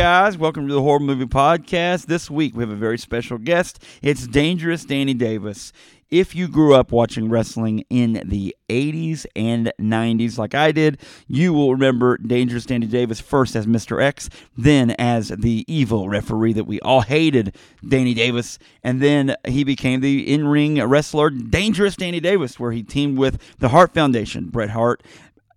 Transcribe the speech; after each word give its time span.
Guys, 0.00 0.38
welcome 0.38 0.66
to 0.66 0.72
the 0.72 0.80
Horror 0.80 0.98
Movie 0.98 1.26
Podcast. 1.26 2.06
This 2.06 2.30
week 2.30 2.56
we 2.56 2.62
have 2.62 2.70
a 2.70 2.74
very 2.74 2.96
special 2.96 3.36
guest. 3.36 3.84
It's 4.00 4.26
Dangerous 4.26 4.86
Danny 4.86 5.12
Davis. 5.12 5.74
If 6.08 6.34
you 6.34 6.48
grew 6.48 6.74
up 6.74 6.90
watching 6.90 7.28
wrestling 7.28 7.84
in 7.90 8.22
the 8.24 8.56
80s 8.70 9.26
and 9.36 9.70
90s, 9.78 10.38
like 10.38 10.54
I 10.54 10.72
did, 10.72 10.98
you 11.28 11.52
will 11.52 11.72
remember 11.72 12.16
Dangerous 12.16 12.64
Danny 12.64 12.86
Davis 12.86 13.20
first 13.20 13.54
as 13.54 13.66
Mr. 13.66 14.02
X, 14.02 14.30
then 14.56 14.92
as 14.92 15.28
the 15.28 15.66
evil 15.68 16.08
referee 16.08 16.54
that 16.54 16.64
we 16.64 16.80
all 16.80 17.02
hated, 17.02 17.54
Danny 17.86 18.14
Davis, 18.14 18.58
and 18.82 19.02
then 19.02 19.36
he 19.46 19.64
became 19.64 20.00
the 20.00 20.32
in 20.32 20.48
ring 20.48 20.82
wrestler 20.82 21.28
Dangerous 21.28 21.94
Danny 21.94 22.20
Davis, 22.20 22.58
where 22.58 22.72
he 22.72 22.82
teamed 22.82 23.18
with 23.18 23.38
the 23.58 23.68
Hart 23.68 23.92
Foundation, 23.92 24.48
Bret 24.48 24.70
Hart, 24.70 25.02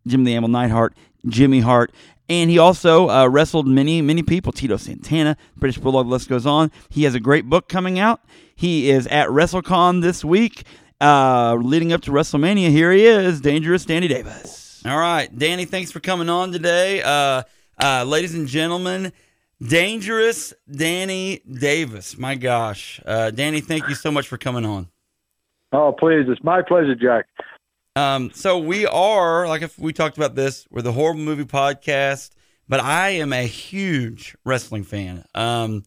Jim 0.05 0.25
the 0.25 0.35
Anvil 0.35 0.49
Neidhart, 0.49 0.93
Jimmy 1.27 1.61
Hart, 1.61 1.93
and 2.29 2.49
he 2.49 2.57
also 2.57 3.09
uh, 3.09 3.27
wrestled 3.27 3.67
many, 3.67 4.01
many 4.01 4.23
people. 4.23 4.51
Tito 4.51 4.77
Santana, 4.77 5.37
British 5.57 5.77
Bulldog, 5.77 6.07
the 6.07 6.11
list 6.11 6.29
goes 6.29 6.45
on. 6.45 6.71
He 6.89 7.03
has 7.03 7.15
a 7.15 7.19
great 7.19 7.49
book 7.49 7.67
coming 7.67 7.99
out. 7.99 8.21
He 8.55 8.89
is 8.89 9.07
at 9.07 9.27
WrestleCon 9.29 10.01
this 10.01 10.23
week, 10.23 10.63
uh, 11.01 11.55
leading 11.55 11.91
up 11.91 12.01
to 12.01 12.11
WrestleMania. 12.11 12.69
Here 12.69 12.91
he 12.91 13.05
is, 13.05 13.41
Dangerous 13.41 13.85
Danny 13.85 14.07
Davis. 14.07 14.81
All 14.85 14.97
right, 14.97 15.35
Danny, 15.37 15.65
thanks 15.65 15.91
for 15.91 15.99
coming 15.99 16.29
on 16.29 16.51
today. 16.51 17.01
Uh, 17.01 17.43
uh, 17.81 18.03
ladies 18.05 18.35
and 18.35 18.47
gentlemen, 18.47 19.11
Dangerous 19.61 20.53
Danny 20.69 21.41
Davis. 21.49 22.17
My 22.17 22.35
gosh. 22.35 22.99
Uh, 23.05 23.31
Danny, 23.31 23.61
thank 23.61 23.87
you 23.87 23.95
so 23.95 24.11
much 24.11 24.27
for 24.27 24.37
coming 24.37 24.65
on. 24.65 24.89
Oh, 25.71 25.91
please. 25.97 26.25
It's 26.27 26.43
my 26.43 26.61
pleasure, 26.61 26.95
Jack. 26.95 27.25
Um, 27.95 28.31
so 28.33 28.57
we 28.57 28.87
are 28.87 29.47
like 29.47 29.61
if 29.61 29.77
we 29.77 29.93
talked 29.93 30.17
about 30.17 30.35
this, 30.35 30.67
we're 30.71 30.81
the 30.81 30.91
horrible 30.91 31.21
movie 31.21 31.45
podcast, 31.45 32.31
but 32.67 32.79
I 32.79 33.09
am 33.09 33.33
a 33.33 33.45
huge 33.45 34.35
wrestling 34.43 34.83
fan. 34.83 35.25
Um, 35.35 35.83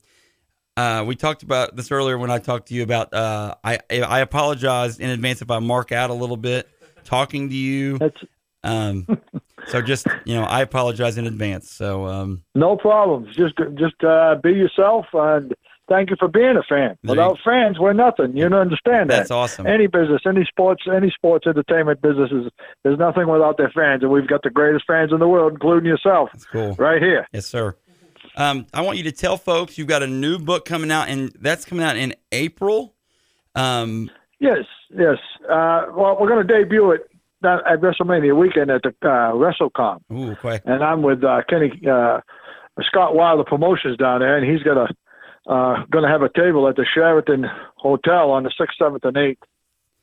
uh, 0.77 1.05
we 1.07 1.17
talked 1.17 1.43
about 1.43 1.75
this 1.75 1.91
earlier 1.91 2.19
when 2.19 2.31
I 2.31 2.39
talked 2.39 2.69
to 2.69 2.75
you 2.75 2.83
about. 2.83 3.13
Uh, 3.13 3.55
I 3.65 3.79
I 3.91 4.21
apologize 4.21 5.01
in 5.01 5.11
advance 5.11 5.43
if 5.43 5.51
I 5.51 5.59
mark 5.59 5.91
out 5.91 6.11
a 6.11 6.15
little 6.15 6.37
bit 6.37 6.69
talking 7.05 7.49
to 7.49 7.55
you. 7.55 7.99
Um, 8.63 9.07
so 9.67 9.81
just 9.81 10.07
you 10.25 10.35
know, 10.35 10.45
I 10.45 10.61
apologize 10.61 11.19
in 11.19 11.27
advance. 11.27 11.71
So 11.71 12.07
um, 12.07 12.43
no 12.55 12.77
problems. 12.77 13.35
Just 13.35 13.55
just 13.75 14.03
uh, 14.05 14.37
be 14.43 14.53
yourself 14.53 15.07
and 15.13 15.55
thank 15.89 16.11
you 16.11 16.17
for 16.19 16.29
being 16.29 16.57
a 16.57 16.63
fan. 16.63 16.97
There 17.03 17.11
Without 17.11 17.39
fans, 17.45 17.79
we're 17.79 17.93
nothing. 17.93 18.37
You 18.37 18.49
don't 18.49 18.61
understand 18.61 19.11
that. 19.11 19.17
that's 19.17 19.31
awesome. 19.31 19.67
Any 19.67 19.87
business, 19.87 20.23
any 20.27 20.45
sports, 20.45 20.85
any 20.93 21.11
sports 21.11 21.47
entertainment 21.47 22.03
business 22.03 22.31
is 22.31 22.51
there's 22.83 22.99
nothing 22.99 23.29
without 23.29 23.57
their 23.57 23.71
fans, 23.71 24.03
and 24.03 24.11
we've 24.11 24.27
got 24.29 24.43
the 24.43 24.51
greatest 24.51 24.85
fans 24.87 25.13
in 25.13 25.19
the 25.19 25.29
world, 25.29 25.53
including 25.53 25.87
yourself, 25.89 26.31
That's 26.33 26.45
cool. 26.47 26.75
right 26.79 27.03
here. 27.03 27.27
Yes, 27.33 27.47
sir. 27.47 27.77
Um, 28.37 28.67
I 28.75 28.83
want 28.83 28.99
you 28.99 29.05
to 29.05 29.13
tell 29.13 29.37
folks 29.39 29.79
you've 29.79 29.89
got 29.89 30.03
a 30.03 30.07
new 30.07 30.39
book 30.39 30.65
coming 30.65 30.91
out, 30.91 31.09
and 31.09 31.33
that's 31.41 31.65
coming 31.65 31.85
out 31.85 31.97
in 31.97 32.15
April. 32.33 32.95
Um, 33.55 34.11
Yes, 34.39 34.65
yes. 34.91 35.17
Uh, 35.49 35.87
well, 35.97 36.19
we're 36.21 36.29
going 36.29 36.47
to 36.47 36.53
debut 36.53 36.91
it 36.91 37.09
at 37.43 37.81
WrestleMania 37.81 38.37
weekend 38.37 38.71
at 38.71 38.83
the 38.83 38.91
uh, 39.03 39.33
WrestleCon. 39.33 40.01
ooh, 40.13 40.35
quite. 40.37 40.63
and 40.65 40.83
I'm 40.83 41.03
with 41.03 41.25
uh, 41.25 41.43
Kenny 41.49 41.71
uh, 41.91 42.21
Scott 42.83 43.15
Wilder 43.15 43.45
Promotions 43.45 43.97
down 43.97 44.21
there, 44.21 44.37
and 44.37 44.51
he's 44.51 44.63
got 44.63 44.77
a 44.77 44.89
uh, 45.47 45.85
going 45.91 46.05
to 46.05 46.11
have 46.11 46.23
a 46.23 46.29
table 46.29 46.69
at 46.69 46.77
the 46.77 46.85
Sheraton 46.93 47.47
Hotel 47.77 48.31
on 48.31 48.43
the 48.43 48.51
sixth, 48.59 48.77
seventh, 48.79 49.05
and 49.05 49.17
eighth 49.17 49.43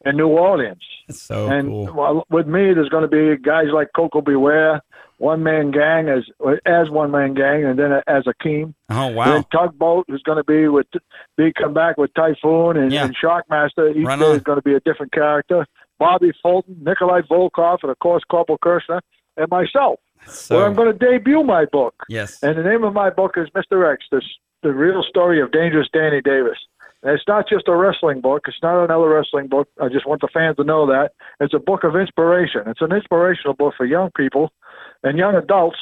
in 0.06 0.18
New 0.18 0.28
Orleans. 0.30 0.82
That's 1.08 1.22
so 1.22 1.48
and 1.48 1.68
cool. 1.70 1.94
well, 1.94 2.26
with 2.30 2.48
me, 2.48 2.74
there's 2.74 2.90
going 2.90 3.08
to 3.10 3.36
be 3.36 3.42
guys 3.42 3.68
like 3.74 3.90
Koko 3.96 4.22
B. 4.22 4.36
Ware, 4.36 4.82
One 5.18 5.44
Man 5.44 5.72
Gang 5.72 6.08
as 6.10 6.24
as 6.66 6.90
One 6.90 7.12
Man 7.12 7.34
Gang, 7.34 7.66
and 7.66 7.78
then 7.78 7.92
as 8.08 8.24
Akeem. 8.24 8.74
Oh 8.90 9.08
And 9.08 9.16
wow. 9.16 9.26
then 9.34 9.44
Tugboat 9.52 10.06
is 10.10 10.22
going 10.24 10.38
to 10.38 10.44
be 10.44 10.68
with 10.68 10.88
be 11.38 11.52
come 11.54 11.74
back 11.74 11.98
with 11.98 12.14
Typhoon 12.14 12.78
and, 12.78 12.92
Yeah. 12.92 13.06
and 13.06 13.16
Shockmaster. 13.16 13.96
Each 13.96 14.06
Right 14.06 14.20
day 14.20 14.26
on. 14.26 14.36
is 14.38 14.44
going 14.44 14.58
to 14.58 14.64
be 14.64 14.74
a 14.76 14.80
different 14.82 15.12
character. 15.12 15.66
Bobby 16.00 16.32
Fulton, 16.42 16.78
Nikolai 16.82 17.22
Volkov, 17.22 17.80
and 17.84 17.92
of 17.92 18.00
course 18.00 18.24
Corporal 18.30 18.58
Kirchner, 18.58 19.02
and 19.38 19.50
myself. 19.50 20.00
So 20.26 20.56
where 20.58 20.66
I'm 20.66 20.74
going 20.74 20.92
to 20.92 20.98
debut 20.98 21.44
my 21.44 21.66
book. 21.66 21.96
yes. 22.10 22.42
And 22.44 22.58
the 22.58 22.64
name 22.64 22.84
of 22.86 22.94
my 22.94 23.10
book 23.10 23.34
is 23.38 23.48
Mr. 23.50 23.92
X, 23.92 24.06
this, 24.12 24.24
the 24.64 24.74
real 24.74 25.04
story 25.04 25.42
of 25.42 25.52
Dangerous 25.52 25.90
Danny 25.94 26.22
Davis. 26.22 26.58
And 27.04 27.12
it's 27.12 27.28
not 27.28 27.50
just 27.50 27.68
a 27.68 27.76
wrestling 27.76 28.22
book. 28.22 28.44
It's 28.48 28.58
not 28.64 28.84
another 28.84 29.10
wrestling 29.10 29.48
book. 29.48 29.68
I 29.82 29.90
just 29.90 30.08
want 30.08 30.22
the 30.22 30.30
fans 30.34 30.56
to 30.56 30.64
know 30.64 30.88
that. 30.88 31.12
It's 31.40 31.54
a 31.54 31.60
book 31.60 31.84
of 31.84 31.96
inspiration. 31.96 32.62
It's 32.68 32.82
an 32.82 32.94
inspirational 32.94 33.54
book 33.54 33.74
for 33.76 33.86
young 33.86 34.10
people 34.16 34.52
and 35.04 35.18
young 35.18 35.36
adults 35.36 35.78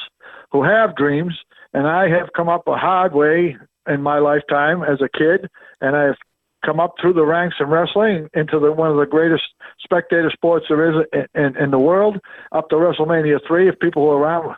who 0.50 0.64
have 0.64 0.96
dreams. 0.96 1.38
And 1.72 1.86
I 1.86 2.08
have 2.08 2.30
come 2.36 2.48
up 2.48 2.66
a 2.66 2.76
hard 2.76 3.14
way 3.14 3.56
in 3.88 4.02
my 4.02 4.18
lifetime 4.18 4.82
as 4.82 5.00
a 5.00 5.08
kid, 5.08 5.48
and 5.80 5.96
I've 5.96 6.16
come 6.64 6.78
up 6.78 6.94
through 7.00 7.14
the 7.14 7.24
ranks 7.24 7.56
in 7.58 7.66
wrestling 7.66 8.28
into 8.34 8.60
the, 8.60 8.70
one 8.70 8.90
of 8.90 8.96
the 8.96 9.06
greatest 9.06 9.42
spectator 9.82 10.30
sports 10.30 10.66
there 10.68 10.90
is 10.90 11.06
in, 11.12 11.42
in, 11.42 11.56
in 11.56 11.70
the 11.70 11.78
world, 11.78 12.18
up 12.52 12.68
to 12.68 12.76
WrestleMania 12.76 13.40
3. 13.46 13.68
If 13.68 13.78
people 13.80 14.06
were 14.06 14.18
around 14.18 14.54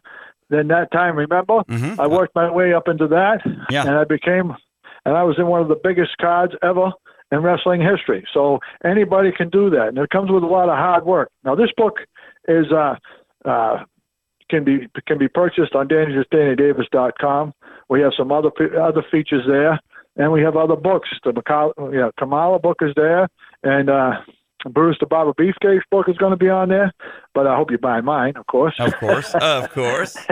then 0.50 0.68
that 0.68 0.90
time, 0.92 1.16
remember? 1.16 1.60
Mhm. 1.70 1.98
I 1.98 2.06
worked 2.06 2.34
my 2.34 2.50
way 2.50 2.72
up 2.74 2.88
into 2.88 3.06
that, 3.08 3.40
Yeah. 3.70 3.86
and 3.86 3.96
I 3.96 4.04
became, 4.04 4.54
and 5.04 5.16
I 5.16 5.22
was 5.22 5.38
in 5.38 5.46
one 5.46 5.60
of 5.60 5.68
the 5.68 5.80
biggest 5.82 6.16
cards 6.18 6.54
ever 6.62 6.92
in 7.32 7.42
wrestling 7.42 7.80
history. 7.80 8.24
So 8.32 8.60
anybody 8.84 9.32
can 9.32 9.48
do 9.48 9.70
that, 9.70 9.88
and 9.88 9.98
it 9.98 10.10
comes 10.10 10.30
with 10.30 10.42
a 10.42 10.46
lot 10.46 10.68
of 10.68 10.76
hard 10.76 11.04
work. 11.04 11.30
Now, 11.44 11.54
this 11.54 11.70
book 11.76 12.00
is 12.48 12.70
uh, 12.72 12.96
uh, 13.44 13.84
can 14.50 14.62
be 14.64 14.88
can 15.06 15.18
be 15.18 15.28
purchased 15.28 15.74
on 15.74 15.88
dangerousdannydavis.com. 15.88 17.54
We 17.88 18.00
have 18.02 18.12
some 18.16 18.32
other 18.32 18.50
other 18.80 19.02
features 19.10 19.44
there, 19.46 19.78
and 20.16 20.32
we 20.32 20.42
have 20.42 20.56
other 20.56 20.76
books. 20.76 21.08
The 21.24 21.32
Macal- 21.32 21.72
you 21.92 21.98
know, 22.00 22.10
Kamala 22.18 22.58
book 22.58 22.78
is 22.82 22.92
there, 22.96 23.28
and 23.62 23.88
uh, 23.90 24.12
Bruce 24.70 24.96
the 25.00 25.06
Barber 25.06 25.32
Beefcake 25.34 25.80
book 25.90 26.08
is 26.08 26.16
going 26.16 26.32
to 26.32 26.36
be 26.36 26.48
on 26.48 26.68
there. 26.68 26.92
But 27.34 27.46
I 27.46 27.56
hope 27.56 27.70
you 27.70 27.78
buy 27.78 28.00
mine, 28.00 28.36
of 28.36 28.46
course. 28.46 28.74
Of 28.78 28.96
course. 28.96 29.34
of 29.34 29.70
course. 29.72 30.16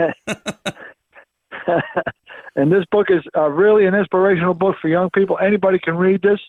and 2.55 2.71
this 2.71 2.85
book 2.91 3.07
is 3.09 3.23
uh, 3.35 3.49
really 3.49 3.85
an 3.85 3.95
inspirational 3.95 4.53
book 4.53 4.75
for 4.81 4.87
young 4.87 5.09
people. 5.11 5.37
Anybody 5.39 5.79
can 5.79 5.95
read 5.95 6.21
this. 6.21 6.39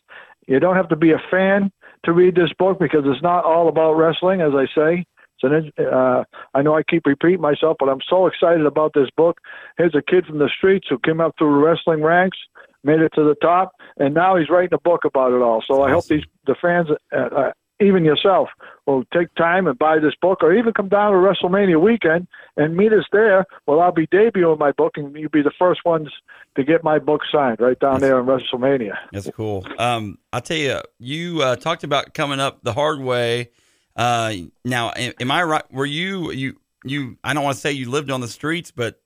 You 0.47 0.61
don't 0.61 0.77
have 0.77 0.89
to 0.91 0.97
be 0.97 1.13
a 1.13 1.23
fan 1.31 1.73
to 2.05 2.13
read 2.13 2.35
this 2.35 2.53
book 2.59 2.79
because 2.79 3.05
it's 3.05 3.23
not 3.23 3.45
all 3.45 3.69
about 3.69 3.95
wrestling, 3.95 4.41
as 4.41 4.53
I 4.55 4.67
say. 4.75 5.07
So 5.41 5.49
uh, 5.79 6.25
I 6.55 6.63
know 6.63 6.77
I 6.77 6.83
keep 6.89 7.07
repeating 7.07 7.41
myself, 7.41 7.77
but 7.79 7.89
I'm 7.89 8.01
so 8.09 8.27
excited 8.27 8.65
about 8.65 8.93
this 8.95 9.09
book. 9.17 9.39
Here's 9.77 9.95
a 9.95 10.03
kid 10.03 10.27
from 10.27 10.39
the 10.39 10.51
streets 10.57 10.87
who 10.89 10.99
came 10.99 11.21
up 11.21 11.35
through 11.39 11.53
the 11.53 11.67
wrestling 11.67 12.03
ranks, 12.03 12.39
made 12.83 13.01
it 13.01 13.13
to 13.15 13.25
the 13.25 13.35
top, 13.43 13.73
and 13.99 14.15
now 14.15 14.37
he's 14.37 14.49
writing 14.49 14.75
a 14.75 14.79
book 14.79 15.05
about 15.05 15.33
it 15.33 15.43
all. 15.43 15.63
So 15.67 15.83
I 15.83 15.91
hope 15.91 16.07
these 16.07 16.25
the 16.47 16.55
fans, 16.61 16.89
uh, 17.13 17.17
uh, 17.17 17.53
even 17.81 18.05
yourself, 18.05 18.49
will 18.87 19.05
take 19.13 19.35
time 19.35 19.67
and 19.67 19.79
buy 19.79 19.99
this 19.99 20.15
book, 20.21 20.43
or 20.43 20.53
even 20.53 20.73
come 20.73 20.89
down 20.89 21.13
to 21.13 21.19
WrestleMania 21.19 21.81
weekend 21.81 22.27
and 22.57 22.77
meet 22.77 22.93
us 22.93 23.05
there. 23.13 23.47
Well, 23.67 23.81
I'll 23.81 23.93
be 23.93 24.07
debuting 24.07 24.59
my 24.59 24.73
book, 24.73 24.93
and 24.97 25.15
you'll 25.17 25.31
be 25.31 25.43
the 25.43 25.53
first 25.59 25.81
ones 25.85 26.09
to 26.57 26.65
get 26.65 26.85
my 26.85 26.99
book 26.99 27.23
signed 27.31 27.61
right 27.61 27.79
down 27.79 28.01
there 28.01 28.19
in 28.21 28.27
WrestleMania. 28.27 28.95
That's 29.13 29.31
cool. 29.31 29.67
Um, 29.79 30.19
I'll 30.33 30.41
tell 30.41 30.57
you, 30.57 30.81
you 30.99 31.43
uh, 31.43 31.57
talked 31.57 31.85
about 31.85 32.15
coming 32.15 32.41
up 32.41 32.63
the 32.63 32.73
hard 32.73 33.01
way. 33.01 33.51
Uh, 33.97 34.35
now, 34.65 34.93
am, 34.97 35.13
am 35.21 35.31
I 35.31 35.43
right? 35.43 35.73
Were 35.73 35.87
you 35.87 36.31
you 36.33 36.61
you? 36.85 37.17
I 37.25 37.35
don't 37.35 37.45
want 37.45 37.57
to 37.57 37.61
say 37.61 37.73
you 37.73 37.91
lived 37.91 38.11
on 38.11 38.21
the 38.21 38.29
streets, 38.29 38.71
but 38.71 39.01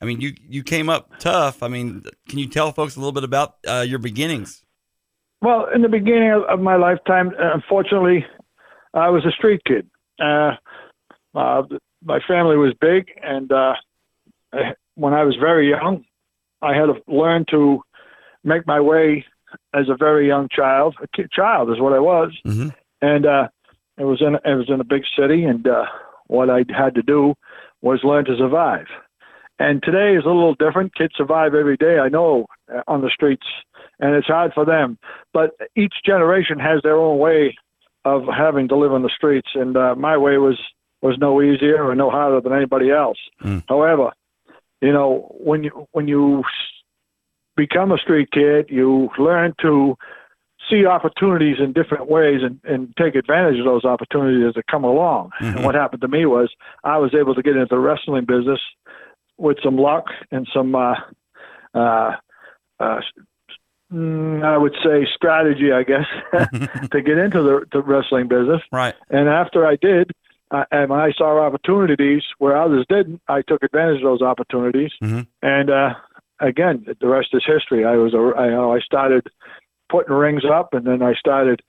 I 0.00 0.04
mean, 0.04 0.20
you 0.20 0.34
you 0.48 0.62
came 0.62 0.88
up 0.88 1.18
tough. 1.18 1.62
I 1.62 1.68
mean, 1.68 2.02
can 2.28 2.38
you 2.38 2.48
tell 2.48 2.72
folks 2.72 2.96
a 2.96 2.98
little 2.98 3.12
bit 3.12 3.24
about 3.24 3.56
uh, 3.66 3.84
your 3.86 3.98
beginnings? 4.00 4.64
Well, 5.42 5.66
in 5.74 5.82
the 5.82 5.88
beginning 5.88 6.44
of, 6.48 6.60
my 6.60 6.76
lifetime, 6.76 7.32
uh, 7.38 7.52
unfortunately, 7.54 8.24
I 8.94 9.08
was 9.10 9.24
a 9.26 9.32
street 9.32 9.62
kid. 9.66 9.88
Uh, 10.20 10.52
uh, 11.34 11.62
my 12.04 12.20
family 12.28 12.56
was 12.56 12.74
big, 12.80 13.08
and 13.22 13.50
uh, 13.50 13.74
I- 14.52 14.74
when 14.94 15.14
I 15.14 15.24
was 15.24 15.36
very 15.36 15.68
young, 15.68 16.04
I 16.60 16.74
had 16.74 16.86
to 16.86 16.94
learn 17.08 17.44
to 17.50 17.82
make 18.44 18.66
my 18.66 18.80
way 18.80 19.24
as 19.74 19.88
a 19.88 19.96
very 19.96 20.26
young 20.28 20.48
child. 20.48 20.94
A 21.02 21.08
kid, 21.16 21.30
child 21.32 21.70
is 21.70 21.80
what 21.80 21.92
I 21.92 21.98
was, 21.98 22.30
Mm-hmm. 22.46 22.68
and 23.00 23.26
uh, 23.26 23.48
it 23.98 24.04
was 24.04 24.20
in 24.20 24.34
it 24.36 24.54
was 24.56 24.68
in 24.68 24.80
a 24.80 24.84
big 24.84 25.02
city, 25.18 25.44
and 25.44 25.66
uh, 25.66 25.86
what 26.28 26.50
I 26.50 26.64
had 26.68 26.94
to 26.94 27.02
do 27.02 27.34
was 27.80 28.04
learn 28.04 28.24
to 28.26 28.36
survive. 28.36 28.86
And 29.58 29.82
today 29.82 30.16
is 30.16 30.24
a 30.24 30.28
little 30.28 30.54
different. 30.54 30.94
Kids 30.94 31.14
survive 31.16 31.54
every 31.54 31.76
day. 31.76 31.98
I 31.98 32.08
know 32.08 32.46
uh, 32.74 32.82
on 32.86 33.00
the 33.02 33.10
streets, 33.10 33.46
and 34.00 34.14
it's 34.14 34.26
hard 34.26 34.52
for 34.54 34.64
them. 34.64 34.98
But 35.32 35.52
each 35.76 35.94
generation 36.04 36.58
has 36.58 36.82
their 36.82 36.96
own 36.96 37.18
way 37.18 37.56
of 38.04 38.24
having 38.26 38.68
to 38.68 38.76
live 38.76 38.92
on 38.92 39.02
the 39.02 39.10
streets, 39.14 39.48
and 39.54 39.76
uh, 39.76 39.94
my 39.94 40.16
way 40.16 40.38
was 40.38 40.58
was 41.02 41.16
no 41.18 41.42
easier 41.42 41.84
or 41.84 41.94
no 41.94 42.10
harder 42.10 42.40
than 42.40 42.52
anybody 42.52 42.90
else. 42.90 43.18
Mm. 43.42 43.64
However, 43.68 44.12
you 44.80 44.92
know 44.92 45.34
when 45.40 45.64
you 45.64 45.88
when 45.92 46.08
you 46.08 46.44
become 47.56 47.92
a 47.92 47.98
street 47.98 48.30
kid, 48.32 48.66
you 48.68 49.10
learn 49.18 49.54
to 49.60 49.96
see 50.70 50.86
opportunities 50.86 51.56
in 51.58 51.72
different 51.72 52.08
ways 52.08 52.40
and, 52.42 52.60
and 52.64 52.94
take 52.96 53.14
advantage 53.14 53.58
of 53.58 53.64
those 53.64 53.84
opportunities 53.84 54.46
as 54.48 54.54
they 54.54 54.62
come 54.70 54.84
along. 54.84 55.30
Mhm. 55.40 55.56
And 55.56 55.64
what 55.64 55.74
happened 55.74 56.02
to 56.02 56.08
me 56.08 56.24
was 56.24 56.50
I 56.84 56.98
was 56.98 57.14
able 57.14 57.34
to 57.34 57.42
get 57.42 57.56
into 57.56 57.66
the 57.74 57.78
wrestling 57.78 58.24
business 58.24 58.60
with 59.38 59.58
some 59.62 59.76
luck 59.76 60.06
and 60.30 60.48
some, 60.54 60.74
uh, 60.74 60.94
uh, 61.74 62.12
uh, 62.78 63.00
mm, 63.92 64.44
I 64.44 64.56
would 64.56 64.74
say 64.84 65.06
strategy, 65.14 65.72
I 65.72 65.82
guess, 65.82 66.06
to 66.90 67.02
get 67.02 67.18
into 67.18 67.42
the, 67.42 67.66
the 67.72 67.82
wrestling 67.82 68.28
business. 68.28 68.62
Right. 68.72 68.94
And 69.10 69.28
after 69.28 69.66
I 69.66 69.76
did, 69.76 70.10
uh, 70.50 70.64
and 70.70 70.90
when 70.90 71.00
I 71.00 71.12
saw 71.12 71.38
opportunities 71.40 72.22
where 72.38 72.60
others 72.60 72.84
didn't, 72.88 73.22
I 73.28 73.42
took 73.42 73.62
advantage 73.62 73.98
of 73.98 74.04
those 74.04 74.22
opportunities. 74.22 74.90
Mhm. 75.02 75.26
And 75.42 75.70
uh, 75.70 75.94
again, 76.40 76.84
the 77.00 77.08
rest 77.08 77.28
is 77.32 77.42
history. 77.46 77.84
I 77.84 77.96
was, 77.96 78.12
a, 78.14 78.38
I, 78.38 78.46
you 78.46 78.50
know, 78.52 78.72
I 78.74 78.80
started 78.80 79.28
putting 79.88 80.14
rings 80.14 80.42
up, 80.50 80.74
and 80.74 80.86
then 80.86 81.02
I 81.02 81.14
started 81.14 81.62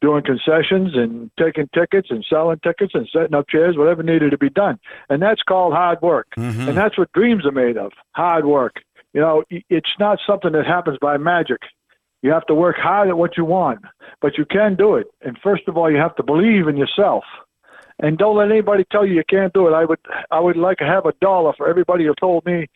doing 0.00 0.22
concessions 0.22 0.92
and 0.94 1.30
taking 1.38 1.68
tickets 1.74 2.08
and 2.10 2.24
selling 2.30 2.60
tickets 2.62 2.92
and 2.94 3.08
setting 3.12 3.34
up 3.34 3.48
chairs, 3.48 3.76
whatever 3.76 4.02
needed 4.02 4.30
to 4.30 4.38
be 4.38 4.50
done. 4.50 4.78
And 5.08 5.20
that's 5.20 5.42
called 5.42 5.72
hard 5.72 6.00
work. 6.02 6.28
Mhm. 6.36 6.68
And 6.68 6.76
that's 6.76 6.96
what 6.96 7.10
dreams 7.12 7.44
are 7.44 7.50
made 7.50 7.76
of 7.76 7.90
hard 8.12 8.46
work. 8.46 8.76
You 9.18 9.24
know, 9.24 9.42
it's 9.50 9.90
not 9.98 10.20
something 10.24 10.52
that 10.52 10.64
happens 10.64 10.96
by 11.00 11.16
magic. 11.16 11.58
You 12.22 12.30
have 12.30 12.46
to 12.46 12.54
work 12.54 12.76
hard 12.76 13.08
at 13.08 13.18
what 13.18 13.36
you 13.36 13.44
want, 13.44 13.80
but 14.22 14.38
you 14.38 14.44
can 14.44 14.76
do 14.76 14.94
it. 14.94 15.08
And 15.22 15.36
first 15.42 15.64
of 15.66 15.76
all, 15.76 15.90
you 15.90 15.96
have 15.96 16.14
to 16.16 16.22
believe 16.22 16.68
in 16.68 16.76
yourself. 16.76 17.24
And 17.98 18.16
don't 18.16 18.36
let 18.36 18.52
anybody 18.52 18.84
tell 18.92 19.04
you 19.04 19.14
you 19.14 19.24
can't 19.28 19.52
do 19.52 19.66
it. 19.66 19.72
I 19.72 19.84
would, 19.86 19.98
I 20.30 20.38
would 20.38 20.56
like 20.56 20.78
to 20.78 20.84
have 20.84 21.04
a 21.04 21.12
dollar 21.20 21.52
for 21.56 21.68
everybody 21.68 22.04
who 22.04 22.14
told 22.20 22.46
me 22.46 22.68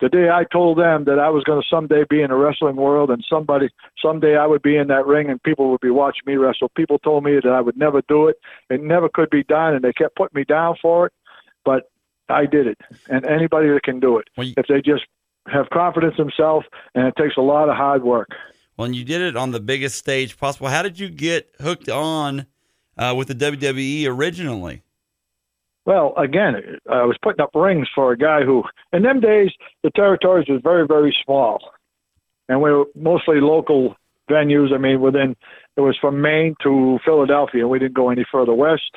the 0.00 0.10
day 0.10 0.28
I 0.28 0.44
told 0.52 0.76
them 0.76 1.04
that 1.06 1.18
I 1.18 1.30
was 1.30 1.44
going 1.44 1.62
to 1.62 1.66
someday 1.66 2.04
be 2.10 2.20
in 2.20 2.28
the 2.28 2.36
wrestling 2.36 2.76
world 2.76 3.08
and 3.08 3.24
somebody 3.26 3.70
someday 4.02 4.36
I 4.36 4.44
would 4.44 4.60
be 4.60 4.76
in 4.76 4.88
that 4.88 5.06
ring 5.06 5.30
and 5.30 5.42
people 5.44 5.70
would 5.70 5.80
be 5.80 5.88
watching 5.88 6.24
me 6.26 6.34
wrestle. 6.36 6.68
People 6.76 6.98
told 6.98 7.24
me 7.24 7.36
that 7.36 7.50
I 7.50 7.62
would 7.62 7.78
never 7.78 8.02
do 8.06 8.28
it. 8.28 8.36
It 8.68 8.82
never 8.82 9.08
could 9.08 9.30
be 9.30 9.44
done, 9.44 9.72
and 9.74 9.82
they 9.82 9.94
kept 9.94 10.14
putting 10.16 10.38
me 10.38 10.44
down 10.44 10.76
for 10.82 11.06
it. 11.06 11.14
But 11.64 11.84
I 12.28 12.44
did 12.44 12.66
it, 12.66 12.76
and 13.08 13.24
anybody 13.24 13.68
that 13.70 13.82
can 13.82 13.98
do 13.98 14.18
it, 14.18 14.28
Well, 14.36 14.46
you- 14.46 14.54
if 14.58 14.66
they 14.66 14.82
just 14.82 15.04
have 15.52 15.68
confidence 15.70 16.14
in 16.18 16.24
themselves, 16.24 16.66
and 16.94 17.06
it 17.06 17.14
takes 17.16 17.36
a 17.36 17.40
lot 17.40 17.68
of 17.68 17.76
hard 17.76 18.02
work. 18.02 18.28
Well, 18.76 18.86
and 18.86 18.94
you 18.96 19.04
did 19.04 19.22
it 19.22 19.36
on 19.36 19.52
the 19.52 19.60
biggest 19.60 19.96
stage 19.96 20.36
possible. 20.38 20.68
How 20.68 20.82
did 20.82 20.98
you 20.98 21.08
get 21.08 21.50
hooked 21.60 21.88
on 21.88 22.46
uh, 22.98 23.14
with 23.16 23.28
the 23.28 23.34
WWE 23.34 24.06
originally? 24.06 24.82
Well, 25.86 26.14
again, 26.16 26.56
I 26.90 27.04
was 27.04 27.16
putting 27.22 27.40
up 27.40 27.50
rings 27.54 27.86
for 27.94 28.12
a 28.12 28.18
guy 28.18 28.42
who, 28.42 28.64
in 28.92 29.02
them 29.02 29.20
days, 29.20 29.50
the 29.84 29.90
territories 29.90 30.46
was 30.48 30.60
very, 30.62 30.86
very 30.86 31.16
small, 31.24 31.60
and 32.48 32.60
we 32.60 32.70
were 32.72 32.86
mostly 32.96 33.40
local 33.40 33.96
venues. 34.28 34.74
I 34.74 34.78
mean, 34.78 35.00
within 35.00 35.36
it 35.76 35.80
was 35.80 35.96
from 36.00 36.20
Maine 36.20 36.56
to 36.64 36.98
Philadelphia. 37.04 37.68
We 37.68 37.78
didn't 37.78 37.94
go 37.94 38.10
any 38.10 38.24
further 38.30 38.52
west, 38.52 38.90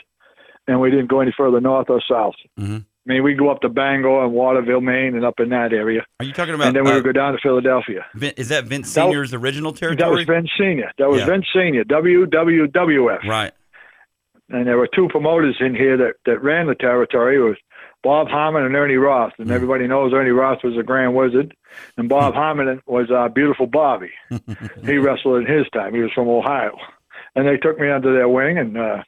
and 0.67 0.81
we 0.81 0.89
didn't 0.89 1.07
go 1.07 1.19
any 1.19 1.33
further 1.37 1.61
north 1.61 1.89
or 1.89 2.01
south. 2.09 2.35
Mhm. 2.59 2.85
I 3.09 3.13
mean, 3.13 3.23
we 3.23 3.33
go 3.33 3.49
up 3.49 3.61
to 3.61 3.69
Bangor 3.69 4.23
and 4.23 4.33
Waterville, 4.33 4.81
Maine, 4.81 5.15
and 5.15 5.25
up 5.25 5.39
in 5.39 5.49
that 5.49 5.73
area, 5.73 6.05
Are 6.19 6.25
you 6.25 6.31
talking 6.31 6.53
about? 6.53 6.67
and 6.67 6.75
then 6.75 6.83
we 6.83 6.91
uh, 6.91 6.95
would 6.95 7.03
go 7.05 7.11
down 7.11 7.33
to 7.33 7.39
Philadelphia. 7.41 8.05
Vin- 8.13 8.33
is 8.37 8.49
that 8.49 8.65
Vince 8.65 8.93
That 8.93 9.05
was- 9.05 9.09
Senior's 9.13 9.33
original 9.33 9.73
territory? 9.73 10.07
That 10.07 10.15
was? 10.15 10.25
Vince 10.25 10.49
Senior. 10.59 10.91
That 10.99 11.09
was 11.09 11.21
Yeah. 11.21 11.25
Vince 11.25 11.47
Senior. 11.53 11.83
WWWF. 11.85 13.23
right. 13.27 13.51
and 14.49 14.67
there 14.67 14.77
were 14.77 14.87
two 14.95 15.07
promoters 15.09 15.57
in 15.59 15.75
here 15.75 15.97
that, 15.97 16.13
that 16.25 16.43
ran 16.43 16.67
the 16.67 16.75
territory. 16.75 17.37
It 17.37 17.39
was 17.39 17.57
Bob 18.03 18.27
Harmon 18.29 18.63
and 18.63 18.75
Ernie 18.75 18.95
Roth, 18.95 19.33
and 19.39 19.51
everybody 19.51 19.87
knows 19.87 20.13
Ernie 20.13 20.29
Roth 20.29 20.59
was 20.63 20.77
a 20.77 20.83
Grand 20.83 21.15
Wizard, 21.15 21.53
and 21.97 22.07
Bob 22.09 22.33
Harmon 22.33 22.81
was 22.87 23.11
uh, 23.11 23.27
Beautiful 23.29 23.67
Bobby. 23.67 24.11
he 24.85 24.97
wrestled 24.97 25.41
in 25.41 25.45
his 25.45 25.67
time. 25.73 25.93
He 25.93 26.01
was 26.01 26.11
from 26.13 26.27
Ohio, 26.29 26.77
and 27.35 27.47
they 27.47 27.57
took 27.57 27.79
me 27.79 27.89
under 27.91 28.13
their 28.13 28.29
wing. 28.29 28.57
And 28.57 28.77
uh, 28.77 29.03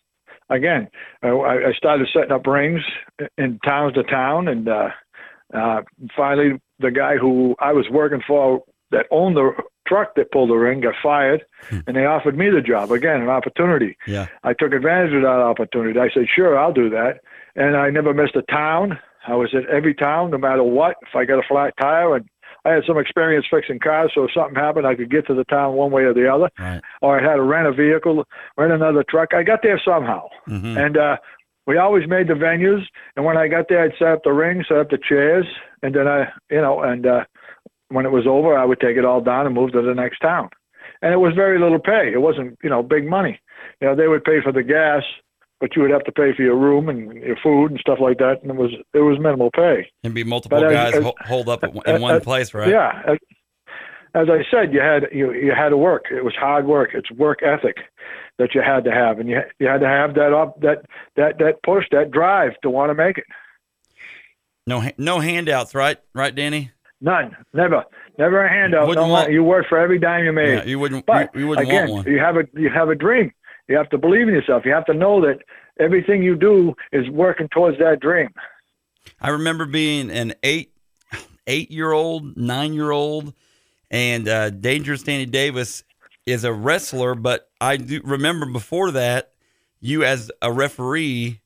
again, 0.51 0.87
I, 1.23 1.29
I 1.29 1.73
started 1.75 2.07
setting 2.13 2.31
up 2.31 2.45
rings 2.45 2.81
in 3.37 3.59
towns 3.65 3.95
to 3.95 4.03
town, 4.03 4.47
and 4.47 4.67
uh, 4.67 4.89
uh, 5.53 5.81
finally, 6.15 6.61
the 6.79 6.91
guy 6.91 7.17
who 7.17 7.55
I 7.59 7.73
was 7.73 7.87
working 7.89 8.21
for 8.27 8.63
that 8.91 9.05
owned 9.09 9.35
the 9.35 9.51
truck 9.87 10.15
that 10.15 10.31
pulled 10.31 10.49
the 10.49 10.55
ring 10.55 10.81
got 10.81 10.95
fired, 11.01 11.43
and 11.87 11.95
they 11.95 12.05
offered 12.05 12.37
me 12.37 12.49
the 12.49 12.61
job 12.61 12.91
again, 12.91 13.21
an 13.21 13.29
opportunity. 13.29 13.97
Yeah. 14.07 14.27
I 14.43 14.53
took 14.53 14.73
advantage 14.73 15.13
of 15.13 15.21
that 15.23 15.27
opportunity. 15.27 15.99
I 15.99 16.09
said, 16.13 16.27
sure, 16.33 16.57
I'll 16.57 16.73
do 16.73 16.89
that. 16.89 17.21
And 17.55 17.75
I 17.75 17.89
never 17.89 18.13
missed 18.13 18.35
a 18.35 18.43
town. 18.43 18.99
I 19.27 19.35
was 19.35 19.53
at 19.53 19.65
every 19.69 19.93
town, 19.93 20.31
no 20.31 20.37
matter 20.37 20.63
what. 20.63 20.95
If 21.01 21.15
I 21.15 21.25
got 21.25 21.39
a 21.39 21.47
flat 21.47 21.73
tire, 21.79 22.15
and 22.15 22.25
I 22.65 22.71
had 22.71 22.83
some 22.85 22.97
experience 22.97 23.45
fixing 23.49 23.79
cars, 23.79 24.11
so 24.13 24.23
if 24.23 24.31
something 24.33 24.55
happened, 24.55 24.85
I 24.85 24.95
could 24.95 25.09
get 25.09 25.25
to 25.27 25.33
the 25.33 25.43
town 25.45 25.73
one 25.73 25.91
way 25.91 26.03
or 26.03 26.13
the 26.13 26.31
other. 26.31 26.49
Right. 26.59 26.81
Or 27.01 27.19
I 27.19 27.23
had 27.23 27.35
to 27.37 27.41
rent 27.41 27.67
a 27.67 27.73
vehicle, 27.73 28.25
rent 28.57 28.71
another 28.71 29.03
truck. 29.09 29.33
I 29.33 29.43
got 29.43 29.61
there 29.63 29.81
somehow. 29.83 30.27
Mhm. 30.47 30.77
And 30.77 30.97
uh, 30.97 31.17
we 31.65 31.77
always 31.77 32.07
made 32.07 32.27
the 32.27 32.33
venues. 32.33 32.83
And 33.15 33.25
when 33.25 33.37
I 33.37 33.47
got 33.47 33.65
there, 33.69 33.83
I'd 33.83 33.93
set 33.97 34.09
up 34.09 34.23
the 34.23 34.33
ring, 34.33 34.63
set 34.67 34.77
up 34.77 34.89
the 34.89 34.97
chairs, 34.97 35.45
and 35.81 35.95
then 35.95 36.07
I, 36.07 36.31
you 36.49 36.61
know, 36.61 36.81
and 36.81 37.05
uh, 37.05 37.25
when 37.89 38.05
it 38.05 38.11
was 38.11 38.27
over, 38.27 38.57
I 38.57 38.65
would 38.65 38.79
take 38.79 38.97
it 38.97 39.05
all 39.05 39.21
down 39.21 39.45
and 39.45 39.55
move 39.55 39.71
to 39.73 39.81
the 39.81 39.93
next 39.93 40.19
town. 40.19 40.49
And 41.01 41.13
it 41.13 41.17
was 41.17 41.33
very 41.33 41.59
little 41.59 41.79
pay. 41.79 42.11
It 42.13 42.21
wasn't, 42.21 42.59
you 42.63 42.69
know, 42.69 42.83
big 42.83 43.07
money. 43.07 43.39
You 43.79 43.87
know, 43.87 43.95
they 43.95 44.07
would 44.07 44.23
pay 44.23 44.39
for 44.41 44.51
the 44.51 44.63
gas, 44.63 45.03
but 45.61 45.75
you 45.75 45.81
would 45.83 45.91
have 45.91 46.03
to 46.03 46.11
pay 46.11 46.33
for 46.35 46.41
your 46.41 46.57
room 46.57 46.89
and 46.89 47.13
your 47.23 47.37
food 47.41 47.71
and 47.71 47.79
stuff 47.79 47.99
like 48.01 48.17
that. 48.17 48.41
And 48.41 48.51
it 48.51 48.57
was 48.57 48.71
it 48.93 48.99
was 48.99 49.17
minimal 49.19 49.51
pay. 49.51 49.87
And 50.03 50.13
be 50.13 50.25
multiple 50.25 50.59
But 50.59 50.71
guys 50.71 50.95
as- 50.95 51.05
hold 51.21 51.47
up 51.47 51.63
in 51.63 51.69
uh, 51.85 51.99
one 51.99 52.15
uh, 52.15 52.19
place, 52.19 52.53
right? 52.53 52.67
Yeah. 52.69 53.01
As, 53.07 53.17
as 54.13 54.27
I 54.29 54.43
said, 54.51 54.73
you 54.73 54.81
had 54.81 55.03
you 55.13 55.31
you 55.31 55.53
had 55.55 55.69
to 55.69 55.77
work. 55.77 56.05
It 56.11 56.25
was 56.25 56.35
hard 56.35 56.65
work. 56.67 56.89
It's 56.93 57.09
work 57.11 57.41
ethic 57.43 57.77
that 58.39 58.53
you 58.53 58.61
had 58.61 58.83
to 58.83 58.91
have, 58.91 59.19
and 59.19 59.29
you 59.29 59.39
you 59.59 59.67
had 59.67 59.79
to 59.79 59.87
have 59.87 60.15
that 60.15 60.33
up 60.33 60.59
that 60.59 60.83
that 61.15 61.37
that 61.39 61.63
push, 61.63 61.85
that 61.91 62.11
drive 62.11 62.51
to 62.63 62.69
want 62.69 62.89
to 62.89 62.93
make 62.93 63.17
it. 63.19 63.23
No, 64.67 64.83
no 64.97 65.19
handouts, 65.19 65.73
right? 65.73 65.97
Right, 66.13 66.33
Danny? 66.35 66.71
None, 67.03 67.35
never, 67.53 67.83
never 68.19 68.43
a 68.45 68.49
handout. 68.49 68.87
Wouldn't 68.87 69.07
No, 69.07 69.11
want- 69.13 69.31
you 69.31 69.43
worked 69.43 69.69
for 69.69 69.77
every 69.79 69.97
dime 69.97 70.23
you 70.25 70.33
made. 70.33 70.53
Yeah, 70.53 70.63
you 70.65 70.77
wouldn't. 70.77 71.05
But 71.05 71.33
you, 71.33 71.41
you 71.41 71.47
wouldn't 71.47 71.67
again, 71.67 71.89
want 71.89 72.05
one. 72.05 72.13
you 72.13 72.19
have 72.19 72.35
a 72.37 72.43
you 72.53 72.69
have 72.69 72.89
a 72.89 72.95
dream. 72.95 73.31
You 73.71 73.77
have 73.77 73.89
to 73.91 73.97
believe 73.97 74.27
in 74.27 74.33
yourself. 74.33 74.65
You 74.65 74.73
have 74.73 74.85
to 74.85 74.93
know 74.93 75.21
that 75.21 75.39
everything 75.79 76.21
you 76.21 76.35
do 76.35 76.75
is 76.91 77.09
working 77.09 77.47
towards 77.47 77.77
that 77.79 78.01
dream. 78.01 78.29
I 79.21 79.29
remember 79.29 79.65
being 79.65 80.11
an 80.11 80.33
eight, 80.43 80.73
eight 81.47 81.71
year 81.71 81.93
old, 81.93 82.35
nine 82.35 82.73
year 82.73 82.91
old, 82.91 83.33
and 83.89 84.27
uh, 84.27 84.49
Dangerous 84.49 85.03
Danny 85.03 85.25
Davis 85.25 85.85
is 86.25 86.43
a 86.43 86.51
wrestler. 86.51 87.15
But 87.15 87.49
I 87.61 87.77
do 87.77 88.01
remember 88.03 88.45
before 88.45 88.91
that, 88.91 89.31
you 89.79 90.03
as 90.03 90.29
a 90.41 90.51
referee, 90.51 91.39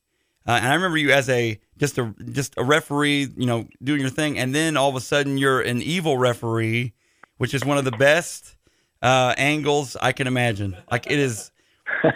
uh, 0.47 0.53
and 0.53 0.65
I 0.65 0.73
remember 0.73 0.97
you 0.97 1.11
as 1.11 1.29
a 1.29 1.59
just 1.77 1.99
a 1.99 2.11
just 2.31 2.55
a 2.57 2.63
referee, 2.63 3.27
you 3.37 3.45
know, 3.45 3.67
doing 3.83 4.01
your 4.01 4.09
thing, 4.09 4.39
and 4.39 4.53
then 4.53 4.77
all 4.77 4.89
of 4.89 4.95
a 4.95 5.01
sudden 5.01 5.37
you're 5.37 5.61
an 5.61 5.79
evil 5.83 6.17
referee, 6.17 6.93
which 7.37 7.53
is 7.53 7.63
one 7.63 7.77
of 7.77 7.85
the 7.85 7.91
best 7.91 8.55
uh, 9.03 9.35
angles 9.37 9.95
I 10.01 10.11
can 10.11 10.25
imagine. 10.25 10.75
Like 10.91 11.05
it 11.05 11.19
is. 11.19 11.51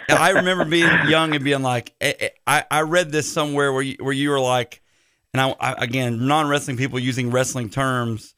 I 0.08 0.30
remember 0.30 0.64
being 0.64 0.90
young 1.08 1.34
and 1.34 1.44
being 1.44 1.62
like, 1.62 1.94
eh, 2.00 2.12
eh, 2.18 2.28
I, 2.46 2.64
I 2.70 2.80
read 2.82 3.12
this 3.12 3.30
somewhere 3.32 3.72
where 3.72 3.82
you, 3.82 3.96
where 4.00 4.12
you 4.12 4.30
were 4.30 4.40
like, 4.40 4.82
and 5.32 5.40
I, 5.40 5.54
I 5.60 5.72
again, 5.84 6.26
non 6.26 6.48
wrestling 6.48 6.76
people 6.76 6.98
using 6.98 7.30
wrestling 7.30 7.70
terms, 7.70 8.34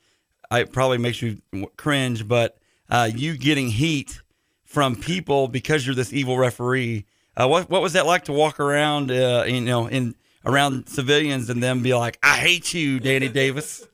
it 0.51 0.73
probably 0.73 0.99
makes 0.99 1.23
you 1.23 1.41
cringe, 1.77 2.29
but 2.29 2.59
uh, 2.91 3.09
you 3.15 3.37
getting 3.37 3.69
heat 3.69 4.21
from 4.65 4.97
people 4.97 5.49
because 5.49 5.87
you're 5.87 5.95
this 5.95 6.13
evil 6.13 6.37
referee. 6.39 7.07
Uh, 7.37 7.49
what 7.49 7.71
what 7.71 7.81
was 7.81 7.95
that 7.95 8.07
like 8.07 8.25
to 8.25 8.33
walk 8.33 8.61
around, 8.61 9.11
uh, 9.11 9.45
you 9.47 9.61
know, 9.61 9.87
in 9.87 10.15
around 10.45 10.89
civilians 10.89 11.49
and 11.49 11.63
them 11.63 11.83
be 11.83 11.95
like, 11.95 12.19
I 12.23 12.37
hate 12.37 12.75
you, 12.75 13.01
Danny 13.01 13.29
Davis. 13.29 13.87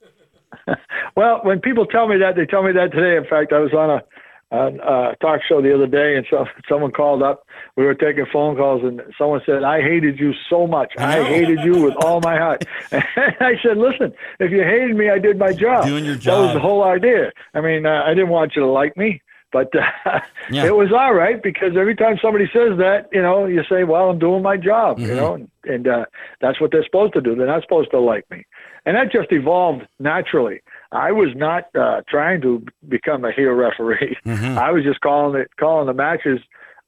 Well, 1.18 1.40
when 1.42 1.58
people 1.58 1.84
tell 1.84 2.06
me 2.06 2.16
that, 2.18 2.36
they 2.36 2.46
tell 2.46 2.62
me 2.62 2.70
that 2.70 2.92
today. 2.92 3.16
In 3.16 3.24
fact, 3.24 3.52
I 3.52 3.58
was 3.58 3.72
on 3.72 3.90
a, 3.90 4.02
a 4.50 5.16
talk 5.20 5.40
show 5.48 5.60
the 5.60 5.74
other 5.74 5.86
day, 5.86 6.16
and 6.16 6.26
so 6.30 6.46
someone 6.68 6.90
called 6.90 7.22
up. 7.22 7.46
We 7.76 7.84
were 7.84 7.94
taking 7.94 8.26
phone 8.32 8.56
calls, 8.56 8.82
and 8.82 9.00
someone 9.18 9.40
said, 9.44 9.62
"I 9.64 9.80
hated 9.82 10.18
you 10.18 10.32
so 10.48 10.66
much. 10.66 10.92
I 10.98 11.22
hated 11.24 11.60
you 11.64 11.80
with 11.82 11.94
all 11.96 12.20
my 12.20 12.36
heart." 12.36 12.66
And 12.92 13.34
I 13.40 13.54
said, 13.62 13.76
"Listen, 13.76 14.12
if 14.40 14.50
you 14.50 14.62
hated 14.62 14.96
me, 14.96 15.10
I 15.10 15.18
did 15.18 15.38
my 15.38 15.52
job. 15.52 15.86
Doing 15.86 16.04
your 16.04 16.16
That 16.16 16.38
was 16.38 16.54
the 16.54 16.60
whole 16.60 16.82
idea. 16.84 17.30
I 17.54 17.60
mean, 17.60 17.86
uh, 17.86 18.02
I 18.04 18.14
didn't 18.14 18.30
want 18.30 18.52
you 18.56 18.62
to 18.62 18.68
like 18.68 18.96
me." 18.96 19.20
But 19.50 19.68
uh, 19.74 20.20
Yeah. 20.50 20.66
it 20.66 20.74
was 20.76 20.92
all 20.92 21.14
right 21.14 21.42
because 21.42 21.74
every 21.74 21.94
time 21.96 22.18
somebody 22.20 22.44
says 22.52 22.76
that, 22.78 23.08
you 23.12 23.22
know, 23.22 23.46
you 23.46 23.62
say, 23.68 23.84
"Well, 23.84 24.10
I'm 24.10 24.18
doing 24.18 24.42
my 24.42 24.56
job," 24.58 24.98
you 24.98 25.06
Mhm. 25.08 25.16
know, 25.16 25.32
and, 25.34 25.48
and 25.64 25.88
uh, 25.88 26.04
that's 26.40 26.60
what 26.60 26.70
they're 26.70 26.84
supposed 26.84 27.14
to 27.14 27.22
do. 27.22 27.34
They're 27.34 27.46
not 27.46 27.62
supposed 27.62 27.90
to 27.92 27.98
like 27.98 28.30
me, 28.30 28.44
and 28.84 28.94
that 28.96 29.10
just 29.10 29.32
evolved 29.32 29.86
naturally. 29.98 30.60
I 30.92 31.12
was 31.12 31.28
not 31.36 31.64
uh, 31.74 32.00
trying 32.08 32.40
to 32.42 32.64
become 32.88 33.24
a 33.24 33.32
heel 33.32 33.50
referee. 33.52 34.16
Mhm. 34.26 34.56
I 34.56 34.70
was 34.72 34.84
just 34.84 35.00
calling 35.00 35.40
it, 35.40 35.50
calling 35.58 35.86
the 35.86 35.94
matches. 35.94 36.40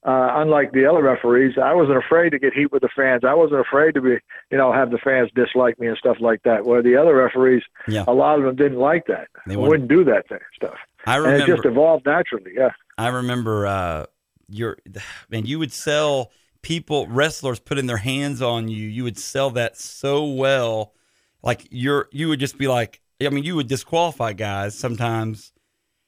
Uh, 0.03 0.31
unlike 0.41 0.73
the 0.73 0.87
other 0.87 1.03
referees, 1.03 1.57
I 1.63 1.75
wasn't 1.75 1.99
afraid 1.99 2.31
to 2.31 2.39
get 2.39 2.55
heat 2.55 2.73
with 2.73 2.81
the 2.81 2.89
fans. 2.97 3.23
I 3.23 3.35
wasn't 3.35 3.61
afraid 3.61 3.93
to 3.97 4.01
be, 4.01 4.17
you 4.51 4.57
know, 4.57 4.73
have 4.73 4.91
the 4.91 4.97
fans 4.97 5.29
dislike 5.35 5.79
me 5.79 5.89
and 5.89 5.97
stuff 5.99 6.17
like 6.21 6.43
that. 6.45 6.65
Where 6.65 6.83
the 6.83 6.97
other 6.97 7.15
referees, 7.17 7.63
Yeah. 7.87 8.05
a 8.09 8.15
lot 8.15 8.39
of 8.39 8.47
them 8.47 8.57
didn't 8.57 8.79
like 8.79 9.05
that. 9.09 9.29
They 9.47 9.57
wouldn't- 9.59 9.91
do 9.91 10.03
that 10.05 10.27
thing, 10.27 10.39
stuff, 10.57 10.77
I 11.07 11.19
and 11.19 11.43
it 11.43 11.47
just 11.47 11.67
evolved 11.67 12.07
naturally. 12.07 12.53
Yeah. 12.57 12.71
I 12.97 13.09
remember 13.09 13.67
uh 13.67 14.07
your 14.49 14.79
man, 15.31 15.45
you 15.45 15.59
would 15.59 15.73
sell 15.73 16.33
people 16.63 17.07
wrestlers 17.09 17.61
putting 17.61 17.85
their 17.87 17.99
hands 17.99 18.41
on 18.41 18.69
you. 18.69 18.87
You 18.89 19.05
would 19.05 19.19
sell 19.19 19.51
that 19.51 19.77
so 19.77 20.25
well. 20.25 20.95
Like 21.43 21.67
you're 21.71 22.09
you 22.11 22.29
would 22.31 22.41
just 22.41 22.57
be 22.57 22.69
like 22.69 23.03
I 23.21 23.29
mean, 23.29 23.45
you 23.45 23.57
would 23.57 23.69
disqualify 23.69 24.33
guys 24.33 24.79
sometimes 24.79 25.53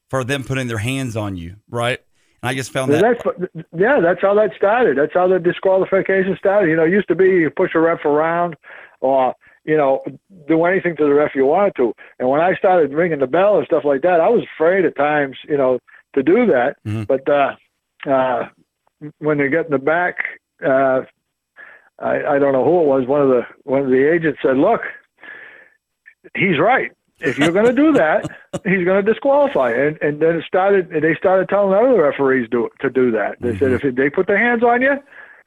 for 0.08 0.24
them 0.24 0.44
putting 0.44 0.66
their 0.66 0.78
hands 0.78 1.16
on 1.16 1.36
you, 1.36 1.56
right? 1.68 1.98
And 2.42 2.50
I 2.50 2.54
just 2.54 2.72
found 2.72 2.90
Well, 2.90 3.00
that 3.02 3.22
that's 3.24 3.64
yeah, 3.76 4.00
that's 4.00 4.20
how 4.20 4.34
that 4.34 4.50
started. 4.56 4.98
That's 4.98 5.12
how 5.12 5.28
the 5.28 5.38
disqualification 5.38 6.36
started. 6.38 6.70
You 6.70 6.76
know, 6.76 6.84
it 6.84 6.90
used 6.90 7.08
to 7.08 7.14
be 7.14 7.28
you 7.28 7.50
push 7.50 7.70
a 7.74 7.80
ref 7.80 8.04
around, 8.04 8.56
or 9.00 9.34
you 9.64 9.76
know, 9.76 10.02
do 10.48 10.64
anything 10.64 10.96
to 10.96 11.04
the 11.04 11.14
ref 11.14 11.34
you 11.34 11.46
wanted 11.46 11.76
to. 11.76 11.92
And 12.18 12.28
when 12.28 12.40
I 12.40 12.54
started 12.54 12.92
ringing 12.92 13.20
the 13.20 13.26
bell 13.28 13.58
and 13.58 13.66
stuff 13.66 13.84
like 13.84 14.02
that, 14.02 14.20
I 14.20 14.28
was 14.28 14.44
afraid 14.56 14.84
at 14.84 14.96
times, 14.96 15.36
you 15.48 15.56
know, 15.56 15.78
to 16.14 16.22
do 16.22 16.46
that. 16.46 16.76
Mhm. 16.84 17.06
But 17.06 17.28
uh, 17.28 17.54
uh, 18.10 18.48
when 19.18 19.38
they 19.38 19.48
get 19.48 19.66
in 19.66 19.72
the 19.72 19.78
back, 19.78 20.16
uh, 20.64 21.02
I, 22.00 22.24
I 22.24 22.38
don't 22.38 22.52
know 22.52 22.64
who 22.64 22.80
it 22.80 22.86
was. 22.86 23.06
One 23.06 23.22
of 23.22 23.28
the 23.28 23.42
one 23.62 23.82
of 23.82 23.88
the 23.88 24.12
agents 24.12 24.40
said, 24.42 24.56
"Look, 24.56 24.80
he's 26.34 26.58
right." 26.58 26.90
If 27.22 27.38
you're 27.38 27.52
going 27.52 27.66
to 27.66 27.72
do 27.72 27.92
that, 27.92 28.24
he's 28.64 28.84
going 28.84 29.04
to 29.04 29.12
disqualify. 29.12 29.70
And 29.72 29.98
and 30.02 30.20
then 30.20 30.36
it 30.36 30.44
started. 30.46 30.90
They 30.90 31.14
started 31.16 31.48
telling 31.48 31.72
other 31.74 32.02
referees 32.02 32.48
do, 32.50 32.68
to 32.80 32.90
do 32.90 33.10
that. 33.12 33.36
They 33.40 33.56
said 33.58 33.72
if 33.72 33.94
they 33.94 34.10
put 34.10 34.26
their 34.26 34.38
hands 34.38 34.62
on 34.62 34.82
you, 34.82 34.94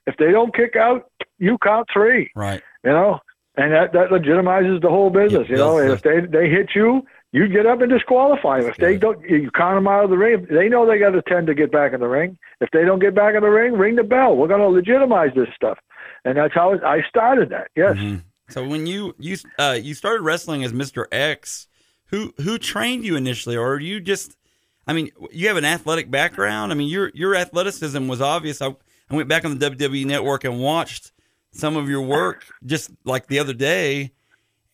if 0.08 0.16
they 0.18 0.32
don't 0.32 0.56
kick 0.56 0.76
out, 0.76 1.10
you 1.40 1.58
count 1.64 1.88
three. 1.92 2.32
right. 2.36 2.62
You 2.84 2.92
know, 2.92 3.20
and 3.58 3.72
that 3.74 3.94
that 3.94 4.10
legitimizes 4.10 4.82
the 4.82 4.90
whole 4.90 5.10
business. 5.10 5.48
You 5.50 5.58
know, 5.58 5.78
and 5.78 5.92
if 5.92 6.02
they 6.04 6.20
they 6.22 6.50
hit 6.50 6.70
you, 6.76 7.06
you 7.32 7.48
get 7.48 7.66
up 7.66 7.82
and 7.82 7.90
disqualify 7.92 8.62
them. 8.62 8.70
If 8.70 8.78
they 8.78 8.98
don't, 8.98 9.20
you 9.30 9.50
count 9.52 9.76
them 9.76 9.88
out 9.88 10.04
of 10.06 10.10
the 10.10 10.18
ring. 10.18 10.46
They 10.50 10.70
know 10.70 10.86
they 10.86 11.00
got 11.00 11.16
a 11.16 11.22
ten 11.24 11.46
to 11.48 11.54
get 11.54 11.72
back 11.72 11.94
in 11.94 12.00
the 12.00 12.08
ring. 12.08 12.38
If 12.62 12.70
they 12.72 12.86
don't 12.86 13.00
get 13.00 13.16
back 13.16 13.36
in 13.36 13.42
the 13.42 13.50
ring, 13.50 13.74
ring 13.74 13.96
the 13.96 14.04
bell. 14.04 14.36
We're 14.38 14.48
going 14.48 14.62
to 14.62 14.68
legitimize 14.68 15.32
this 15.36 15.50
stuff, 15.56 15.78
and 16.24 16.38
that's 16.38 16.54
how 16.54 16.78
I 16.86 17.02
started 17.10 17.50
that. 17.50 17.68
Yes. 17.76 17.98
Mhm. 17.98 18.22
So 18.50 18.68
when 18.68 18.86
you 18.88 19.16
you 19.18 19.38
uh 19.58 19.78
you 19.82 19.94
started 19.94 20.24
wrestling 20.24 20.64
as 20.64 20.74
Mr. 20.74 21.06
X, 21.12 21.68
who 22.08 22.34
who 22.38 22.58
trained 22.58 23.06
you 23.06 23.16
initially 23.16 23.58
or 23.58 23.80
you 23.80 24.00
just 24.00 24.38
I 24.88 24.94
mean, 24.94 25.10
you 25.32 25.48
have 25.48 25.58
an 25.58 25.66
athletic 25.66 26.12
background. 26.12 26.72
I 26.72 26.76
mean, 26.76 26.88
your 26.88 27.12
your 27.14 27.36
athleticism 27.36 28.08
was 28.08 28.22
obvious. 28.22 28.62
I, 28.62 28.76
I 29.10 29.16
went 29.16 29.30
back 29.30 29.46
on 29.46 29.58
the 29.58 29.70
WWE 29.70 30.06
network 30.06 30.44
and 30.44 30.60
watched 30.60 31.12
some 31.52 31.76
of 31.76 31.90
your 31.90 32.02
work 32.02 32.46
just 32.66 32.92
like 33.04 33.28
the 33.28 33.40
other 33.40 33.54
day 33.54 34.12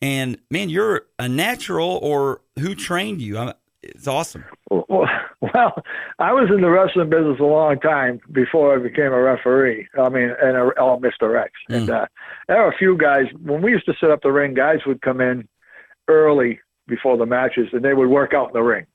and 0.02 0.36
man, 0.50 0.68
you're 0.68 1.06
a 1.18 1.28
natural 1.28 2.00
or 2.02 2.42
who 2.58 2.74
trained 2.74 3.22
you? 3.22 3.38
I, 3.38 3.54
it's 3.82 4.06
awesome. 4.06 4.44
Well, 4.70 4.86
well, 5.40 5.74
I 6.18 6.32
was 6.32 6.48
in 6.54 6.60
the 6.60 6.70
wrestling 6.70 7.10
business 7.10 7.38
a 7.40 7.44
long 7.44 7.78
time 7.80 8.20
before 8.30 8.74
I 8.74 8.82
became 8.82 9.12
a 9.12 9.20
referee. 9.20 9.88
I 9.98 10.08
mean, 10.08 10.30
and 10.42 10.56
a, 10.56 10.70
oh, 10.78 11.00
Mr. 11.00 11.40
X. 11.40 11.52
And 11.68 11.90
uh, 11.90 12.06
there 12.48 12.62
were 12.62 12.70
a 12.72 12.76
few 12.76 12.96
guys 12.96 13.26
when 13.42 13.62
we 13.62 13.72
used 13.72 13.86
to 13.86 13.94
set 14.00 14.10
up 14.10 14.22
the 14.22 14.32
ring. 14.32 14.54
Guys 14.54 14.80
would 14.86 15.02
come 15.02 15.20
in 15.20 15.48
early 16.08 16.60
before 16.86 17.16
the 17.16 17.26
matches, 17.26 17.68
and 17.72 17.84
they 17.84 17.94
would 17.94 18.08
work 18.08 18.32
out 18.34 18.48
in 18.48 18.52
the 18.54 18.62
ring. 18.62 18.86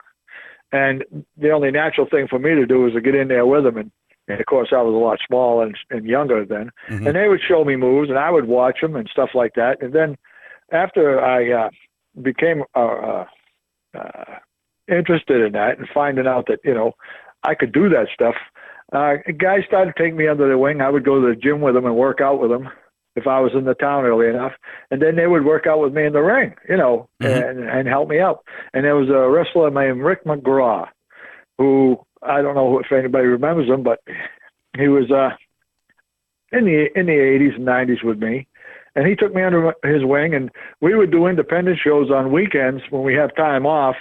And 0.72 1.03
the 1.38 1.51
only 1.51 1.72
natural 1.72 2.08
thing 2.10 2.27
for 2.27 2.39
me 2.39 2.56
to 2.56 2.65
do 2.65 2.82
was 2.82 2.94
to 2.94 3.01
get 3.01 3.15
in 3.15 3.29
there 3.29 3.46
with 3.46 3.63
them. 3.63 3.77
And, 3.77 3.91
and 4.27 4.39
of 4.39 4.46
course, 4.46 4.70
I 4.72 4.82
was 4.82 4.94
a 4.94 4.98
lot 4.98 5.20
smaller 5.25 5.65
and, 5.65 5.77
and 5.89 6.06
younger 6.06 6.46
then. 6.46 6.72
Mhm. 6.89 7.08
And 7.08 7.15
they 7.15 7.29
would 7.29 7.39
show 7.46 7.63
me 7.63 7.75
moves, 7.75 8.10
and 8.10 8.20
I 8.20 8.32
would 8.32 8.46
watch 8.46 8.79
them 8.82 8.96
and 8.96 9.08
stuff 9.10 9.29
like 9.34 9.53
that. 9.56 9.82
And 9.82 9.94
then 9.94 10.17
after 10.72 11.22
I 11.22 11.51
uh, 11.51 11.70
became 12.22 12.63
a 12.75 12.79
uh, 12.79 13.25
uh, 13.98 14.36
interested 14.88 15.41
in 15.46 15.53
that 15.53 15.77
and 15.77 15.88
finding 15.94 16.27
out 16.27 16.48
that 16.48 16.60
you 16.63 16.74
know 16.74 16.94
I 17.44 17.56
could 17.56 17.72
do 17.72 17.89
that 17.89 18.08
stuff, 18.13 18.36
uh, 18.94 19.15
guys 19.38 19.62
started 19.67 19.94
taking 19.98 20.17
me 20.17 20.27
under 20.27 20.48
their 20.48 20.58
wing. 20.58 20.82
I 20.82 20.89
would 20.89 21.06
go 21.06 21.20
to 21.22 21.27
the 21.27 21.36
gym 21.36 21.62
with 21.62 21.75
them 21.75 21.86
and 21.86 21.96
work 21.96 22.22
out 22.22 22.39
with 22.39 22.51
them 22.51 22.70
if 23.15 23.25
I 23.27 23.39
was 23.39 23.51
in 23.56 23.65
the 23.65 23.74
town 23.74 24.06
early 24.06 24.27
enough, 24.27 24.53
and 24.91 25.01
then 25.01 25.15
they 25.15 25.25
would 25.27 25.44
work 25.44 25.65
out 25.65 25.79
with 25.79 25.91
me 25.94 26.06
in 26.06 26.13
the 26.13 26.22
ring, 26.22 26.53
you 26.70 26.77
know, 26.77 27.10
Mhm. 27.22 27.50
and 27.50 27.70
and 27.70 27.88
help 27.88 28.10
me 28.10 28.20
out. 28.20 28.44
And 28.74 28.86
there 28.86 28.96
was 28.96 29.10
a 29.10 29.29
wrestler 29.29 29.70
named 29.72 30.01
Rick 30.01 30.24
McGraw, 30.24 30.88
who 31.58 32.00
I 32.22 32.41
don't 32.41 32.56
know 32.56 32.79
if 32.79 32.91
anybody 32.91 33.27
remembers 33.27 33.67
him, 33.67 33.84
but 33.84 34.00
he 34.77 34.88
was 34.88 35.10
uh, 35.12 35.32
in 36.51 36.65
the 36.65 36.89
in 36.98 37.08
the 37.08 37.20
80s 37.20 37.56
and 37.56 37.65
90s 37.65 38.03
with 38.03 38.20
me. 38.22 38.48
And 38.96 39.06
he 39.06 39.15
took 39.15 39.34
me 39.34 39.44
under 39.44 39.74
his 39.84 40.03
wing, 40.03 40.34
and 40.34 40.50
we 40.82 40.96
would 40.96 41.12
do 41.12 41.27
independent 41.27 41.77
shows 41.77 42.10
on 42.10 42.32
weekends 42.32 42.82
when 42.89 43.03
we 43.03 43.13
have 43.13 43.36
time 43.36 43.65
off. 43.65 43.96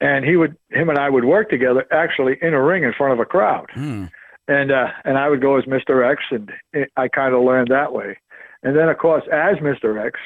And 0.00 0.24
he 0.24 0.36
would, 0.36 0.56
him 0.70 0.88
and 0.90 0.98
I 0.98 1.08
would 1.08 1.24
work 1.24 1.48
together, 1.48 1.86
actually 1.90 2.36
in 2.42 2.52
a 2.54 2.62
ring 2.62 2.82
in 2.84 2.92
front 2.92 3.12
of 3.14 3.18
a 3.20 3.24
crowd 3.24 3.70
Hmm. 3.72 4.04
and 4.46 4.70
uh, 4.70 4.88
and 5.04 5.16
I 5.18 5.28
would 5.28 5.40
go 5.40 5.56
as 5.56 5.64
Mr. 5.64 6.08
X, 6.08 6.22
and 6.30 6.52
it, 6.72 6.90
I 6.96 7.08
kind 7.08 7.34
of 7.34 7.42
learned 7.42 7.68
that 7.68 7.92
way. 7.92 8.18
And 8.62 8.76
then, 8.76 8.88
of 8.88 8.98
course, 8.98 9.24
as 9.32 9.56
Mr. 9.58 10.04
X, 10.04 10.18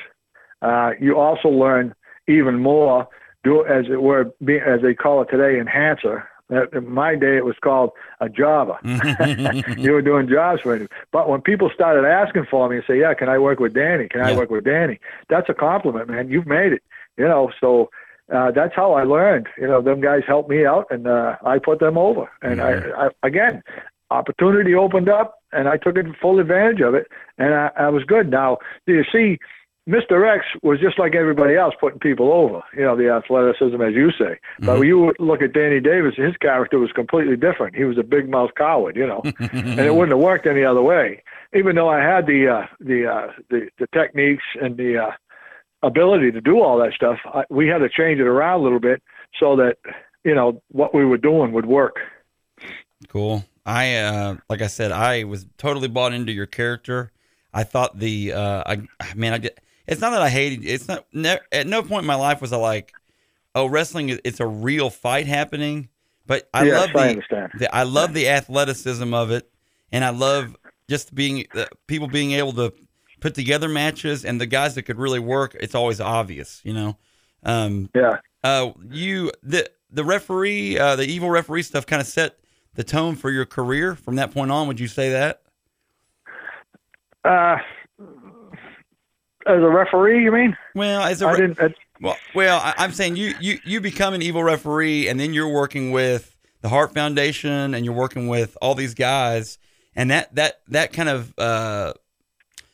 uh, 0.62 0.93
you 1.00 1.19
also 1.19 1.49
learn 1.49 1.95
even 2.27 2.59
more, 2.61 3.07
do 3.45 3.65
as 3.65 3.87
it 3.91 4.03
were, 4.03 4.31
be, 4.45 4.59
as 4.59 4.83
they 4.83 4.95
call 4.95 5.23
it 5.23 5.27
today, 5.31 5.59
enhancer. 5.61 6.29
In 6.73 6.89
my 6.91 7.15
day, 7.15 7.37
it 7.37 7.45
was 7.45 7.55
called 7.62 7.91
a 8.21 8.29
Java. 8.29 8.77
you 9.79 9.93
were 9.93 10.03
doing 10.03 10.29
jobs 10.29 10.61
for 10.62 10.75
him. 10.75 10.89
But 11.12 11.29
when 11.29 11.41
people 11.43 11.71
started 11.73 12.05
asking 12.05 12.47
for 12.50 12.69
me 12.69 12.77
and 12.77 12.85
say, 12.89 12.99
"Yeah, 12.99 13.15
can 13.15 13.29
I 13.29 13.39
work 13.39 13.61
with 13.61 13.73
Danny? 13.73 14.09
Can 14.09 14.21
I 14.21 14.31
Yeah. 14.31 14.37
work 14.37 14.50
with 14.50 14.65
Danny?" 14.65 14.99
That's 15.29 15.49
a 15.49 15.55
compliment, 15.55 16.09
man. 16.11 16.29
You've 16.29 16.49
made 16.49 16.73
it. 16.73 16.83
You 17.17 17.27
know, 17.29 17.53
so 17.61 17.91
uh, 18.33 18.51
that's 18.51 18.75
how 18.75 18.93
I 18.93 19.05
learned. 19.05 19.49
You 19.59 19.67
know, 19.67 19.83
them 19.83 20.01
guys 20.01 20.23
helped 20.27 20.49
me 20.49 20.65
out, 20.65 20.87
and 20.91 21.07
uh, 21.07 21.37
I 21.45 21.59
put 21.59 21.81
them 21.81 21.99
over. 21.99 22.31
And 22.43 22.61
I, 22.61 23.07
I, 23.07 23.09
again, 23.23 23.63
opportunity 24.11 24.75
opened 24.75 25.09
up, 25.09 25.39
and 25.53 25.69
I 25.69 25.77
took 25.77 25.97
it 25.97 26.07
full 26.21 26.39
advantage 26.39 26.81
of 26.81 26.95
it, 26.95 27.09
and 27.39 27.55
I, 27.55 27.71
I 27.77 27.89
was 27.89 28.05
good. 28.05 28.31
Now, 28.31 28.59
do 28.87 28.95
you 28.95 29.05
see? 29.13 29.39
Mr. 29.89 30.31
X 30.33 30.45
was 30.63 30.79
just 30.79 30.99
like 31.01 31.17
everybody 31.17 31.57
else, 31.57 31.75
putting 31.81 31.99
people 31.99 32.33
over. 32.33 32.63
You 32.77 32.83
know, 32.83 32.97
the 32.97 33.11
athleticism, 33.11 33.81
as 33.81 33.95
you 33.95 34.13
say. 34.13 34.39
But 34.61 34.79
when 34.79 34.87
you 34.87 35.13
look 35.19 35.43
at 35.43 35.53
Danny 35.53 35.81
Davis, 35.81 36.15
his 36.17 36.37
character 36.37 36.79
was 36.79 36.93
completely 36.93 37.35
different. 37.35 37.75
He 37.75 37.85
was 37.85 37.99
a 37.99 38.05
big 38.05 38.29
mouth 38.29 38.51
coward, 38.57 38.95
you 38.95 39.07
know, 39.07 39.23
and 39.41 39.81
it 39.81 39.95
wouldn't 39.95 40.13
have 40.13 40.23
worked 40.23 40.47
any 40.47 40.65
other 40.65 40.83
way. 40.83 41.23
Even 41.55 41.75
though 41.75 41.89
I 41.89 42.01
had 42.01 42.27
the 42.27 42.47
uh, 42.47 42.67
the, 42.79 43.07
uh, 43.11 43.33
the 43.49 43.69
the 43.79 43.89
techniques 43.93 44.45
and 44.61 44.77
the 44.77 44.99
uh, 44.99 45.11
ability 45.83 46.33
to 46.33 46.41
do 46.41 46.61
all 46.61 46.79
that 46.79 46.93
stuff, 46.93 47.19
I, 47.25 47.45
we 47.51 47.69
had 47.69 47.79
to 47.79 47.89
change 47.89 48.21
it 48.21 48.27
around 48.27 48.61
a 48.61 48.63
little 48.63 48.81
bit 48.81 49.03
so 49.39 49.57
that 49.57 49.77
you 50.25 50.35
know 50.35 50.63
what 50.69 50.95
we 50.95 51.05
were 51.05 51.19
doing 51.19 51.53
would 51.53 51.67
work. 51.67 51.97
Cool. 53.09 53.45
I 53.65 53.97
uh 53.97 54.37
like 54.49 54.63
I 54.63 54.67
said, 54.67 54.93
I 54.93 55.25
was 55.25 55.47
totally 55.59 55.89
bought 55.89 56.13
into 56.13 56.33
your 56.33 56.47
character. 56.47 57.13
I 57.53 57.65
thought 57.65 57.99
the 57.99 58.33
uh 58.33 58.63
I 58.67 59.15
man, 59.15 59.33
I 59.33 59.39
get, 59.39 59.61
it's 59.87 60.01
not 60.01 60.11
that 60.11 60.23
I 60.23 60.29
hated 60.29 60.65
it's 60.65 60.89
not 60.89 61.07
ne- 61.13 61.41
at 61.53 61.67
no 61.67 61.83
point 61.83 62.03
in 62.03 62.07
my 62.07 62.15
life 62.15 62.41
was 62.41 62.53
I 62.53 62.57
like, 62.57 62.93
oh, 63.55 63.67
wrestling 63.67 64.19
it's 64.25 64.41
a 64.41 64.47
real 64.47 64.91
fight 64.91 65.27
happening. 65.27 65.89
But 66.27 66.49
I 66.55 66.65
yes, 66.65 66.79
love 66.79 66.91
I 66.91 67.05
the, 67.05 67.11
understand. 67.11 67.53
the 67.59 67.75
I 67.75 67.83
love 67.83 68.15
the 68.15 68.29
athleticism 68.29 69.13
of 69.13 69.31
it, 69.31 69.51
and 69.91 70.05
I 70.05 70.11
love 70.11 70.57
just 70.89 71.15
being 71.15 71.47
the 71.55 71.69
people 71.87 72.07
being 72.07 72.33
able 72.33 72.53
to 72.53 72.73
put 73.21 73.35
together 73.35 73.69
matches 73.69 74.25
and 74.25 74.41
the 74.41 74.47
guys 74.47 74.75
that 74.75 74.83
could 74.83 74.99
really 74.99 75.19
work. 75.19 75.57
It's 75.61 75.75
always 75.75 76.00
obvious, 76.00 76.61
you 76.65 76.73
know. 76.75 76.97
Um, 77.45 77.91
Yeah. 77.95 78.19
uh, 78.45 78.73
you 78.91 79.31
the 79.43 79.71
the 79.93 80.05
referee, 80.05 80.79
uh, 80.79 80.97
the 80.97 81.05
evil 81.07 81.31
referee 81.31 81.62
stuff, 81.62 81.85
kind 81.87 82.00
of 82.00 82.07
set 82.07 82.39
the 82.75 82.85
tone 82.85 83.17
for 83.17 83.31
your 83.31 83.45
career 83.47 83.95
from 83.97 84.17
that 84.17 84.33
point 84.33 84.50
on. 84.50 84.69
Would 84.69 84.79
you 84.81 84.87
say 84.89 85.11
that? 85.11 85.43
Uh, 87.25 87.57
as 89.47 89.57
a 89.57 89.69
referee, 89.69 90.23
you 90.23 90.33
mean? 90.33 90.57
Well, 90.75 91.03
as 91.03 91.23
a 91.23 91.29
re- 91.29 91.37
didn't. 91.37 91.61
uh, 91.61 91.69
Well, 92.00 92.17
well, 92.35 92.61
I, 92.61 92.75
I'm 92.79 92.93
saying 92.93 93.17
you 93.17 93.35
you 93.41 93.59
you 93.65 93.81
become 93.81 94.15
an 94.15 94.23
evil 94.23 94.43
referee, 94.45 95.09
and 95.09 95.19
then 95.19 95.35
you're 95.35 95.49
working 95.53 95.91
with 95.93 96.37
the 96.62 96.69
Hart 96.69 96.95
Foundation, 96.95 97.75
and 97.75 97.85
you're 97.85 97.95
working 97.95 98.29
with 98.29 98.57
all 98.62 98.75
these 98.75 98.95
guys, 98.95 99.59
and 99.97 100.11
that 100.11 100.35
that 100.35 100.61
that 100.69 100.93
kind 100.93 101.09
of 101.09 101.35
uh, 101.39 101.95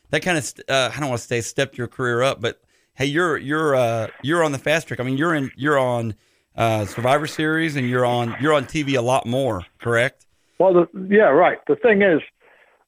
that 0.09 0.21
kind 0.21 0.37
of 0.37 0.53
uh, 0.69 0.91
I 0.93 0.99
don't 0.99 1.09
want 1.09 1.21
to 1.21 1.27
say 1.27 1.41
stepped 1.41 1.77
your 1.77 1.87
career 1.87 2.21
up, 2.21 2.41
but 2.41 2.61
hey, 2.95 3.05
you're 3.05 3.37
you're 3.37 3.75
uh, 3.75 4.07
you're 4.21 4.43
on 4.43 4.51
the 4.51 4.57
fast 4.57 4.87
track. 4.87 4.99
I 4.99 5.03
mean, 5.03 5.17
you're 5.17 5.35
in 5.35 5.51
you're 5.55 5.79
on 5.79 6.15
uh, 6.55 6.85
Survivor 6.85 7.27
Series, 7.27 7.75
and 7.75 7.89
you're 7.89 8.05
on 8.05 8.35
you're 8.41 8.53
on 8.53 8.65
TV 8.65 8.97
a 8.97 9.01
lot 9.01 9.25
more, 9.25 9.65
correct? 9.79 10.25
Well, 10.59 10.73
the, 10.73 11.07
yeah, 11.09 11.29
right. 11.29 11.59
The 11.67 11.75
thing 11.75 12.01
is, 12.01 12.21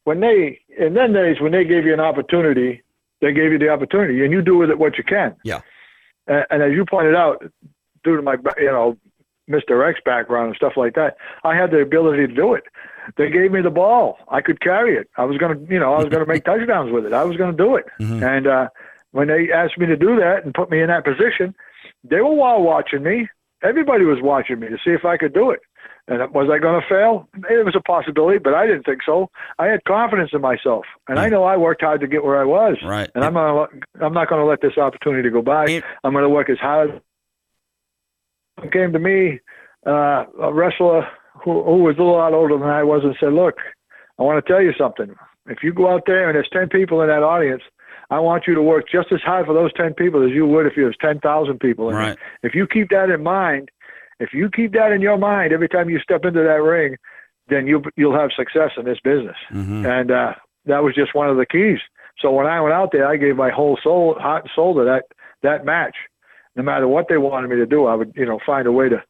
when 0.03 0.19
they 0.19 0.59
in 0.77 0.93
then 0.93 1.13
days 1.13 1.39
when 1.39 1.51
they 1.51 1.63
gave 1.63 1.85
you 1.85 1.93
an 1.93 1.99
opportunity, 1.99 2.81
they 3.21 3.33
gave 3.33 3.51
you 3.51 3.59
the 3.59 3.69
opportunity, 3.69 4.23
and 4.23 4.33
you 4.33 4.41
do 4.41 4.57
with 4.57 4.69
it 4.69 4.79
what 4.79 4.97
you 4.97 5.03
can. 5.03 5.35
Yeah. 5.43 5.61
And, 6.27 6.45
and 6.49 6.63
as 6.63 6.71
you 6.71 6.85
pointed 6.85 7.15
out, 7.15 7.43
due 8.03 8.15
to 8.15 8.21
my 8.21 8.35
you 8.57 8.71
know 8.71 8.97
Mr. 9.49 9.87
X 9.87 9.99
background 10.03 10.47
and 10.47 10.55
stuff 10.55 10.73
like 10.75 10.95
that, 10.95 11.17
I 11.43 11.55
had 11.55 11.71
the 11.71 11.81
ability 11.81 12.27
to 12.27 12.33
do 12.33 12.53
it. 12.53 12.63
They 13.17 13.29
gave 13.29 13.51
me 13.51 13.61
the 13.61 13.69
ball. 13.69 14.17
I 14.29 14.41
could 14.41 14.61
carry 14.61 14.95
it. 14.97 15.09
I 15.17 15.23
was 15.25 15.37
gonna 15.37 15.59
you 15.69 15.79
know 15.79 15.93
I 15.93 15.97
was 15.99 16.09
gonna 16.09 16.25
make 16.25 16.43
touchdowns 16.51 16.91
with 16.91 17.05
it. 17.05 17.13
I 17.13 17.23
was 17.23 17.37
gonna 17.37 17.53
do 17.57 17.75
it. 17.75 17.85
Mhm. 17.99 18.21
And 18.23 18.47
uh, 18.47 18.69
when 19.11 19.27
they 19.27 19.51
asked 19.51 19.77
me 19.77 19.85
to 19.87 19.95
do 19.97 20.15
that 20.17 20.43
and 20.45 20.53
put 20.53 20.69
me 20.69 20.81
in 20.81 20.87
that 20.87 21.03
position, 21.05 21.55
they 22.03 22.21
were 22.21 22.39
all 22.45 22.63
watching 22.63 23.03
me. 23.03 23.27
Everybody 23.63 24.05
was 24.05 24.19
watching 24.21 24.59
me 24.59 24.67
to 24.69 24.77
see 24.77 24.91
if 24.91 25.03
I 25.05 25.17
could 25.17 25.33
do 25.33 25.51
it. 25.51 25.59
And 26.07 26.33
was 26.33 26.49
I 26.51 26.57
going 26.57 26.81
to 26.81 26.87
fail? 26.87 27.27
It 27.51 27.63
was 27.65 27.75
a 27.75 27.81
possibility, 27.81 28.39
but 28.39 28.55
I 28.55 28.65
didn't 28.65 28.83
think 28.83 29.01
so. 29.05 29.29
I 29.59 29.67
had 29.67 29.83
confidence 29.83 30.31
in 30.33 30.41
myself, 30.41 30.85
and 31.07 31.19
I 31.19 31.29
know 31.29 31.43
I 31.43 31.55
worked 31.57 31.81
hard 31.81 32.01
to 32.01 32.07
get 32.07 32.23
where 32.23 32.39
I 32.41 32.45
was. 32.45 32.77
Right. 32.83 33.07
And 33.13 33.23
I'm 33.23 33.33
gonna, 33.33 33.67
I'm 34.01 34.13
not 34.13 34.27
going 34.27 34.41
to 34.41 34.45
let 34.45 34.61
this 34.61 34.75
opportunity 34.77 35.29
go 35.29 35.43
by. 35.43 35.65
And- 35.67 35.83
I'm 36.03 36.13
going 36.13 36.23
to 36.23 36.29
work 36.29 36.49
as 36.49 36.57
hard. 36.57 36.99
It 38.63 38.71
came 38.71 38.91
to 38.93 38.99
me, 38.99 39.39
uh, 39.85 40.25
a 40.41 40.51
wrestler 40.53 41.07
who, 41.43 41.63
who 41.63 41.83
was 41.83 41.97
a 41.97 42.03
lot 42.03 42.33
older 42.33 42.57
than 42.57 42.69
I 42.69 42.83
was, 42.83 43.01
and 43.03 43.15
said, 43.19 43.33
"Look, 43.33 43.55
I 44.17 44.23
want 44.23 44.43
to 44.43 44.51
tell 44.51 44.61
you 44.61 44.73
something. 44.77 45.15
If 45.47 45.63
you 45.63 45.73
go 45.73 45.91
out 45.91 46.03
there 46.05 46.29
and 46.29 46.35
there's 46.35 46.49
ten 46.51 46.69
people 46.69 47.01
in 47.01 47.07
that 47.07 47.23
audience, 47.23 47.63
I 48.09 48.19
want 48.19 48.45
you 48.47 48.55
to 48.55 48.61
work 48.61 48.85
just 48.91 49.11
as 49.11 49.21
hard 49.21 49.45
for 49.45 49.53
those 49.53 49.73
ten 49.73 49.93
people 49.93 50.23
as 50.23 50.31
you 50.31 50.45
would 50.45 50.65
if 50.65 50.73
there's 50.75 50.97
ten 51.01 51.19
thousand 51.19 51.59
people 51.59 51.89
in 51.89 51.95
Right. 51.95 52.17
If 52.43 52.55
you 52.55 52.67
keep 52.67 52.89
that 52.89 53.09
in 53.09 53.23
mind, 53.23 53.69
if 54.19 54.33
you 54.33 54.49
keep 54.49 54.73
that 54.73 54.91
in 54.91 55.01
your 55.01 55.17
mind 55.17 55.53
every 55.53 55.69
time 55.69 55.89
you 55.89 55.99
step 55.99 56.25
into 56.25 56.41
that 56.41 56.61
ring, 56.61 56.97
then 57.47 57.67
you 57.67 57.83
you'll 57.95 58.17
have 58.17 58.31
success 58.35 58.71
in 58.77 58.85
this 58.85 58.99
business." 59.03 59.37
hmm 59.49 59.85
and 59.85 60.11
uh, 60.11 60.33
that 60.65 60.83
was 60.83 60.95
just 60.95 61.15
one 61.15 61.29
of 61.29 61.37
the 61.37 61.45
keys. 61.45 61.79
So 62.21 62.31
when 62.31 62.47
I 62.47 62.59
went 62.61 62.73
out 62.73 62.89
there, 62.91 63.07
I 63.07 63.15
gave 63.15 63.35
my 63.35 63.49
whole 63.49 63.79
soul, 63.81 64.15
heart 64.19 64.43
and 64.43 64.51
soul 64.53 64.75
to 64.75 64.83
that 64.83 65.03
that 65.41 65.65
match. 65.65 65.95
No 66.55 66.63
matter 66.63 66.87
what 66.87 67.07
they 67.07 67.17
wanted 67.17 67.49
me 67.49 67.55
to 67.57 67.65
do, 67.65 67.85
I 67.85 67.95
would 67.95 68.13
you 68.15 68.25
know 68.25 68.39
find 68.45 68.67
a 68.67 68.71
way 68.71 68.89
to 68.89 69.01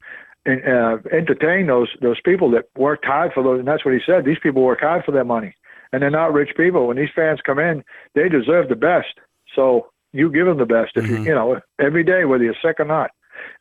uh, 0.48 0.98
entertain 1.12 1.68
those 1.68 1.90
those 2.02 2.20
people 2.22 2.50
that 2.52 2.66
worked 2.78 3.06
hard 3.06 3.32
for 3.34 3.44
those. 3.44 3.60
And 3.60 3.68
that's 3.68 3.84
what 3.86 3.94
he 3.94 4.00
said. 4.06 4.26
These 4.26 4.40
people 4.42 4.64
work 4.64 4.82
hard 4.82 5.04
for 5.06 5.12
their 5.12 5.26
money, 5.26 5.54
and 5.92 6.02
they're 6.02 6.10
not 6.10 6.34
rich 6.34 6.52
people. 6.56 6.88
When 6.88 6.98
these 6.98 7.10
fans 7.16 7.40
come 7.46 7.60
in, 7.60 7.84
they 8.16 8.30
deserve 8.30 8.70
the 8.70 8.76
best. 8.76 9.14
So 9.56 9.88
you 10.14 10.32
give 10.32 10.46
them 10.48 10.58
the 10.58 10.66
best 10.66 10.92
if 10.96 11.04
Mhm. 11.06 11.10
you 11.10 11.24
you 11.26 11.36
know 11.36 11.60
every 11.80 12.04
day, 12.04 12.26
whether 12.26 12.44
you're 12.44 12.56
sick 12.62 12.80
or 12.80 12.86
not. 12.86 13.12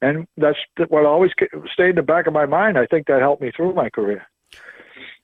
And 0.02 0.26
that's 0.36 0.58
what 0.88 1.04
always 1.04 1.30
stayed 1.72 1.90
in 1.90 1.96
the 1.96 2.02
back 2.02 2.26
of 2.26 2.32
my 2.32 2.46
mind. 2.46 2.78
I 2.78 2.86
think 2.86 3.06
that 3.06 3.20
helped 3.20 3.42
me 3.42 3.50
through 3.54 3.74
my 3.74 3.90
career. 3.90 4.26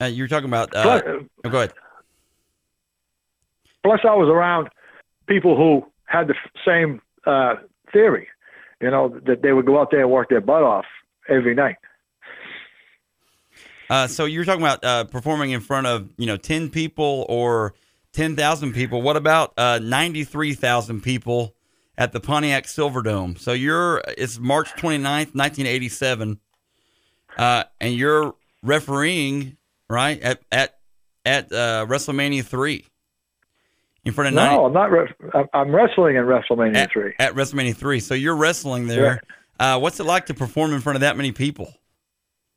Uh, 0.01 0.07
you're 0.07 0.29
talking 0.29 0.49
about. 0.49 0.75
Uh, 0.75 0.83
Plus, 0.83 1.03
oh, 1.45 1.49
go 1.51 1.59
ahead. 1.59 1.73
plus 3.83 4.01
I 4.05 4.15
was 4.15 4.29
around 4.29 4.69
people 5.27 5.57
who 5.57 5.87
had 6.07 6.29
the 6.29 6.35
f- 6.35 6.51
same 6.65 7.01
uh, 7.27 7.55
theory, 7.93 8.29
you 8.81 8.91
know, 8.91 9.09
that 9.27 9.43
they 9.43 9.53
would 9.53 9.67
go 9.67 9.81
out 9.81 9.91
there 9.91 10.01
and 10.03 10.11
work 10.11 10.29
their 10.29 10.41
butt 10.41 10.63
off 10.63 10.85
every 11.29 11.55
night. 11.55 11.77
Uh, 13.91 14.07
so 14.07 14.25
you're 14.25 14.45
talking 14.45 14.63
about 14.63 14.83
uh, 14.85 15.05
performing 15.05 15.51
in 15.51 15.61
front 15.61 15.87
of 15.87 16.09
you 16.17 16.27
know 16.27 16.37
ten 16.37 16.71
people 16.71 17.27
or 17.29 17.75
ten 18.13 18.35
thousand 18.37 18.73
people. 18.73 19.03
What 19.03 19.17
about 19.17 19.53
uh, 19.57 19.79
ninety 19.83 20.25
three 20.25 20.55
thousand 20.55 21.03
people 21.03 21.55
at 21.99 22.13
the 22.13 22.21
Pontiac 22.21 22.65
Silverdome? 22.65 23.39
So 23.39 23.53
you're 23.53 24.03
it's 24.17 24.39
March 24.39 24.71
29th, 24.73 25.35
nineteen 25.35 25.67
eighty 25.67 25.89
seven, 25.91 26.41
uh, 27.37 27.65
and 27.81 27.95
you're 27.95 28.35
refereeing 28.63 29.59
right 29.91 30.21
at 30.21 30.41
at 30.51 30.79
at 31.27 31.53
uh, 31.53 31.87
WrestleMania 31.89 32.45
three 32.45 32.87
in 34.05 34.13
front 34.13 34.29
of 34.29 34.35
90, 34.35 34.55
No, 34.57 34.67
I'm 34.67 34.73
not. 34.73 34.91
Re- 34.91 35.09
I'm- 35.55 35.75
wrestling 35.75 36.17
in 36.17 36.25
WrestleMania 36.25 36.77
at, 36.77 36.91
three. 36.93 37.15
at 37.19 37.35
WrestleMania 37.35 37.75
three. 37.75 38.01
So 38.01 38.15
you're 38.15 38.37
wrestling 38.37 38.87
there. 38.87 39.23
Uh, 39.59 39.79
what's 39.79 40.01
it 40.01 40.05
like 40.05 40.27
to 40.27 40.35
perform 40.35 40.73
in 40.73 40.81
front 40.81 40.97
of 40.97 41.01
that 41.01 41.17
many 41.17 41.33
people? 41.33 41.75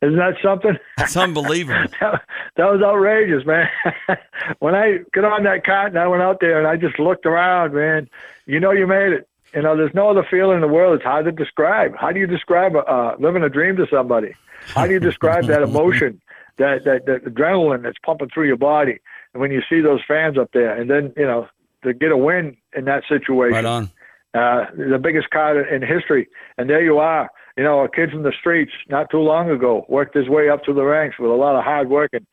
Isn't 0.02 0.18
that 0.18 0.36
something? 0.44 0.78
It's 1.00 1.18
unbelievable. 1.18 1.90
that, 2.02 2.22
that 2.56 2.66
was 2.66 2.82
outrageous, 2.84 3.46
man. 3.46 3.68
when 4.60 4.76
I 4.76 5.00
got 5.12 5.26
on 5.26 5.44
that 5.44 5.66
cot 5.66 5.88
and 5.88 5.98
I 5.98 6.08
went 6.08 6.22
out 6.22 6.38
there 6.40 6.60
and 6.60 6.68
I 6.68 6.76
just 6.76 7.00
looked 7.00 7.26
around, 7.26 7.74
man, 7.74 8.08
you 8.46 8.60
know 8.60 8.72
you 8.72 8.86
made 8.86 9.14
it. 9.14 9.28
You 9.56 9.62
know, 9.64 9.76
there's 9.76 9.94
no 9.94 10.10
other 10.10 10.28
feeling 10.30 10.56
in 10.56 10.62
the 10.62 10.68
world. 10.68 10.96
It's 10.96 11.04
hard 11.04 11.26
to 11.26 11.32
describe. 11.32 11.96
How 11.96 12.12
do 12.12 12.20
you 12.20 12.28
describe 12.28 12.76
uh, 12.76 13.16
living 13.18 13.44
a 13.44 13.50
dream 13.50 13.76
to 13.78 13.88
somebody? 13.90 14.34
How 14.68 14.86
do 14.86 14.94
you 14.94 15.00
describe 15.00 15.46
that 15.46 15.64
emotion, 15.64 16.22
that, 16.58 16.84
that 16.84 17.06
that 17.06 17.24
adrenaline 17.24 17.84
that's 17.84 17.98
pumping 18.06 18.30
through 18.30 18.48
your 18.48 18.58
body, 18.58 19.00
and 19.34 19.42
when 19.42 19.52
you 19.52 19.62
see 19.70 19.80
those 19.80 20.02
fans 20.08 20.38
up 20.38 20.52
there, 20.52 20.80
and 20.80 20.90
then 20.90 21.14
you 21.16 21.26
know 21.26 21.48
to 21.84 21.94
get 21.94 22.12
a 22.12 22.18
win 22.18 22.58
in 22.76 22.86
that 22.86 23.04
situation, 23.08 23.54
right 23.54 23.66
on. 23.66 23.90
Uh, 24.38 24.66
the 24.76 25.00
biggest 25.02 25.30
card 25.32 25.68
in 25.68 25.82
history. 25.82 26.28
And 26.58 26.70
there 26.70 26.84
you 26.84 26.98
are. 26.98 27.30
You 27.58 27.64
know, 27.64 27.80
a 27.80 27.90
kid 27.90 28.12
from 28.12 28.24
the 28.24 28.34
streets 28.40 28.72
not 28.88 29.10
too 29.10 29.20
long 29.20 29.50
ago 29.50 29.86
worked 29.90 30.16
his 30.16 30.30
way 30.30 30.50
up 30.50 30.64
to 30.66 30.74
the 30.74 30.84
ranks 30.84 31.18
with 31.18 31.32
a 31.32 31.34
lot 31.34 31.56
of 31.56 31.64
hard 31.64 31.90
work 31.90 32.12
and, 32.14 32.26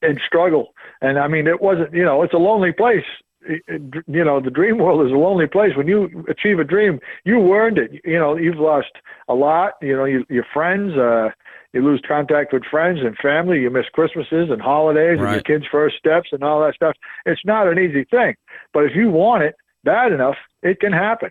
and 0.00 0.18
struggle. 0.26 0.72
And 1.02 1.18
I 1.18 1.28
mean, 1.28 1.46
it 1.46 1.60
wasn't, 1.60 1.92
you 1.92 2.04
know, 2.04 2.22
it's 2.22 2.32
a 2.32 2.38
lonely 2.38 2.72
place. 2.72 3.04
You 3.46 4.24
know, 4.24 4.40
the 4.40 4.50
dream 4.50 4.78
world 4.78 5.06
is 5.06 5.12
a 5.12 5.16
lonely 5.16 5.46
place. 5.46 5.76
When 5.76 5.86
you 5.86 6.24
achieve 6.28 6.58
a 6.58 6.64
dream, 6.64 6.98
you 7.24 7.52
earned 7.52 7.78
it. 7.78 8.00
You 8.04 8.18
know, 8.18 8.36
you've 8.36 8.58
lost 8.58 8.88
a 9.28 9.34
lot. 9.34 9.74
You 9.82 9.96
know, 9.96 10.04
you, 10.04 10.24
your 10.28 10.46
friends, 10.52 10.96
uh, 10.96 11.28
you 11.72 11.84
lose 11.84 12.02
contact 12.08 12.52
with 12.52 12.64
friends 12.64 13.00
and 13.02 13.16
family. 13.18 13.60
You 13.60 13.70
miss 13.70 13.86
Christmases 13.92 14.48
and 14.50 14.62
holidays 14.62 15.18
and 15.20 15.30
your 15.30 15.42
kids' 15.42 15.66
first 15.70 15.96
steps 15.98 16.30
and 16.32 16.42
all 16.42 16.60
that 16.62 16.74
stuff. 16.74 16.96
It's 17.26 17.44
not 17.44 17.68
an 17.68 17.78
easy 17.78 18.04
thing. 18.04 18.34
But 18.72 18.84
if 18.84 18.96
you 18.96 19.10
want 19.10 19.42
it 19.44 19.54
bad 19.86 20.12
enough, 20.12 20.36
it 20.62 20.80
can 20.80 20.92
happen. 20.92 21.30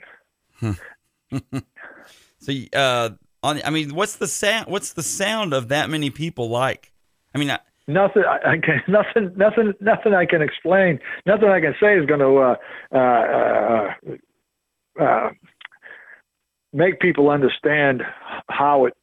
So, 2.40 2.54
uh, 2.76 3.10
on, 3.42 3.60
I 3.66 3.72
mean, 3.72 3.96
what's 3.96 4.18
the 4.18 4.28
sound? 4.28 4.68
What's 4.68 4.94
the 4.94 5.02
sound 5.02 5.52
of 5.52 5.70
that 5.70 5.90
many 5.90 6.12
people 6.12 6.48
like? 6.48 6.92
I 7.34 7.40
mean, 7.40 7.50
I, 7.50 7.58
Nothing, 7.88 8.24
I, 8.28 8.52
I 8.52 8.58
can, 8.58 8.82
nothing, 8.88 9.32
nothing, 9.36 9.74
nothing 9.80 10.14
I 10.14 10.26
can 10.26 10.42
explain. 10.42 11.00
Nothing 11.26 11.50
I 11.50 11.60
can 11.60 11.76
say 11.80 11.98
is 11.98 12.06
going 12.06 12.20
to 12.20 12.38
uh, 12.38 12.56
uh, 12.92 13.94
uh, 15.00 15.04
uh, 15.04 15.30
make 16.74 17.00
people 17.00 17.30
understand 17.30 18.04
how 18.50 18.86
it 18.86 18.94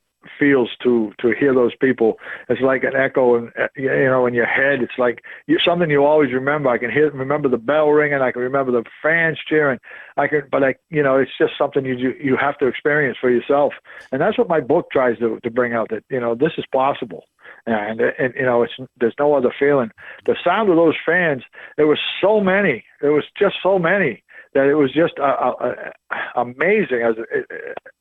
feels 0.43 0.71
to 0.83 1.13
to 1.21 1.33
hear 1.39 1.55
those 1.55 1.75
people. 1.77 2.19
It's 2.49 2.61
like 2.61 2.83
an 2.83 2.97
echo, 2.97 3.37
and 3.37 3.53
you 3.77 3.89
know, 3.89 4.27
in 4.27 4.35
your 4.35 4.47
head. 4.47 4.83
It's 4.83 4.99
like 4.99 5.23
you, 5.47 5.59
something 5.65 5.89
you 5.89 6.05
always 6.05 6.33
remember. 6.33 6.69
I 6.69 6.79
can 6.79 6.91
hear, 6.91 7.11
remember 7.13 7.49
the 7.49 7.59
bell 7.59 7.91
ringing. 7.91 8.21
I 8.21 8.33
can 8.33 8.43
remember 8.43 8.73
the 8.73 8.85
fans 9.03 9.39
cheering. 9.49 9.79
I 10.17 10.27
can, 10.27 10.43
but 10.51 10.65
I, 10.65 10.75
you 10.91 11.03
know, 11.03 11.17
it's 11.17 11.31
just 11.39 11.53
something 11.57 11.85
you 11.85 12.15
you, 12.21 12.37
have 12.37 12.59
to 12.59 12.67
experience 12.67 13.19
for 13.21 13.31
yourself. 13.31 13.73
And 14.11 14.21
that's 14.21 14.37
what 14.37 14.49
my 14.49 14.61
book 14.61 14.87
tries 14.91 15.19
to 15.19 15.39
to 15.41 15.51
bring 15.51 15.75
out. 15.75 15.91
That 15.91 16.03
you 16.11 16.19
know, 16.19 16.35
this 16.35 16.53
is 16.59 16.65
possible. 16.73 17.25
And, 17.67 18.01
and 18.01 18.35
you 18.35 18.45
know, 18.45 18.63
it's 18.63 18.73
there's 18.99 19.15
no 19.19 19.35
other 19.35 19.55
feeling. 19.57 19.91
The 20.27 20.37
sound 20.43 20.71
of 20.71 20.77
those 20.77 20.97
fans. 21.07 21.43
There 21.77 21.87
was 21.87 21.99
so 22.21 22.41
many. 22.41 22.85
There 23.01 23.13
was 23.13 23.25
just 23.39 23.57
so 23.63 23.79
many 23.79 24.25
that 24.55 24.67
it 24.67 24.75
was 24.75 24.93
just 24.93 25.15
uh, 25.19 25.23
uh, 25.23 25.75
uh, 26.11 26.17
amazing. 26.37 27.03
As 27.03 27.15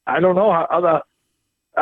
I 0.07 0.19
don't 0.19 0.35
know 0.35 0.51
how 0.51 0.67
other 0.71 1.01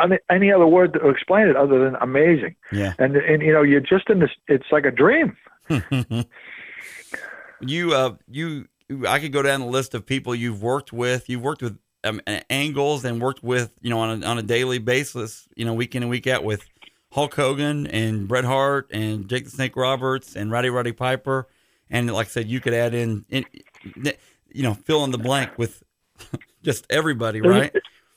any- 0.02 0.18
any 0.30 0.52
other 0.52 0.66
word 0.66 0.92
to 0.94 1.08
explain 1.08 1.48
it 1.48 1.56
other 1.56 1.82
than 1.84 1.96
amazing. 2.00 2.56
yeah. 2.72 2.94
And 2.98 3.16
and 3.16 3.42
you 3.42 3.52
know, 3.52 3.62
you're 3.62 3.80
just 3.80 4.08
in 4.10 4.20
this. 4.20 4.30
It's 4.48 4.66
like 4.70 4.84
a 4.84 4.90
dream. 4.90 5.36
you, 7.60 7.92
uh, 7.94 8.14
you, 8.28 8.66
I 9.06 9.18
could 9.18 9.32
go 9.32 9.42
down 9.42 9.60
the 9.60 9.66
list 9.66 9.94
of 9.94 10.06
people 10.06 10.34
you've 10.34 10.62
worked 10.62 10.92
with. 10.92 11.28
You've 11.28 11.42
worked 11.42 11.62
with 11.62 11.78
um, 12.04 12.20
angles 12.48 13.04
and 13.04 13.20
worked 13.20 13.42
with, 13.42 13.70
you 13.80 13.90
know, 13.90 14.00
on 14.00 14.22
a, 14.22 14.26
on 14.26 14.38
a 14.38 14.42
daily 14.42 14.78
basis, 14.78 15.46
you 15.54 15.64
know, 15.64 15.74
week 15.74 15.94
in 15.94 16.02
and 16.02 16.10
week 16.10 16.26
out 16.26 16.44
with 16.44 16.64
Hulk 17.12 17.34
Hogan 17.34 17.86
and 17.86 18.26
Bret 18.26 18.44
Hart 18.44 18.90
and 18.92 19.28
Jake 19.28 19.44
the 19.44 19.50
Snake 19.50 19.76
Roberts 19.76 20.36
and 20.36 20.50
Roddy 20.50 20.70
Roddy 20.70 20.92
Piper. 20.92 21.48
And 21.90 22.10
like 22.12 22.28
I 22.28 22.30
said, 22.30 22.48
you 22.48 22.60
could 22.60 22.72
add 22.74 22.94
in, 22.94 23.24
in 23.28 23.44
you 24.52 24.62
know, 24.62 24.74
fill 24.74 25.04
in 25.04 25.10
the 25.10 25.18
blank 25.18 25.50
with 25.56 25.82
just 26.62 26.86
everybody, 26.90 27.40
right? 27.40 27.74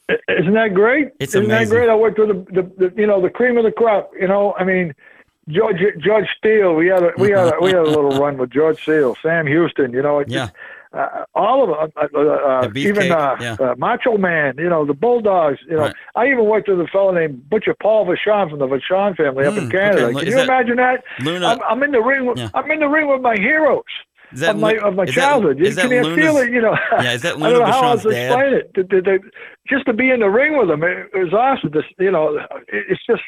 Isn't 0.09 0.53
that 0.53 0.73
great? 0.73 1.09
It's 1.19 1.33
Isn't 1.33 1.45
amazing. 1.45 1.69
that 1.69 1.75
great? 1.75 1.89
I 1.89 1.95
worked 1.95 2.19
with 2.19 2.27
the, 2.29 2.61
the, 2.61 2.89
the 2.89 3.01
you 3.01 3.07
know 3.07 3.21
the 3.21 3.29
cream 3.29 3.57
of 3.57 3.63
the 3.63 3.71
crop. 3.71 4.11
You 4.19 4.27
know, 4.27 4.53
I 4.59 4.63
mean, 4.63 4.93
George 5.49 5.77
George 5.99 6.27
Steele. 6.37 6.73
We 6.75 6.87
had 6.87 7.03
a 7.03 7.11
we 7.17 7.31
had 7.31 7.53
a, 7.53 7.57
we 7.61 7.69
had 7.69 7.79
a 7.79 7.83
little 7.83 8.11
run 8.19 8.37
with 8.37 8.49
George 8.51 8.81
Steele, 8.81 9.15
Sam 9.21 9.47
Houston. 9.47 9.93
You 9.93 10.01
know, 10.01 10.19
it 10.19 10.29
Yeah. 10.29 10.49
uh, 10.93 11.23
all 11.33 11.63
of 11.63 11.69
them, 11.95 12.09
uh, 12.13 12.19
uh, 12.19 12.67
The 12.67 12.79
even 12.81 13.11
uh, 13.13 13.35
yeah. 13.39 13.53
uh, 13.59 13.75
Macho 13.77 14.17
Man, 14.17 14.55
you 14.57 14.69
know, 14.69 14.85
the 14.85 14.93
Bulldogs. 14.93 15.59
You 15.69 15.77
know, 15.77 15.83
Right. 15.83 15.95
I 16.15 16.27
even 16.27 16.45
worked 16.45 16.67
with 16.67 16.81
a 16.81 16.87
fellow 16.87 17.11
named 17.11 17.49
Butcher 17.49 17.73
Paul 17.81 18.05
Vachon 18.05 18.49
from 18.49 18.59
the 18.59 18.67
Vachon 18.67 19.15
family 19.15 19.45
up 19.45 19.53
Hmm, 19.53 19.59
in 19.61 19.69
Canada. 19.71 20.05
okay. 20.07 20.19
Can 20.19 20.27
Is 20.27 20.29
you 20.31 20.35
that- 20.35 20.43
imagine 20.49 20.75
that? 20.77 21.03
Luna. 21.21 21.47
I'm, 21.47 21.59
I'm 21.67 21.83
in 21.83 21.91
the 21.91 22.01
ring. 22.01 22.25
With, 22.25 22.37
Yeah. 22.37 22.49
I'm 22.53 22.69
in 22.69 22.79
the 22.79 22.89
ring 22.89 23.07
with 23.07 23.21
my 23.21 23.37
heroes 23.37 23.83
is 24.33 24.39
that 24.41 24.55
of 24.55 24.61
my 24.61 24.73
of 24.75 24.95
my 24.95 25.03
is 25.03 25.15
that- 25.15 25.21
childhood. 25.21 25.61
is 25.61 25.75
that 25.75 25.81
Can 25.83 25.91
you 25.91 26.01
Luna's- 26.03 26.25
feel 26.25 26.37
it? 26.37 26.51
You 26.51 26.61
know. 26.61 26.77
Yeah, 26.93 27.13
is 27.13 27.21
that 27.21 27.35
I 27.37 27.39
don't 27.39 27.41
know 27.41 27.59
Luna 27.59 27.71
how 27.71 27.87
else 27.91 28.03
to 28.03 28.09
explain 28.09 28.53
it. 28.53 28.73
To- 28.75 28.83
to- 28.83 29.01
to- 29.01 29.19
just 29.69 29.85
to 29.85 29.93
be 29.93 30.09
in 30.09 30.19
the 30.19 30.29
ring 30.29 30.57
with 30.57 30.67
them, 30.67 30.83
it, 30.83 31.07
it 31.13 31.17
was 31.23 31.33
awesome. 31.33 31.71
This, 31.71 31.83
you 31.99 32.11
know, 32.11 32.37
it, 32.37 32.85
it's 32.89 33.05
just, 33.07 33.21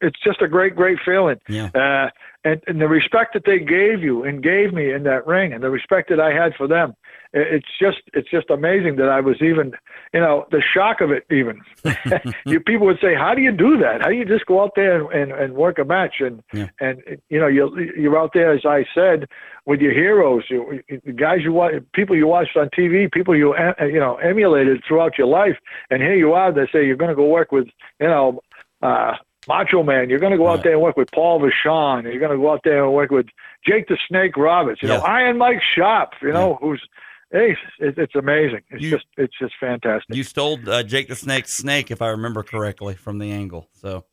it's 0.00 0.18
just 0.24 0.40
a 0.42 0.48
great, 0.48 0.74
great 0.76 0.98
feeling. 1.04 1.36
Yeah. 1.48 1.70
Uh, 1.74 2.10
and, 2.44 2.60
and 2.66 2.80
the 2.80 2.88
respect 2.88 3.34
that 3.34 3.44
they 3.46 3.58
gave 3.58 4.02
you 4.02 4.22
and 4.24 4.42
gave 4.42 4.72
me 4.72 4.92
in 4.92 5.02
that 5.04 5.26
ring, 5.26 5.52
and 5.52 5.62
the 5.62 5.70
respect 5.70 6.08
that 6.10 6.20
I 6.20 6.32
had 6.32 6.54
for 6.56 6.66
them, 6.68 6.94
it, 7.32 7.46
it's 7.56 7.68
just, 7.80 7.98
it's 8.14 8.30
just 8.30 8.50
amazing 8.50 8.96
that 8.96 9.08
I 9.08 9.20
was 9.20 9.36
even, 9.42 9.72
you 10.14 10.20
know, 10.20 10.46
the 10.50 10.62
shock 10.74 11.00
of 11.00 11.10
it. 11.10 11.24
Even 11.30 11.60
you 12.46 12.60
people 12.60 12.86
would 12.86 12.98
say, 13.00 13.14
"How 13.14 13.34
do 13.34 13.42
you 13.42 13.52
do 13.52 13.76
that? 13.78 14.02
How 14.02 14.08
do 14.08 14.14
you 14.14 14.24
just 14.24 14.46
go 14.46 14.62
out 14.62 14.72
there 14.76 14.96
and, 15.00 15.12
and, 15.12 15.32
and 15.40 15.54
work 15.54 15.78
a 15.78 15.84
match?" 15.84 16.16
And 16.20 16.42
Yeah. 16.52 16.68
and 16.80 17.02
you 17.28 17.38
know, 17.40 17.46
you 17.48 17.76
you're 17.96 18.18
out 18.18 18.30
there, 18.34 18.52
as 18.52 18.64
I 18.64 18.84
said, 18.94 19.28
with 19.66 19.80
your 19.80 19.92
heroes, 19.92 20.44
you, 20.48 20.80
the 20.88 21.12
guys 21.12 21.38
you 21.42 21.52
watch, 21.52 21.74
people 21.94 22.14
you 22.16 22.26
watched 22.26 22.56
on 22.56 22.68
TV, 22.70 23.10
people 23.10 23.34
you 23.36 23.54
you 23.80 24.00
know 24.00 24.16
emulated 24.16 24.82
throughout 24.86 25.18
your 25.18 25.26
life, 25.26 25.56
and 25.90 26.00
here 26.02 26.14
you 26.16 26.32
are. 26.32 26.52
They 26.52 26.66
say 26.72 26.86
you're 26.86 26.96
going 26.96 27.10
to 27.10 27.16
go 27.16 27.26
work 27.26 27.52
with 27.52 27.66
you 28.00 28.06
know 28.06 28.40
uh, 28.82 29.12
Macho 29.48 29.82
Man. 29.82 30.08
You're 30.10 30.18
going 30.18 30.32
to 30.32 30.38
go 30.38 30.46
Right. 30.46 30.54
out 30.58 30.62
there 30.64 30.72
and 30.72 30.82
work 30.82 30.96
with 30.96 31.10
Paul 31.12 31.40
Vachon. 31.40 32.04
You're 32.04 32.18
going 32.20 32.32
to 32.32 32.38
go 32.38 32.52
out 32.52 32.60
there 32.64 32.84
and 32.84 32.92
work 32.92 33.10
with 33.10 33.26
Jake 33.66 33.88
the 33.88 33.98
Snake 34.08 34.36
Roberts. 34.36 34.82
You 34.82 34.88
Yes. 34.88 35.00
know 35.00 35.06
Iron 35.06 35.38
Mike 35.38 35.60
Sharpe. 35.74 36.12
You 36.22 36.32
know 36.32 36.58
who's 36.60 36.82
hey, 37.32 37.56
it, 37.80 37.98
it's 37.98 38.14
amazing. 38.14 38.60
It's 38.70 38.82
You- 38.82 38.90
just 38.90 39.06
it's 39.16 39.34
just 39.38 39.54
fantastic. 39.60 40.14
You 40.16 40.22
stole 40.22 40.58
uh, 40.68 40.82
Jake 40.82 41.08
the 41.08 41.16
Snake's 41.16 41.52
snake, 41.52 41.90
if 41.90 42.00
I 42.02 42.08
remember 42.08 42.42
correctly, 42.42 42.94
from 42.94 43.18
the 43.18 43.30
angle. 43.32 43.68
So 43.72 44.04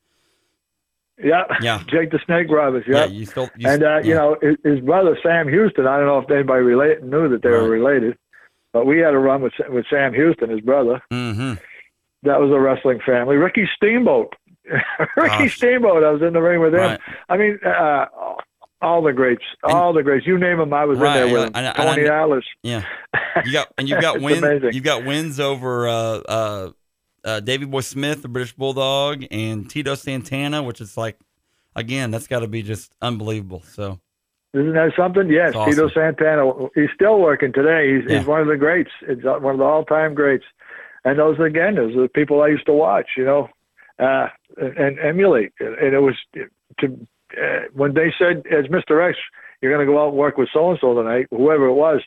yeah, 1.23 1.43
Yeah. 1.62 1.82
Jake 1.88 2.12
the 2.12 2.19
Snake 2.26 2.47
Roberts. 2.49 2.88
yeah, 2.88 3.06
Yeah. 3.06 3.06
you 3.06 3.26
stole. 3.26 3.49
You, 3.58 3.69
and 3.69 3.84
uh, 3.84 3.88
yeah. 3.97 4.02
you 4.04 4.13
know 4.15 4.38
his, 4.41 4.56
his 4.63 4.80
brother 4.80 5.17
Sam 5.21 5.47
Houston. 5.47 5.86
I 5.88 5.97
don't 5.97 6.08
know 6.08 6.19
if 6.19 6.30
anybody 6.32 6.62
relate, 6.63 7.04
knew 7.04 7.30
that 7.30 7.41
they 7.43 7.49
Right. 7.49 7.62
were 7.62 7.69
related, 7.69 8.17
but 8.71 8.86
we 8.86 8.99
had 8.99 9.13
a 9.13 9.19
run 9.19 9.41
with 9.41 9.54
with 9.69 9.86
Sam 9.89 10.13
Houston, 10.13 10.49
his 10.49 10.62
brother. 10.62 11.02
Mm-hmm. 11.12 11.54
That 12.23 12.39
was 12.39 12.52
a 12.52 12.60
wrestling 12.60 12.99
family. 13.06 13.36
Ricky 13.36 13.69
Steamboat, 13.76 14.34
Ricky 14.65 14.80
Gosh. 15.45 15.58
Steamboat. 15.58 16.04
I 16.04 16.12
was 16.12 16.21
in 16.21 16.34
the 16.34 16.41
ring 16.41 16.62
with 16.62 16.73
him. 16.73 16.80
Right. 16.80 16.99
I 17.30 17.38
mean, 17.38 17.60
uh, 17.65 18.06
all 18.84 19.02
the 19.02 19.13
greats, 19.13 19.43
And- 19.63 19.74
all 19.74 19.93
the 19.93 20.04
greats. 20.04 20.28
You 20.28 20.38
name 20.38 20.58
them, 20.58 20.74
I 20.74 20.86
was 20.86 21.00
Right, 21.00 21.22
in 21.22 21.28
there 21.28 21.34
with 21.34 21.54
them. 21.54 21.56
I- 21.56 21.60
and 21.69 21.89
I 21.89 21.96
Tony 21.96 22.08
Atlas. 22.08 22.46
Yeah. 22.62 22.84
You 23.46 23.52
got 23.52 23.74
and 23.80 23.89
you've 23.89 24.00
got 24.02 24.22
wins. 24.22 24.43
amazing. 24.43 24.74
You've 24.74 24.84
got 24.84 25.06
wins 25.06 25.39
over 25.39 25.88
uh, 25.88 25.91
uh, 25.93 26.69
uh, 27.26 27.39
Davy 27.39 27.65
Boy 27.65 27.80
Smith, 27.82 28.22
the 28.22 28.28
British 28.28 28.54
Bulldog, 28.54 29.26
and 29.32 29.67
Tito 29.67 29.96
Santana, 29.96 30.62
which 30.62 30.80
is 30.80 30.96
like, 30.98 31.17
again, 31.76 32.12
that's 32.12 32.28
got 32.28 32.41
to 32.41 32.48
be 32.48 32.62
just 32.62 32.93
unbelievable. 33.02 33.63
So 33.67 34.00
Isn't 34.54 34.74
that 34.74 34.91
something? 34.96 35.30
Yes, 35.32 35.54
That's 35.56 35.72
Tito. 35.72 35.89
Santana. 35.89 36.67
He's 36.76 36.89
still 36.93 37.19
working 37.19 37.52
today. 37.54 37.96
He's, 37.96 38.04
Yeah. 38.08 38.19
he's 38.19 38.28
one 38.28 38.41
of 38.41 38.48
the 38.48 38.56
greats. 38.58 38.91
It's 39.02 39.26
uh, 39.26 39.39
one 39.39 39.54
of 39.56 39.58
the 39.60 39.65
all-time 39.65 40.13
greats. 40.13 40.46
And 41.04 41.17
those 41.17 41.39
again, 41.39 41.74
those 41.76 41.96
are 41.98 42.02
the 42.04 42.10
people 42.10 42.41
I 42.43 42.50
used 42.50 42.67
to 42.67 42.74
watch. 42.74 43.08
You 43.17 43.26
know, 43.26 43.50
uh, 43.98 44.28
and 44.58 45.00
emulate. 45.00 45.54
And 45.60 45.93
it 45.96 46.00
was 46.02 46.15
to 46.82 47.08
uh, 47.41 47.67
when 47.74 47.93
they 47.93 48.13
said, 48.17 48.43
as 48.52 48.65
Mr. 48.67 49.08
X, 49.08 49.17
you're 49.62 49.74
going 49.74 49.86
to 49.86 49.91
go 49.91 50.02
out 50.04 50.10
and 50.10 50.17
work 50.17 50.38
with 50.38 50.50
so 50.54 50.69
and 50.72 50.80
so 50.80 50.93
tonight, 50.93 51.28
whoever 51.32 51.67
it 51.67 51.74
was. 51.74 52.02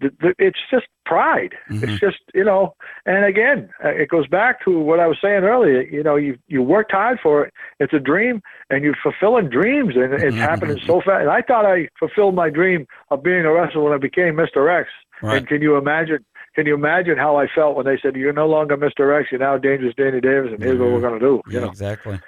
th- 0.00 0.12
th- 0.20 0.34
It's 0.38 0.58
just 0.70 0.86
pride. 1.04 1.54
Mhm. 1.70 1.82
It's 1.84 2.00
just 2.00 2.18
you 2.34 2.44
know, 2.44 2.74
and 3.06 3.24
again, 3.24 3.68
uh, 3.84 3.88
it 3.88 4.08
goes 4.08 4.26
back 4.28 4.64
to 4.64 4.78
what 4.78 5.00
I 5.00 5.06
was 5.06 5.18
saying 5.20 5.42
earlier. 5.44 5.82
You 5.82 6.02
know, 6.02 6.16
you 6.16 6.36
you 6.46 6.62
worked 6.62 6.92
hard 6.92 7.18
for 7.22 7.44
it. 7.44 7.52
It's 7.80 7.92
a 7.92 7.98
dream, 7.98 8.40
and 8.70 8.84
you're 8.84 8.96
fulfilling 9.02 9.48
dreams, 9.48 9.96
and 9.96 10.12
it's 10.14 10.36
Mhm. 10.36 10.48
happening 10.50 10.78
so 10.86 11.00
fast. 11.00 11.22
And 11.22 11.30
I 11.30 11.40
thought 11.42 11.66
I 11.66 11.88
fulfilled 11.98 12.34
my 12.34 12.48
dream 12.50 12.86
of 13.10 13.22
being 13.22 13.44
a 13.44 13.52
wrestler 13.52 13.82
when 13.82 13.92
I 13.92 13.98
became 13.98 14.34
Mr. 14.36 14.70
X. 14.80 14.88
Right. 15.22 15.38
And 15.38 15.48
can 15.48 15.62
you 15.62 15.76
imagine? 15.76 16.24
Can 16.54 16.66
you 16.66 16.74
imagine 16.74 17.18
how 17.18 17.36
I 17.36 17.46
felt 17.48 17.76
when 17.76 17.86
they 17.86 17.98
said, 17.98 18.16
"You're 18.16 18.32
no 18.32 18.48
longer 18.48 18.76
Mr. 18.76 19.18
X. 19.18 19.30
You're 19.30 19.40
now 19.40 19.58
Dangerous 19.58 19.94
Danny 19.96 20.20
Davis, 20.20 20.52
and 20.52 20.62
here's 20.62 20.78
what 20.78 20.90
we're 20.92 21.00
going 21.00 21.18
to 21.18 21.24
do." 21.30 21.40
You 21.46 21.52
yeah, 21.54 21.60
know. 21.60 21.68
exactly. 21.68 22.18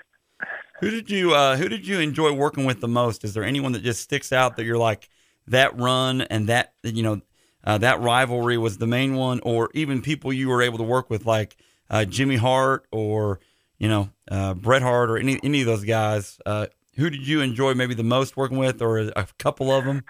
Who 0.80 0.90
did 0.90 1.10
you 1.10 1.34
uh, 1.34 1.56
Who 1.56 1.68
did 1.68 1.86
you 1.86 2.00
enjoy 2.00 2.32
working 2.32 2.64
with 2.64 2.80
the 2.80 2.88
most? 2.88 3.24
Is 3.24 3.34
there 3.34 3.44
anyone 3.44 3.72
that 3.72 3.82
just 3.82 4.02
sticks 4.02 4.32
out 4.32 4.56
that 4.56 4.64
you're 4.64 4.78
like 4.78 5.08
that 5.46 5.78
run 5.78 6.22
and 6.22 6.48
that 6.48 6.74
you 6.82 7.02
know 7.02 7.20
uh, 7.64 7.78
that 7.78 8.00
rivalry 8.00 8.56
was 8.56 8.78
the 8.78 8.86
main 8.86 9.14
one, 9.14 9.40
or 9.42 9.70
even 9.74 10.00
people 10.00 10.32
you 10.32 10.48
were 10.48 10.62
able 10.62 10.78
to 10.78 10.84
work 10.84 11.10
with 11.10 11.26
like 11.26 11.56
uh, 11.90 12.04
Jimmy 12.04 12.36
Hart 12.36 12.86
or 12.90 13.40
you 13.78 13.88
know 13.88 14.10
uh, 14.30 14.54
Bret 14.54 14.82
Hart 14.82 15.10
or 15.10 15.18
any 15.18 15.38
any 15.42 15.60
of 15.60 15.66
those 15.66 15.84
guys? 15.84 16.38
Uh, 16.46 16.66
who 16.96 17.10
did 17.10 17.26
you 17.26 17.40
enjoy 17.40 17.74
maybe 17.74 17.94
the 17.94 18.02
most 18.02 18.36
working 18.36 18.58
with, 18.58 18.82
or 18.82 18.98
a 18.98 19.26
couple 19.38 19.70
of 19.70 19.84
them? 19.84 20.04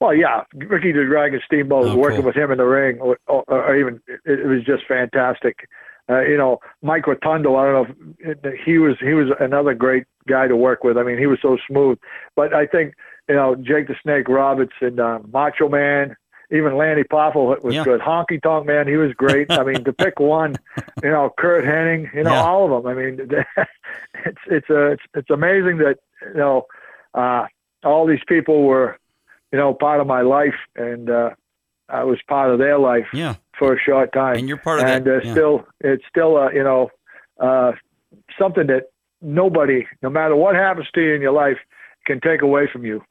Well, 0.00 0.14
yeah, 0.14 0.44
Ricky 0.54 0.92
the 0.92 1.04
Dragon 1.04 1.40
Steamboat, 1.44 1.86
Oh, 1.86 1.96
working 1.96 2.18
cool. 2.18 2.26
with 2.26 2.36
him 2.36 2.52
in 2.52 2.58
the 2.58 2.64
ring, 2.64 3.00
or, 3.00 3.18
or, 3.26 3.42
or 3.48 3.76
even 3.76 4.00
it, 4.06 4.38
it 4.38 4.46
was 4.46 4.62
just 4.64 4.86
fantastic. 4.86 5.68
Uh, 6.10 6.20
you 6.22 6.36
know, 6.38 6.58
Mike 6.82 7.06
Rotundo. 7.06 7.56
I 7.56 7.64
don't 7.66 7.88
know 7.88 7.94
if 8.20 8.54
he 8.64 8.78
was 8.78 8.96
he 9.00 9.12
was 9.14 9.28
another 9.40 9.74
great 9.74 10.04
guy 10.26 10.48
to 10.48 10.56
work 10.56 10.82
with. 10.84 10.96
I 10.96 11.02
mean, 11.02 11.18
he 11.18 11.26
was 11.26 11.38
so 11.42 11.58
smooth. 11.68 11.98
But 12.34 12.54
I 12.54 12.66
think 12.66 12.94
you 13.28 13.34
know 13.34 13.54
Jake 13.56 13.88
the 13.88 13.94
Snake 14.02 14.28
Roberts 14.28 14.72
and 14.80 14.98
uh, 15.00 15.18
Macho 15.30 15.68
Man, 15.68 16.16
even 16.50 16.76
Lanny 16.78 17.04
Poffo 17.04 17.62
was 17.62 17.74
Yeah. 17.74 17.84
good. 17.84 18.00
Honky 18.00 18.40
Tonk 18.42 18.66
Man, 18.66 18.88
he 18.88 18.96
was 18.96 19.12
great. 19.12 19.50
I 19.54 19.62
mean, 19.64 19.84
to 19.84 19.92
pick 19.92 20.18
one, 20.18 20.58
you 21.02 21.10
know, 21.10 21.30
Curt 21.38 21.64
Hennig, 21.64 22.14
you 22.14 22.22
know, 22.24 22.32
Yeah. 22.32 22.42
all 22.42 22.74
of 22.76 22.82
them. 22.84 22.90
I 22.90 22.94
mean, 22.94 23.18
it's 24.24 24.38
it's 24.46 24.70
a 24.70 24.92
it's 24.92 25.02
it's 25.14 25.30
amazing 25.30 25.78
that 25.78 25.98
you 26.22 26.34
know 26.40 26.66
uh, 27.14 27.46
all 27.84 28.06
these 28.06 28.24
people 28.26 28.62
were 28.64 28.98
you 29.52 29.58
know, 29.58 29.72
part 29.72 29.98
of 29.98 30.06
my 30.06 30.20
life, 30.20 30.54
and 30.76 31.08
uh, 31.08 31.30
I 31.88 32.04
was 32.04 32.18
part 32.28 32.50
of 32.50 32.58
their 32.58 32.78
life 32.78 33.06
Yeah, 33.14 33.36
for 33.58 33.74
a 33.74 33.78
short 33.80 34.12
time. 34.12 34.36
and 34.36 34.48
you're 34.48 34.58
part 34.58 34.80
of 34.80 34.86
and 34.86 35.04
that. 35.04 35.16
uh, 35.16 35.20
yeah. 35.24 35.32
still, 35.32 35.66
it's 35.80 36.04
still, 36.08 36.36
uh, 36.36 36.50
you 36.50 36.62
know, 36.62 36.90
uh, 37.40 37.72
something 38.38 38.66
that 38.68 38.84
nobody, 39.20 39.86
no 40.02 40.10
matter 40.10 40.36
what 40.36 40.54
happens 40.54 40.86
to 40.94 41.00
you 41.00 41.14
in 41.14 41.20
your 41.20 41.32
life, 41.32 41.58
can 42.06 42.20
take 42.20 42.42
away 42.42 42.68
from 42.72 42.84
you. 42.84 43.02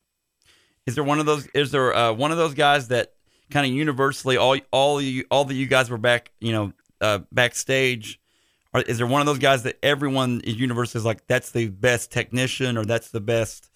Is 0.85 0.95
there 0.95 1.03
one 1.03 1.19
of 1.19 1.25
those? 1.25 1.47
Is 1.47 1.71
there 1.71 1.93
uh, 1.93 2.13
one 2.13 2.31
of 2.31 2.37
those 2.37 2.53
guys 2.53 2.87
that 2.87 3.13
kind 3.51 3.65
of 3.65 3.71
universally 3.71 4.37
all 4.37 4.57
all 4.71 5.01
you 5.01 5.25
all 5.29 5.45
that 5.45 5.53
you 5.53 5.67
guys 5.67 5.89
were 5.89 5.97
back 5.97 6.31
you 6.39 6.53
know 6.53 6.73
uh, 7.01 7.19
backstage? 7.31 8.19
Or 8.73 8.81
is 8.81 8.97
there 8.97 9.07
one 9.07 9.21
of 9.21 9.27
those 9.27 9.39
guys 9.39 9.63
that 9.63 9.77
everyone 9.81 10.41
is 10.41 10.55
universally 10.55 10.99
is 10.99 11.05
like 11.05 11.25
that's 11.27 11.51
the 11.51 11.67
best 11.69 12.11
technician 12.11 12.77
or 12.77 12.85
that's 12.85 13.11
the 13.11 13.21
best? 13.21 13.69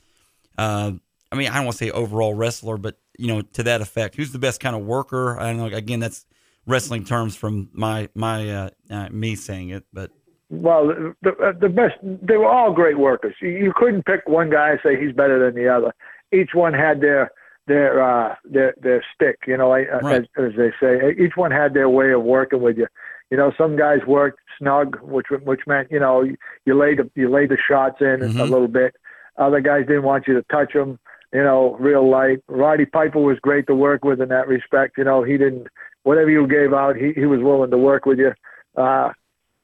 Uh, 0.57 0.93
I 1.31 1.35
mean, 1.35 1.49
I 1.49 1.55
don't 1.55 1.65
want 1.65 1.77
to 1.77 1.85
say 1.85 1.91
overall 1.91 2.33
wrestler, 2.33 2.77
but 2.77 2.97
you 3.17 3.27
know 3.27 3.41
to 3.41 3.63
that 3.63 3.81
effect. 3.81 4.15
Who's 4.15 4.31
the 4.31 4.39
best 4.39 4.61
kind 4.61 4.75
of 4.75 4.83
worker? 4.83 5.37
I 5.39 5.47
don't 5.47 5.57
know. 5.57 5.77
Again, 5.77 5.99
that's 5.99 6.25
wrestling 6.67 7.03
terms 7.03 7.35
from 7.35 7.69
my 7.73 8.09
my 8.15 8.49
uh, 8.49 8.69
uh, 8.89 9.09
me 9.11 9.35
saying 9.35 9.69
it, 9.69 9.83
but 9.93 10.11
Well, 10.49 10.87
the, 10.87 11.15
the, 11.21 11.57
the 11.61 11.69
best, 11.69 11.95
they 12.03 12.37
were 12.37 12.49
all 12.49 12.73
great 12.73 12.97
workers. 12.99 13.35
You, 13.41 13.71
couldn't 13.75 14.05
pick 14.05 14.27
one 14.27 14.49
guy 14.49 14.71
and 14.71 14.79
say 14.83 14.99
he's 14.99 15.15
better 15.15 15.39
than 15.43 15.55
the 15.61 15.69
other. 15.69 15.93
Each 16.33 16.51
one 16.53 16.73
had 16.73 16.99
their 17.01 17.31
their 17.67 18.01
uh, 18.03 18.35
their 18.45 18.73
their 18.81 19.03
stick. 19.15 19.37
You 19.47 19.57
know, 19.57 19.71
Right. 19.71 19.87
as, 20.21 20.23
as 20.37 20.51
they 20.57 20.71
say, 20.81 21.15
each 21.17 21.35
one 21.35 21.51
had 21.51 21.73
their 21.73 21.89
way 21.89 22.11
of 22.11 22.23
working 22.23 22.61
with 22.61 22.77
you. 22.77 22.87
You 23.29 23.37
know, 23.37 23.53
some 23.57 23.77
guys 23.77 23.99
worked 24.05 24.39
snug, 24.59 24.97
which 25.01 25.27
which 25.43 25.61
meant 25.67 25.89
you 25.89 25.99
know 25.99 26.21
you, 26.65 26.73
laid 26.77 26.97
the, 26.99 27.09
you 27.15 27.29
laid 27.29 27.49
the 27.49 27.57
shots 27.67 28.01
in 28.01 28.21
a 28.21 28.25
Mhm. 28.27 28.49
little 28.49 28.67
bit. 28.67 28.93
Other 29.37 29.61
guys 29.61 29.87
didn't 29.87 30.03
want 30.03 30.27
you 30.27 30.33
to 30.33 30.43
touch 30.51 30.73
them. 30.73 30.99
You 31.33 31.43
know, 31.43 31.77
real 31.79 32.09
light. 32.09 32.39
Roddy 32.49 32.85
Piper 32.85 33.19
was 33.19 33.39
great 33.39 33.65
to 33.67 33.75
work 33.75 34.03
with 34.03 34.19
in 34.21 34.27
that 34.29 34.49
respect. 34.49 34.97
You 34.97 35.05
know, 35.05 35.23
he 35.23 35.37
didn't 35.37 35.67
whatever 36.03 36.29
you 36.29 36.47
gave 36.47 36.73
out, 36.73 36.95
he 36.95 37.13
he 37.13 37.25
was 37.25 37.41
willing 37.41 37.71
to 37.71 37.77
work 37.77 38.05
with 38.05 38.19
you. 38.19 38.33
Uh, 38.75 39.11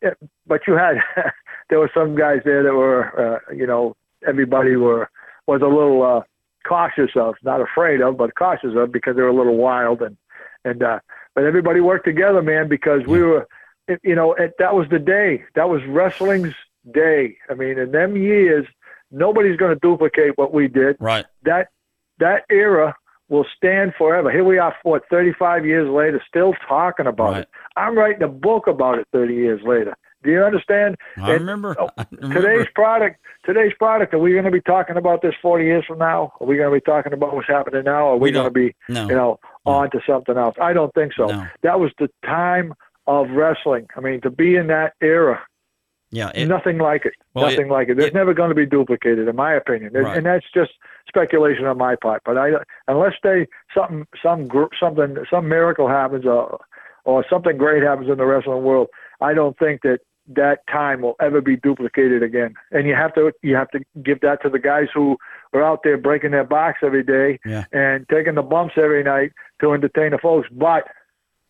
yeah, 0.01 0.13
but 0.45 0.61
you 0.67 0.73
had 0.73 0.97
there 1.69 1.79
were 1.79 1.91
some 1.93 2.15
guys 2.15 2.41
there 2.45 2.63
that 2.63 2.73
were 2.73 3.37
uh, 3.49 3.53
you 3.53 3.67
know 3.67 3.95
everybody 4.27 4.75
were 4.75 5.09
was 5.47 5.61
a 5.61 5.65
little 5.65 6.03
uh, 6.03 6.21
cautious 6.67 7.11
of, 7.15 7.35
not 7.43 7.61
afraid 7.61 8.01
of, 8.01 8.17
but 8.17 8.35
cautious 8.35 8.73
of 8.75 8.91
because 8.91 9.15
they 9.15 9.21
were 9.21 9.29
a 9.29 9.35
little 9.35 9.57
wild 9.57 10.01
and 10.01 10.17
and 10.65 10.83
uh, 10.83 10.99
but 11.35 11.43
everybody 11.43 11.79
worked 11.79 12.05
together, 12.05 12.41
man, 12.41 12.67
because 12.67 13.05
we 13.05 13.21
were 13.21 13.47
you 14.03 14.15
know 14.15 14.33
it, 14.33 14.53
that 14.59 14.75
was 14.75 14.87
the 14.89 14.99
day 14.99 15.43
that 15.55 15.69
was 15.69 15.81
wrestling's 15.87 16.53
day. 16.93 17.37
I 17.49 17.53
mean, 17.53 17.77
in 17.77 17.91
them 17.91 18.17
years, 18.17 18.67
nobody's 19.11 19.57
going 19.57 19.73
to 19.73 19.79
duplicate 19.79 20.37
what 20.37 20.53
we 20.53 20.67
did 20.67 20.97
right, 20.99 21.25
that 21.43 21.69
that 22.19 22.43
era 22.49 22.95
will 23.29 23.45
stand 23.55 23.93
forever. 23.97 24.31
Here 24.31 24.43
we 24.43 24.57
are, 24.57 24.73
what, 24.83 25.03
35 25.09 25.65
years 25.65 25.89
later, 25.89 26.21
still 26.27 26.53
talking 26.67 27.07
about 27.07 27.31
Right. 27.33 27.41
it. 27.41 27.49
I'm 27.75 27.97
writing 27.97 28.23
a 28.23 28.27
book 28.27 28.67
about 28.67 28.99
it 28.99 29.07
30 29.11 29.33
years 29.35 29.61
later. 29.63 29.95
Do 30.23 30.31
you 30.31 30.41
understand? 30.43 30.95
I 31.17 31.31
And, 31.33 31.41
remember. 31.41 31.75
oh, 31.79 31.89
I 31.97 32.05
remember. 32.11 32.41
Today's 32.41 32.67
product, 32.73 33.19
today's 33.45 33.73
product. 33.77 34.13
Are 34.13 34.19
we 34.19 34.31
going 34.31 34.45
to 34.45 34.51
be 34.51 34.61
talking 34.61 34.97
about 34.97 35.21
this 35.21 35.33
40 35.41 35.63
years 35.65 35.85
from 35.85 35.99
now? 35.99 36.33
Are 36.39 36.47
we 36.47 36.57
going 36.57 36.69
to 36.69 36.75
be 36.75 36.81
talking 36.81 37.13
about 37.13 37.35
what's 37.35 37.47
happening 37.47 37.83
now? 37.83 38.07
Are 38.09 38.15
we, 38.17 38.29
We 38.29 38.31
going 38.31 38.45
to 38.45 38.51
be, 38.51 38.75
no, 38.89 39.07
you 39.07 39.15
know, 39.15 39.39
on 39.65 39.91
to 39.91 39.99
something 40.07 40.37
else. 40.37 40.55
I 40.61 40.73
don't 40.73 40.93
think 40.93 41.13
so. 41.13 41.27
No. 41.27 41.45
That 41.63 41.79
was 41.79 41.91
the 41.99 42.09
time 42.25 42.73
of 43.05 43.29
wrestling. 43.31 43.87
I 43.95 43.99
mean, 44.01 44.21
to 44.21 44.29
be 44.31 44.55
in 44.55 44.67
that 44.67 44.93
era, 45.01 45.39
Yeah. 46.11 46.31
It, 46.33 46.45
nothing 46.47 46.77
like 46.77 47.05
it. 47.05 47.13
Well, 47.33 47.49
nothing 47.49 47.69
like 47.69 47.89
it. 47.89 47.97
There's 47.97 48.09
it- 48.09 48.13
never 48.13 48.33
going 48.33 48.49
to 48.49 48.55
be 48.55 48.65
duplicated, 48.65 49.27
in 49.27 49.35
my 49.35 49.53
opinion, 49.53 49.95
and, 49.95 50.05
Right. 50.05 50.17
and 50.17 50.25
that's 50.25 50.45
just 50.53 50.71
speculation 51.07 51.65
on 51.65 51.77
my 51.77 51.95
part. 51.95 52.21
But 52.25 52.37
I, 52.37 52.51
unless 52.87 53.13
they 53.23 53.47
something 53.73 54.07
some 54.23 54.47
gr- 54.47 54.73
something 54.79 55.17
some 55.29 55.47
miracle 55.49 55.87
happens 55.87 56.25
or 56.25 56.59
or 57.05 57.25
something 57.29 57.57
great 57.57 57.83
happens 57.83 58.09
in 58.09 58.17
the 58.17 58.25
wrestling 58.25 58.63
world, 58.63 58.87
I 59.21 59.33
don't 59.33 59.57
think 59.57 59.81
that 59.83 59.99
that 60.29 60.67
time 60.69 61.01
will 61.01 61.15
ever 61.21 61.39
be 61.39 61.55
duplicated 61.55 62.21
again. 62.21 62.53
And 62.71 62.85
you 62.87 62.95
have 62.95 63.13
to 63.15 63.31
you 63.41 63.55
have 63.55 63.69
to 63.71 63.79
give 64.03 64.19
that 64.21 64.41
to 64.43 64.49
the 64.49 64.59
guys 64.59 64.87
who 64.93 65.17
are 65.53 65.63
out 65.63 65.83
there 65.83 65.97
breaking 65.97 66.31
their 66.31 66.43
backs 66.43 66.79
every 66.83 67.03
day 67.03 67.39
Yeah. 67.45 67.63
and 67.71 68.05
taking 68.09 68.35
the 68.35 68.41
bumps 68.41 68.73
every 68.77 69.03
night 69.03 69.31
to 69.61 69.71
entertain 69.73 70.11
the 70.11 70.17
folks. 70.17 70.47
But 70.51 70.83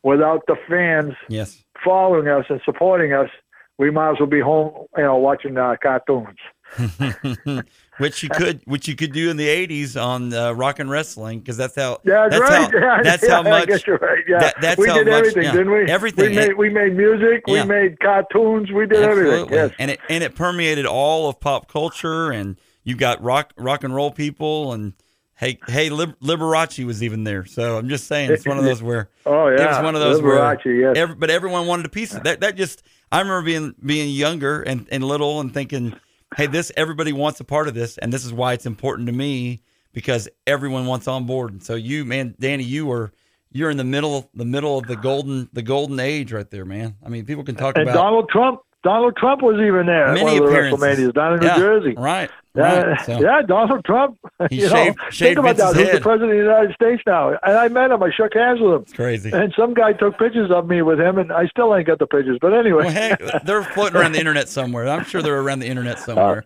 without 0.03 0.43
the 0.47 0.55
fans 0.69 1.13
yes. 1.27 1.63
following 1.83 2.27
us 2.27 2.45
and 2.49 2.61
supporting 2.63 3.13
us, 3.13 3.29
we 3.77 3.91
might 3.91 4.11
as 4.11 4.19
well 4.19 4.29
be 4.29 4.39
home, 4.39 4.85
you 4.97 5.03
know, 5.03 5.17
watching 5.17 5.57
uh, 5.57 5.75
cartoons. 5.81 6.37
which 7.97 8.23
you 8.23 8.29
could, 8.29 8.61
which 8.65 8.87
you 8.87 8.95
could 8.95 9.13
do 9.13 9.29
in 9.29 9.37
the 9.37 9.47
'80s 9.47 10.01
on 10.01 10.33
uh, 10.33 10.51
Rock 10.51 10.79
and 10.79 10.89
Wrestling, 10.89 11.39
because 11.39 11.57
that's 11.57 11.75
how. 11.75 11.99
Yeah, 12.03 12.27
that's 12.29 12.41
right. 12.41 12.71
How, 12.71 12.79
yeah, 12.79 13.01
that's 13.03 13.23
yeah, 13.23 13.29
how 13.29 13.43
much. 13.43 13.63
I 13.63 13.65
guess 13.65 13.87
you're 13.87 13.97
right. 13.97 14.23
Yeah, 14.27 14.39
that- 14.39 14.55
that's 14.61 14.77
we 14.79 14.87
how 14.87 14.95
did 14.95 15.07
much- 15.07 15.13
everything, 15.15 15.43
yeah, 15.43 15.51
didn't 15.53 15.71
we? 15.71 15.81
everything. 15.89 16.29
We 16.31 16.35
made 16.35 16.57
we 16.57 16.69
made 16.69 16.95
music. 16.95 17.43
We 17.47 17.63
made 17.63 17.99
cartoons. 17.99 18.71
We 18.71 18.85
did 18.85 19.01
everything. 19.01 19.49
Yes. 19.49 19.71
And 19.79 19.91
it 19.91 19.99
and 20.09 20.23
it 20.23 20.35
permeated 20.35 20.85
all 20.85 21.29
of 21.29 21.39
pop 21.39 21.71
culture, 21.71 22.31
and 22.31 22.57
you 22.83 22.95
got 22.95 23.23
rock 23.23 23.53
rock 23.57 23.83
and 23.83 23.95
roll 23.95 24.11
people, 24.11 24.73
and 24.73 24.93
hey 25.35 25.57
hey 25.67 25.89
Liberace 25.89 26.85
was 26.85 27.01
even 27.01 27.23
there. 27.23 27.45
So 27.45 27.77
I'm 27.77 27.87
just 27.89 28.07
saying, 28.07 28.31
it's 28.31 28.45
one 28.45 28.57
of 28.57 28.63
those 28.65 28.83
where 28.83 29.09
Oh 29.25 29.47
yeah. 29.47 29.63
it 29.63 29.67
was 29.67 29.83
one 29.83 29.95
of 29.95 30.01
those 30.01 30.19
Liberace, 30.19 30.65
where, 30.65 30.75
yes. 30.75 30.97
every, 30.97 31.15
but 31.15 31.29
everyone 31.29 31.65
wanted 31.65 31.85
a 31.85 31.89
piece 31.89 32.13
of 32.13 32.23
that. 32.23 32.41
That 32.41 32.55
just 32.57 32.83
I 33.11 33.19
remember 33.19 33.43
being 33.43 33.75
being 33.83 34.09
younger 34.09 34.61
and, 34.61 34.87
and 34.91 35.03
little 35.03 35.39
and 35.39 35.53
thinking, 35.53 35.95
hey, 36.35 36.47
this 36.47 36.71
everybody 36.75 37.13
wants 37.13 37.39
a 37.39 37.43
part 37.43 37.67
of 37.67 37.73
this, 37.73 37.97
and 37.97 38.11
this 38.11 38.25
is 38.25 38.33
why 38.33 38.53
it's 38.53 38.65
important 38.65 39.07
to 39.07 39.13
me 39.13 39.61
because 39.93 40.27
everyone 40.45 40.85
wants 40.85 41.07
on 41.07 41.25
board. 41.25 41.51
And 41.51 41.63
so 41.63 41.75
you, 41.75 42.05
man, 42.05 42.35
Danny, 42.39 42.63
you 42.63 42.85
were 42.85 43.11
you're 43.51 43.69
in 43.69 43.77
the 43.77 43.83
middle 43.83 44.29
the 44.33 44.45
middle 44.45 44.77
of 44.77 44.87
the 44.87 44.95
golden 44.95 45.49
the 45.53 45.61
golden 45.61 45.99
age 45.99 46.31
right 46.31 46.49
there, 46.49 46.65
man. 46.65 46.95
I 47.05 47.09
mean, 47.09 47.25
people 47.25 47.43
can 47.43 47.55
talk 47.55 47.77
and 47.77 47.83
about 47.83 47.95
Donald 47.95 48.29
Trump. 48.29 48.61
Donald 48.83 49.15
Trump 49.17 49.41
was 49.41 49.55
even 49.59 49.85
there 49.87 50.07
at 50.07 50.13
many 50.13 50.23
one 50.23 50.33
of 50.33 50.39
the 50.39 50.45
appearances 50.49 50.79
WrestleManias 51.09 51.13
down 51.13 51.33
in 51.33 51.39
New 51.39 51.45
Yeah, 51.47 51.57
Jersey. 51.57 51.93
right? 51.97 52.29
Yeah, 52.55 52.81
right. 52.81 53.01
So, 53.05 53.19
yeah, 53.19 53.41
Donald 53.41 53.83
Trump. 53.85 54.17
He 54.49 54.61
you 54.61 54.69
shaved- 54.69 54.97
know, 54.97 55.03
shaved 55.09 55.19
think 55.35 55.39
about 55.39 55.55
Vince's 55.57 55.75
that. 55.75 55.85
Head. 55.87 55.95
the 55.97 56.01
president 56.01 56.31
of 56.31 56.37
the 56.37 56.43
United 56.43 56.73
States 56.75 57.03
now? 57.07 57.29
And 57.29 57.57
I 57.57 57.67
met 57.69 57.91
him. 57.91 58.01
I 58.03 58.11
shook 58.11 58.33
hands 58.35 58.59
with 58.61 58.71
him. 58.73 58.81
it's 58.83 58.93
crazy. 58.93 59.31
And 59.31 59.53
some 59.57 59.73
guy 59.73 59.93
took 59.93 60.17
pictures 60.17 60.51
of 60.51 60.67
me 60.67 60.81
with 60.83 60.99
him, 60.99 61.17
and 61.17 61.31
I 61.33 61.47
still 61.47 61.75
ain't 61.75 61.87
got 61.87 61.99
the 61.99 62.07
pictures. 62.07 62.37
But 62.39 62.53
anyway, 62.53 62.83
Well, 62.85 62.93
hey, 62.93 63.15
they're 63.43 63.63
floating 63.63 63.97
around 63.99 64.11
the 64.13 64.19
internet 64.19 64.47
somewhere. 64.47 64.87
I'm 64.87 65.03
sure 65.05 65.21
they're 65.21 65.39
around 65.39 65.59
the 65.59 65.67
internet 65.67 65.99
somewhere. 65.99 66.45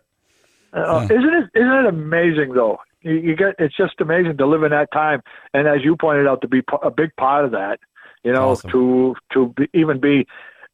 Uh, 0.73 1.03
isn't 1.11 1.33
it 1.33 1.49
isn't 1.53 1.69
it 1.73 1.85
amazing 1.85 2.53
though? 2.53 2.79
You, 3.01 3.15
you 3.15 3.35
get 3.35 3.55
it's 3.59 3.75
just 3.75 3.99
amazing 3.99 4.37
to 4.37 4.45
live 4.45 4.63
in 4.63 4.71
that 4.71 4.89
time, 4.93 5.21
and 5.53 5.67
as 5.67 5.83
you 5.83 5.97
pointed 5.97 6.27
out, 6.27 6.39
to 6.41 6.47
be 6.47 6.61
a 6.81 6.89
big 6.89 7.13
part 7.17 7.43
of 7.43 7.51
that. 7.51 7.79
You 8.23 8.31
know, 8.31 8.51
Awesome. 8.51 8.71
to 8.71 9.15
to 9.33 9.47
be, 9.57 9.69
even 9.73 9.99
be 9.99 10.25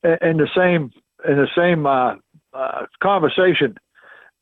in 0.04 0.38
the 0.38 0.48
same 0.56 0.92
in 1.28 1.38
the 1.38 1.48
same 1.56 1.86
uh, 1.86 2.16
uh, 2.54 2.86
conversation 3.02 3.78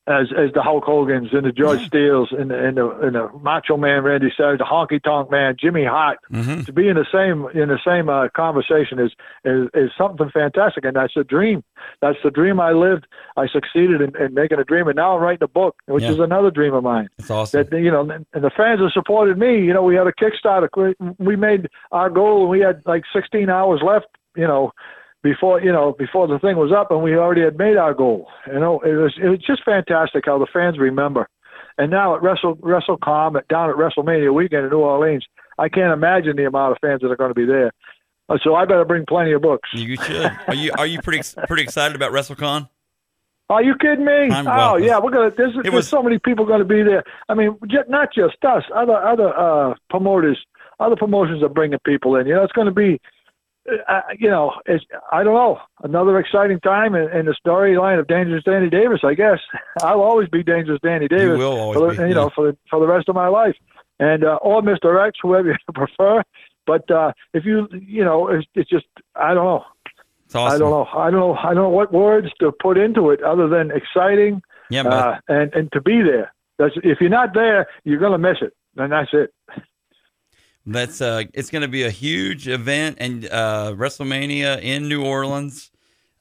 as 0.08 0.28
as 0.38 0.52
the 0.54 0.62
Hulk 0.62 0.84
Hogan's 0.84 1.30
and 1.34 1.48
the 1.48 1.52
George 1.52 1.84
Steele's 1.88 2.30
and 2.32 2.52
the, 2.52 2.56
and 2.68 2.78
the 2.78 2.88
and 3.00 3.16
the 3.16 3.28
Macho 3.42 3.76
Man 3.76 4.04
Randy 4.04 4.32
Savage, 4.38 4.60
the 4.60 4.64
Honky 4.64 5.02
Tonk 5.02 5.32
Man 5.32 5.56
Jimmy 5.60 5.84
Hart. 5.84 6.20
hmm 6.30 6.62
To 6.62 6.72
be 6.72 6.88
in 6.88 6.96
the 6.96 7.08
same 7.12 7.48
in 7.60 7.70
the 7.70 7.80
same 7.84 8.08
uh, 8.08 8.28
conversation 8.36 9.00
is, 9.00 9.12
is 9.46 9.68
is 9.74 9.90
something 9.98 10.30
fantastic, 10.30 10.86
and 10.86 10.96
that's 10.96 11.18
a 11.18 11.24
dream. 11.24 11.64
That's 12.02 12.20
the 12.24 12.30
dream 12.30 12.60
I 12.60 12.72
lived. 12.74 13.08
I 13.36 13.48
succeeded 13.48 14.00
in, 14.00 14.16
in 14.24 14.36
making 14.36 14.60
a 14.60 14.64
dream, 14.64 14.88
and 14.88 14.96
now 14.96 15.16
I'm 15.18 15.24
writing 15.24 15.42
a 15.44 15.48
book, 15.48 15.76
which 15.88 16.04
Yeah. 16.04 16.12
is 16.12 16.20
another 16.20 16.52
dream 16.52 16.76
of 16.76 16.84
mine. 16.84 17.08
It's 17.18 17.32
awesome. 17.32 17.66
That 17.68 17.76
you 17.76 17.90
know, 17.90 18.02
and 18.02 18.44
the 18.44 18.52
fans 18.56 18.82
have 18.82 18.92
supported 18.92 19.40
me. 19.40 19.60
You 19.66 19.74
know, 19.74 19.82
we 19.82 19.96
had 19.96 20.06
a 20.06 20.14
Kickstarter. 20.14 20.70
We- 20.78 21.16
We 21.18 21.36
made 21.36 21.68
our 21.92 22.12
goal, 22.12 22.42
and 22.42 22.50
we 22.52 22.60
had 22.60 22.84
like 22.86 23.06
16 23.12 23.50
hours 23.50 23.82
left. 23.84 24.06
You 24.36 24.46
know, 24.48 24.72
before 25.26 25.60
you 25.60 25.72
know 25.72 25.94
before 25.98 26.28
the 26.28 26.38
thing 26.40 26.56
was 26.56 26.72
up, 26.72 26.92
and 26.92 27.02
we 27.02 27.18
already 27.18 27.42
had 27.42 27.58
made 27.58 27.76
our 27.78 27.94
goal. 27.96 28.28
You 28.48 28.60
know, 28.60 28.80
it 28.82 28.94
was 28.94 29.14
it 29.22 29.28
was 29.28 29.40
just 29.40 29.64
fantastic 29.66 30.24
how 30.26 30.38
the 30.38 30.46
fans 30.54 30.78
remember. 30.78 31.28
And 31.78 31.90
now 31.92 32.16
at 32.16 32.22
Wrestle 32.22 32.56
WrestleCon 32.58 33.36
at, 33.36 33.48
down 33.50 33.70
at 33.70 33.76
WrestleMania 33.76 34.34
weekend 34.34 34.64
in 34.66 34.70
New 34.70 34.80
Orleans, 34.80 35.26
I 35.58 35.68
can't 35.68 35.92
imagine 35.92 36.38
the 36.38 36.46
amount 36.46 36.72
of 36.74 36.78
fans 36.80 37.02
that 37.02 37.12
are 37.12 37.18
going 37.18 37.32
to 37.32 37.36
be 37.36 37.46
there. 37.46 37.72
Uh, 38.30 38.38
So 38.44 38.56
I 38.56 38.64
better 38.66 38.86
bring 38.86 39.06
plenty 39.06 39.34
of 39.34 39.42
books. 39.42 39.68
You 39.74 39.98
should. 39.98 40.32
Are 40.48 40.56
you 40.56 40.72
are 40.78 40.86
you 40.88 41.02
pretty 41.02 41.22
pretty 41.48 41.64
excited 41.64 41.96
about 41.96 42.12
WrestleCon? 42.14 42.70
Are 43.50 43.62
you 43.64 43.76
kidding 43.82 44.06
me? 44.06 44.30
I'm- 44.30 44.48
oh 44.48 44.56
well, 44.56 44.80
yeah, 44.80 45.00
we're 45.00 45.12
gonna. 45.12 45.32
There's, 45.36 45.54
there's 45.64 45.74
was- 45.74 45.90
so 45.90 46.02
many 46.04 46.20
people 46.20 46.46
going 46.46 46.60
to 46.60 46.72
be 46.78 46.82
there. 46.84 47.04
I 47.30 47.34
mean, 47.34 47.58
not 47.90 48.10
just 48.14 48.38
us. 48.46 48.64
Other 48.74 48.96
other 48.96 49.30
uh, 49.38 49.74
promoters, 49.90 50.38
other 50.80 50.96
promotions 50.96 51.42
are 51.44 51.50
bringing 51.50 51.80
people 51.86 52.16
in. 52.16 52.28
You 52.28 52.36
know, 52.36 52.44
it's 52.44 52.54
going 52.60 52.68
to 52.68 52.80
be. 52.86 53.02
Uh, 53.88 54.02
you 54.20 54.30
know, 54.30 54.54
it's 54.68 54.86
I 55.12 55.24
don't 55.24 55.34
know 55.34 55.60
another 55.84 56.20
exciting 56.20 56.60
time 56.60 56.94
in, 56.94 57.10
in 57.10 57.26
the 57.26 57.36
storyline 57.46 58.00
of 58.00 58.08
Dangerous 58.08 58.44
Danny 58.44 58.70
Davis. 58.70 59.00
I 59.04 59.16
guess 59.16 59.40
I'll 59.82 60.02
always 60.02 60.30
be 60.30 60.44
Dangerous 60.44 60.80
Danny 60.84 61.08
Davis. 61.08 61.40
You 61.40 61.44
will 61.44 61.60
always 61.60 61.80
for 61.80 61.96
the, 61.96 62.04
be, 62.04 62.10
You 62.10 62.16
know, 62.16 62.24
yeah. 62.26 62.36
for 62.36 62.52
the, 62.52 62.58
for 62.70 62.80
the 62.80 62.88
rest 62.88 63.10
of 63.10 63.16
my 63.16 63.28
life, 63.28 63.56
and 64.00 64.24
uh, 64.24 64.38
or 64.42 64.62
Mr. 64.62 65.06
X, 65.08 65.18
whoever 65.22 65.50
you 65.68 65.74
prefer. 65.74 66.22
But 66.68 66.90
uh, 66.92 67.14
if 67.34 67.46
you 67.46 67.68
you 67.72 68.04
know, 68.04 68.28
it's, 68.28 68.48
it's 68.54 68.70
just 68.70 68.86
I 69.16 69.34
don't 69.34 69.46
know. 69.46 69.64
It's 70.26 70.36
awesome. 70.36 70.56
I 70.56 70.60
don't 70.60 70.72
know. 70.72 71.00
I 71.00 71.12
don't 71.12 71.20
know. 71.20 71.36
I 71.36 71.54
don't 71.54 71.64
know 71.64 71.70
what 71.70 71.92
words 71.92 72.28
to 72.42 72.52
put 72.52 72.78
into 72.78 73.10
it 73.10 73.24
other 73.24 73.48
than 73.48 73.72
exciting 73.72 74.42
Yeah, 74.70 74.84
uh, 74.84 75.20
and 75.28 75.54
and 75.54 75.72
to 75.72 75.82
be 75.82 76.02
there. 76.04 76.34
That's 76.60 76.74
if 76.84 77.00
you're 77.02 77.10
not 77.10 77.34
there, 77.34 77.68
you're 77.84 78.00
gonna 78.00 78.18
miss 78.18 78.38
it, 78.42 78.54
and 78.78 78.92
that's 78.92 79.10
it. 79.14 79.34
That's 80.66 81.02
uh, 81.02 81.24
it's 81.34 81.50
going 81.50 81.62
to 81.62 81.68
be 81.68 81.84
a 81.84 81.90
huge 81.90 82.48
event 82.48 82.98
and 83.00 83.26
uh, 83.26 83.74
WrestleMania 83.76 84.62
in 84.62 84.88
New 84.90 85.04
Orleans 85.06 85.72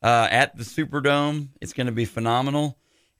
uh, 0.02 0.28
at 0.30 0.56
the 0.56 0.64
Superdome. 0.64 1.48
It's 1.60 1.72
going 1.72 1.86
to 1.86 1.92
be 1.92 2.04
phenomenal. 2.04 2.76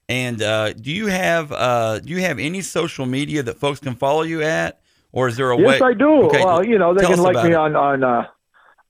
And 0.07 0.41
uh, 0.41 0.73
do 0.73 0.91
you 0.91 1.07
have 1.07 1.51
uh, 1.51 1.99
do 1.99 2.09
you 2.13 2.21
have 2.21 2.37
any 2.37 2.61
social 2.61 3.05
media 3.07 3.41
that 3.43 3.57
folks 3.57 3.79
can 3.79 3.95
follow 3.95 4.21
you 4.21 4.43
at, 4.43 4.79
or 5.11 5.27
is 5.27 5.35
there 5.35 5.49
a 5.49 5.57
way? 5.57 5.73
Yes, 5.73 5.81
I 5.81 5.93
do. 5.93 6.25
Okay, 6.27 6.43
Well, 6.45 6.63
you 6.63 6.77
know, 6.77 6.93
they 6.93 7.01
tell 7.01 7.15
can 7.15 7.23
like 7.23 7.43
me 7.43 7.51
it. 7.51 7.55
on 7.55 7.75
on 7.75 8.03
uh, 8.03 8.27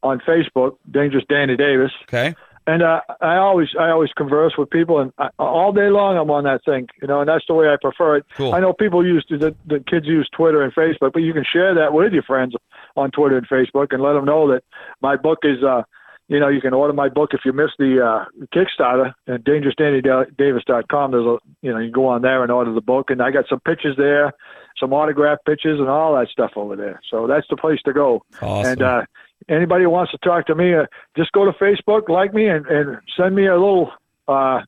on 0.03 0.19
Facebook, 0.27 0.75
Dangerous 0.91 1.23
Danny 1.29 1.55
Davis, 1.55 1.91
Okay, 2.03 2.35
and 2.67 2.81
uh, 2.81 3.01
I 3.21 3.35
always 3.37 3.69
I 3.79 3.89
always 3.89 4.11
converse 4.13 4.53
with 4.57 4.69
people, 4.69 4.99
and 4.99 5.13
I, 5.17 5.29
all 5.37 5.71
day 5.71 5.89
long 5.89 6.17
I'm 6.17 6.31
on 6.31 6.43
that 6.45 6.65
thing, 6.65 6.87
you 7.01 7.07
know, 7.07 7.19
and 7.19 7.29
that's 7.29 7.45
the 7.47 7.53
way 7.53 7.67
I 7.67 7.75
prefer 7.79 8.17
it. 8.17 8.25
Cool. 8.35 8.53
I 8.53 8.59
know 8.59 8.73
people 8.73 9.05
use 9.05 9.25
the 9.29 9.55
the 9.65 9.83
kids 9.87 10.05
use 10.05 10.29
Twitter 10.35 10.61
and 10.61 10.73
Facebook, 10.73 11.13
but 11.13 11.21
you 11.21 11.33
can 11.33 11.45
share 11.51 11.73
that 11.75 11.93
with 11.93 12.13
your 12.13 12.23
friends 12.23 12.55
on 12.95 13.11
Twitter 13.11 13.37
and 13.37 13.47
Facebook, 13.47 13.93
and 13.93 14.01
let 14.01 14.13
them 14.13 14.25
know 14.25 14.51
that 14.51 14.63
my 15.01 15.15
book 15.15 15.39
is. 15.43 15.63
uh 15.63 15.83
you 16.27 16.39
know, 16.39 16.47
you 16.47 16.59
can 16.59 16.73
order 16.73 16.91
my 16.91 17.07
book 17.07 17.33
if 17.33 17.41
you 17.45 17.53
missed 17.53 17.75
the 17.77 18.03
uh, 18.03 18.25
Kickstarter 18.53 19.13
at 19.27 19.43
dangerousdannydavis.com. 19.43 21.11
There's 21.11 21.25
a, 21.25 21.37
you 21.61 21.71
know, 21.71 21.77
you 21.77 21.85
can 21.85 21.91
go 21.91 22.07
on 22.07 22.23
there 22.23 22.41
and 22.41 22.51
order 22.51 22.73
the 22.73 22.81
book, 22.81 23.11
and 23.11 23.21
I 23.21 23.29
got 23.29 23.45
some 23.47 23.59
pictures 23.59 23.95
there, 23.95 24.33
some 24.79 24.91
autograph 24.91 25.37
pictures, 25.45 25.79
and 25.79 25.87
all 25.87 26.15
that 26.15 26.29
stuff 26.29 26.53
over 26.55 26.75
there. 26.75 26.99
So 27.11 27.27
that's 27.27 27.45
the 27.49 27.57
place 27.57 27.79
to 27.85 27.93
go. 27.93 28.23
awesome. 28.41 28.71
And 28.71 28.81
uh, 28.81 29.01
anybody 29.49 29.83
who 29.83 29.89
wants 29.89 30.11
to 30.11 30.17
talk 30.19 30.45
to 30.47 30.55
me, 30.55 30.73
uh, 30.73 30.85
just 31.15 31.31
go 31.31 31.45
to 31.45 31.51
Facebook, 31.51 32.09
like 32.09 32.33
me, 32.33 32.47
and, 32.47 32.65
and 32.67 32.97
send 33.17 33.35
me 33.35 33.45
a 33.47 33.53
little 33.53 33.91
uh, 34.27 34.61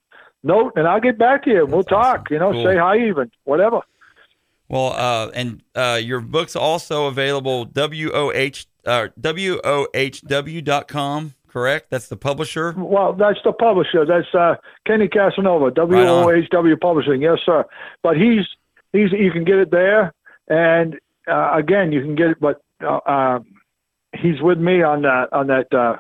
note, 0.44 0.74
and 0.76 0.88
I'll 0.88 1.02
get 1.02 1.18
back 1.18 1.44
to 1.44 1.50
you. 1.50 1.66
We'll 1.66 1.84
That's 1.84 1.92
awesome. 1.94 2.18
talk. 2.24 2.32
You 2.32 2.40
know, 2.40 2.52
Cool. 2.52 2.64
say 2.66 2.78
hi, 2.78 2.98
even 3.08 3.32
whatever. 3.44 3.82
Well, 4.70 4.94
uh, 4.94 5.30
and 5.34 5.64
uh, 5.76 6.00
your 6.04 6.20
book's 6.20 6.56
also 6.56 7.08
available 7.08 7.66
WOH 7.74 8.66
uh, 8.86 9.08
WOHW.com, 10.18 11.34
correct? 11.48 11.90
That's 11.90 12.08
the 12.08 12.18
publisher. 12.18 12.74
Well, 12.78 13.14
that's 13.14 13.40
the 13.44 13.54
publisher. 13.54 14.06
That's 14.06 14.34
uh, 14.34 14.56
Kenny 14.86 15.08
Casanova, 15.08 15.72
WOHW 15.72 16.80
Publishing. 16.80 17.22
Yes, 17.22 17.40
sir. 17.46 17.66
But 18.04 18.18
he's 18.18 18.46
he's 18.94 19.12
you 19.12 19.32
can 19.32 19.44
get 19.44 19.58
it 19.58 19.72
there, 19.72 20.14
and 20.48 20.98
uh, 21.28 21.52
again, 21.54 21.92
you 21.92 22.02
can 22.02 22.16
get 22.16 22.28
it. 22.32 22.40
But 22.40 22.62
uh, 22.84 22.98
uh, 23.06 23.40
he's 24.16 24.42
with 24.42 24.58
me 24.60 24.82
on 24.84 25.02
that 25.04 25.28
on 25.32 25.48
that 25.48 25.68
uh, 25.74 25.98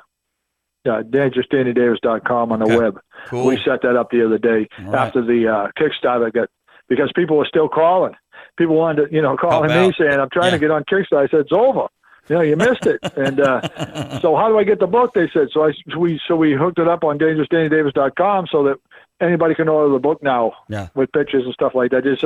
uh, 0.89 1.04
dangerousdannydavis.com 1.04 2.52
on 2.52 2.60
the 2.60 2.65
Okay. 2.65 2.78
web. 2.78 3.00
Cool. 3.28 3.46
We 3.46 3.58
set 3.65 3.82
that 3.82 3.96
up 3.96 4.10
the 4.12 4.26
other 4.26 4.38
day 4.38 4.67
All 4.80 4.86
right. 4.91 5.08
after 5.08 5.22
the 5.22 5.48
uh, 5.48 5.67
Kickstarter 5.80 6.32
got 6.34 6.50
because 6.88 7.12
people 7.15 7.38
were 7.38 7.46
still 7.46 7.67
calling. 7.70 8.13
People 8.58 8.76
wanted 8.76 9.10
to, 9.10 9.15
you 9.15 9.22
know, 9.22 9.36
calling 9.38 9.70
me 9.70 9.93
saying, 9.98 10.20
"I'm 10.20 10.30
trying 10.32 10.48
Yeah. 10.48 10.52
to 10.52 10.60
get 10.60 10.72
on 10.72 10.84
Kickstarter." 10.86 11.24
I 11.26 11.28
said, 11.28 11.39
"It's 11.41 11.52
over. 11.52 11.88
You 12.30 12.36
know, 12.36 12.41
you 12.41 12.56
missed 12.56 12.86
it." 12.86 13.00
and 13.17 13.39
uh, 13.39 14.20
so, 14.22 14.36
how 14.36 14.48
do 14.50 14.58
I 14.58 14.63
get 14.63 14.80
the 14.80 14.88
book? 14.88 15.13
They 15.13 15.30
said. 15.30 15.50
So 15.52 15.65
I 15.65 15.74
so 15.91 15.98
we 16.00 16.20
so 16.28 16.36
we 16.36 16.54
hooked 16.54 16.80
it 16.80 16.88
up 16.88 17.04
on 17.04 17.17
dangerousdannydavis.com 17.20 18.48
so 18.52 18.63
that 18.63 18.78
anybody 19.20 19.56
can 19.56 19.67
order 19.67 19.91
the 19.91 20.00
book 20.00 20.22
now 20.22 20.54
Yeah. 20.70 20.88
with 20.96 21.12
pictures 21.12 21.43
and 21.46 21.54
stuff 21.54 21.74
like 21.76 21.89
that. 21.91 22.04
There's, 22.04 22.24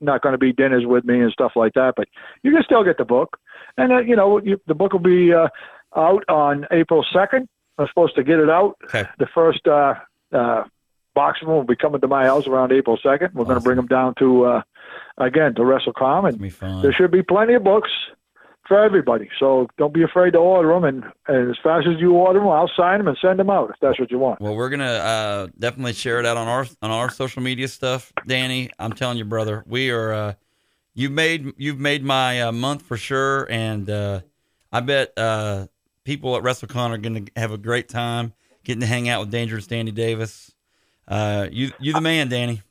not 0.00 0.22
going 0.22 0.32
to 0.32 0.38
be 0.38 0.52
dinners 0.52 0.84
with 0.84 1.04
me 1.04 1.20
and 1.20 1.30
stuff 1.32 1.52
like 1.54 1.74
that, 1.74 1.94
but 1.96 2.08
you 2.42 2.52
can 2.52 2.62
still 2.64 2.82
get 2.84 2.98
the 2.98 3.04
book. 3.04 3.38
And 3.76 3.92
uh, 3.92 3.98
you 3.98 4.16
know, 4.16 4.38
you, 4.38 4.60
the 4.66 4.74
book 4.74 4.92
will 4.92 5.00
be 5.00 5.32
uh, 5.32 5.48
out 5.96 6.24
on 6.28 6.66
April 6.70 7.04
second. 7.12 7.48
I'm 7.78 7.86
supposed 7.88 8.14
to 8.16 8.24
get 8.24 8.38
it 8.38 8.48
out. 8.48 8.76
Okay. 8.84 9.06
The 9.18 9.26
first 9.26 9.66
uh, 9.66 9.94
uh, 10.32 10.64
box 11.14 11.40
of 11.42 11.48
them 11.48 11.56
will 11.56 11.64
be 11.64 11.76
coming 11.76 12.00
to 12.00 12.08
my 12.08 12.24
house 12.24 12.46
around 12.46 12.72
April 12.72 12.98
second. 13.02 13.34
We're 13.34 13.44
going 13.44 13.58
to 13.58 13.62
bring 13.62 13.76
them 13.76 13.86
down 13.86 14.14
to 14.18 14.44
uh, 14.44 14.62
again 15.18 15.54
to 15.56 15.62
WrestleCon, 15.62 16.28
and 16.28 16.82
there 16.82 16.92
should 16.92 17.10
be 17.10 17.22
plenty 17.22 17.54
of 17.54 17.64
books 17.64 17.90
for 18.66 18.82
everybody. 18.82 19.28
So 19.38 19.68
don't 19.78 19.92
be 19.92 20.02
afraid 20.02 20.32
to 20.32 20.38
order 20.38 20.68
them, 20.68 20.84
and, 20.84 21.04
and 21.28 21.50
as 21.50 21.56
fast 21.62 21.86
as 21.86 22.00
you 22.00 22.12
order 22.12 22.40
them, 22.40 22.48
I'll 22.48 22.70
sign 22.76 22.98
them 22.98 23.08
and 23.08 23.16
send 23.20 23.38
them 23.38 23.50
out 23.50 23.70
if 23.70 23.76
that's 23.80 23.98
what 24.00 24.10
you 24.10 24.18
want. 24.18 24.40
Well, 24.40 24.56
we're 24.56 24.70
gonna 24.70 24.84
uh, 24.84 25.48
definitely 25.58 25.92
share 25.92 26.18
it 26.18 26.26
out 26.26 26.36
on 26.36 26.48
our 26.48 26.66
on 26.82 26.90
our 26.90 27.10
social 27.10 27.42
media 27.42 27.68
stuff, 27.68 28.12
Danny. 28.26 28.70
I'm 28.78 28.92
telling 28.92 29.18
you, 29.18 29.24
brother, 29.24 29.64
we 29.66 29.90
are. 29.90 30.12
Uh, 30.12 30.34
you've 30.96 31.12
made 31.12 31.52
you've 31.56 31.78
made 31.78 32.02
my 32.02 32.42
uh, 32.42 32.52
month 32.52 32.82
for 32.82 32.96
sure, 32.96 33.46
and 33.48 33.88
uh, 33.88 34.20
I 34.72 34.80
bet 34.80 35.12
uh, 35.16 35.68
people 36.02 36.36
at 36.36 36.42
WrestleCon 36.42 36.90
are 36.90 36.98
gonna 36.98 37.22
have 37.36 37.52
a 37.52 37.58
great 37.58 37.88
time 37.88 38.32
getting 38.64 38.80
to 38.80 38.86
hang 38.86 39.08
out 39.08 39.20
with 39.20 39.30
Dangerous 39.30 39.68
Danny 39.68 39.92
Davis. 39.92 40.52
Uh, 41.06 41.46
you 41.52 41.70
you 41.78 41.92
the 41.92 42.00
man, 42.00 42.28
Danny. 42.28 42.62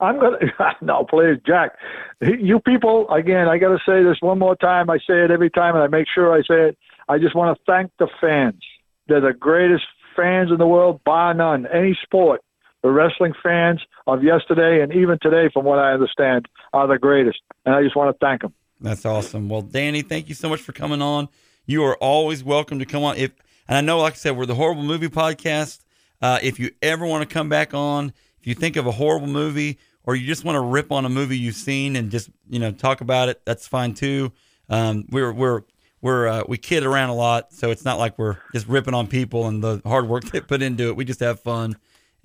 I'm 0.00 0.20
gonna 0.20 0.38
no, 0.82 1.06
please, 1.08 1.38
Jack. 1.46 1.72
You 2.20 2.60
people 2.60 3.08
again. 3.10 3.48
I 3.48 3.56
got 3.56 3.68
to 3.68 3.78
say 3.86 4.02
this 4.02 4.18
one 4.20 4.38
more 4.38 4.56
time. 4.56 4.90
I 4.90 4.98
say 4.98 5.24
it 5.24 5.30
every 5.30 5.50
time, 5.50 5.74
and 5.74 5.82
I 5.82 5.86
make 5.86 6.06
sure 6.12 6.32
I 6.32 6.40
say 6.40 6.68
it. 6.68 6.78
I 7.08 7.18
just 7.18 7.34
want 7.34 7.56
to 7.56 7.64
thank 7.64 7.90
the 7.98 8.08
fans. 8.20 8.62
They're 9.06 9.20
the 9.20 9.32
greatest 9.32 9.84
fans 10.14 10.50
in 10.50 10.58
the 10.58 10.66
world, 10.66 11.00
bar 11.04 11.32
none. 11.32 11.66
Any 11.66 11.98
sport, 12.02 12.42
the 12.82 12.90
wrestling 12.90 13.34
fans 13.42 13.80
of 14.06 14.22
yesterday 14.22 14.82
and 14.82 14.92
even 14.92 15.18
today, 15.20 15.48
from 15.52 15.64
what 15.64 15.78
I 15.78 15.92
understand, 15.92 16.46
are 16.72 16.86
the 16.86 16.98
greatest. 16.98 17.40
And 17.66 17.74
I 17.74 17.82
just 17.82 17.96
want 17.96 18.14
to 18.14 18.24
thank 18.24 18.42
them. 18.42 18.54
That's 18.80 19.04
awesome. 19.04 19.48
Well, 19.48 19.62
Danny, 19.62 20.02
thank 20.02 20.28
you 20.28 20.34
so 20.34 20.48
much 20.48 20.60
for 20.60 20.72
coming 20.72 21.02
on. 21.02 21.28
You 21.66 21.84
are 21.84 21.96
always 21.96 22.44
welcome 22.44 22.78
to 22.78 22.86
come 22.86 23.02
on. 23.02 23.16
If 23.16 23.32
and 23.68 23.76
I 23.76 23.80
know, 23.82 23.98
like 23.98 24.14
I 24.14 24.16
said, 24.16 24.36
we're 24.36 24.46
the 24.46 24.54
horrible 24.54 24.82
movie 24.82 25.08
podcast. 25.08 25.80
Uh, 26.22 26.38
if 26.42 26.58
you 26.58 26.70
ever 26.80 27.04
want 27.06 27.28
to 27.28 27.32
come 27.32 27.48
back 27.48 27.74
on, 27.74 28.12
if 28.40 28.46
you 28.46 28.54
think 28.54 28.76
of 28.76 28.86
a 28.86 28.92
horrible 28.92 29.26
movie 29.26 29.78
or 30.04 30.16
you 30.16 30.26
just 30.26 30.44
want 30.44 30.56
to 30.56 30.60
rip 30.60 30.90
on 30.90 31.04
a 31.04 31.08
movie 31.08 31.36
you've 31.36 31.54
seen 31.54 31.94
and 31.94 32.10
just 32.10 32.30
you 32.48 32.58
know 32.58 32.72
talk 32.72 33.00
about 33.00 33.28
it, 33.28 33.42
that's 33.44 33.68
fine 33.68 33.94
too. 33.94 34.32
Um, 34.70 35.04
we're 35.10 35.32
we're 35.32 35.62
we're 36.00 36.28
uh, 36.28 36.42
we 36.48 36.58
kid 36.58 36.84
around 36.84 37.10
a 37.10 37.14
lot, 37.14 37.52
so 37.52 37.70
it's 37.70 37.84
not 37.84 37.98
like 37.98 38.18
we're 38.18 38.38
just 38.54 38.66
ripping 38.68 38.94
on 38.94 39.06
people 39.06 39.46
and 39.46 39.62
the 39.62 39.82
hard 39.84 40.08
work 40.08 40.24
they 40.32 40.40
put 40.40 40.62
into 40.62 40.88
it. 40.88 40.96
We 40.96 41.04
just 41.04 41.20
have 41.20 41.40
fun, 41.40 41.76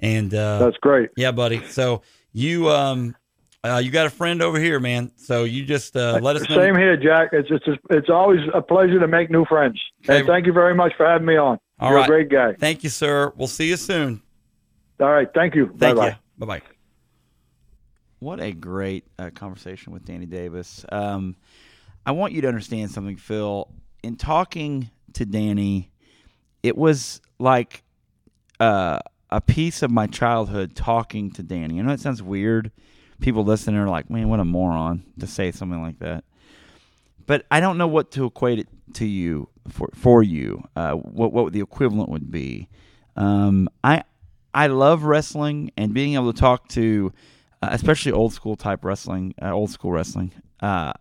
and 0.04 0.34
uh, 0.34 0.60
That's 0.60 0.78
great. 0.78 1.10
yeah, 1.18 1.32
buddy. 1.32 1.66
So 1.66 2.04
you 2.34 2.70
um 2.70 3.16
uh, 3.64 3.82
you 3.84 3.90
got 3.92 4.06
a 4.06 4.10
friend 4.10 4.42
over 4.42 4.60
here, 4.60 4.78
man. 4.80 5.10
So 5.16 5.46
you 5.46 5.64
just 5.64 5.96
uh, 5.96 6.20
let 6.22 6.36
us 6.36 6.48
know. 6.50 6.58
Same 6.58 6.76
here, 6.76 6.98
Jack. 6.98 7.30
It's 7.32 7.48
it's 7.50 7.80
it's 7.90 8.10
always 8.10 8.42
a 8.54 8.62
pleasure 8.62 9.00
to 9.00 9.08
make 9.08 9.32
new 9.32 9.46
friends. 9.46 9.80
Okay. 10.04 10.20
And 10.20 10.28
thank 10.28 10.46
you 10.46 10.52
very 10.54 10.76
much 10.76 10.92
for 10.98 11.06
having 11.06 11.26
me 11.26 11.38
on. 11.38 11.58
All 11.80 11.90
You're 11.90 12.00
right. 12.00 12.06
a 12.06 12.08
great 12.08 12.30
guy. 12.30 12.54
Thank 12.60 12.84
you, 12.84 12.90
sir. 12.90 13.32
We'll 13.38 13.48
see 13.48 13.70
you 13.70 13.78
soon. 13.78 14.22
All 15.00 15.10
right. 15.10 15.28
Thank 15.34 15.56
you. 15.56 15.68
Thank 15.80 15.96
Bye-bye. 15.96 16.10
you. 16.10 16.16
Bye 16.38 16.46
bye. 16.46 16.62
What 18.20 18.40
a 18.42 18.52
great 18.52 19.06
uh, 19.18 19.32
conversation 19.32 19.92
with 19.92 20.06
Danny 20.06 20.26
Davis. 20.26 20.86
Um, 20.92 21.36
I 22.06 22.12
want 22.12 22.34
you 22.34 22.42
to 22.42 22.48
understand 22.48 22.92
something, 22.92 23.18
Phil. 23.18 23.70
In 24.02 24.18
talking 24.18 24.90
to 25.14 25.26
Danny, 25.26 25.92
it 26.62 26.78
was 26.78 27.22
like 27.40 27.84
uh, 28.60 29.00
a 29.34 29.42
piece 29.42 29.82
of 29.82 29.90
my 29.90 30.06
childhood 30.06 30.76
talking 30.76 31.32
to 31.32 31.42
Danny. 31.42 31.80
I 31.80 31.82
know 31.82 31.92
it 31.92 32.00
sounds 32.00 32.22
weird. 32.22 32.72
People 33.20 33.44
listening 33.44 33.78
are 33.78 33.90
like, 33.90 34.08
man, 34.08 34.30
what 34.30 34.40
a 34.40 34.46
moron 34.46 35.04
to 35.20 35.26
say 35.26 35.52
something 35.52 35.82
like 35.82 35.98
that. 36.00 36.24
But 37.26 37.48
I 37.50 37.60
don't 37.60 37.80
know 37.80 37.88
what 37.88 38.12
to 38.12 38.26
equate 38.26 38.60
it 38.60 38.68
to 38.96 39.06
you 39.06 39.50
for 39.70 39.90
for 39.96 40.22
you. 40.22 40.64
Uh, 40.76 40.94
what 40.94 41.34
what 41.34 41.52
the 41.52 41.62
equivalent 41.62 42.10
would 42.10 42.30
be. 42.30 42.70
Um, 43.16 43.70
I 43.84 44.04
I 44.54 44.68
love 44.68 45.04
wrestling 45.04 45.72
and 45.78 45.96
being 45.96 46.14
able 46.14 46.32
to 46.32 46.40
talk 46.40 46.68
to, 46.70 47.12
uh, 47.64 47.70
especially 47.72 48.12
old 48.12 48.34
school 48.34 48.56
type 48.56 48.86
wrestling, 48.86 49.34
uh, 49.42 49.52
old 49.52 49.72
school 49.72 49.92
wrestling, 49.92 50.32
uh, 50.62 50.94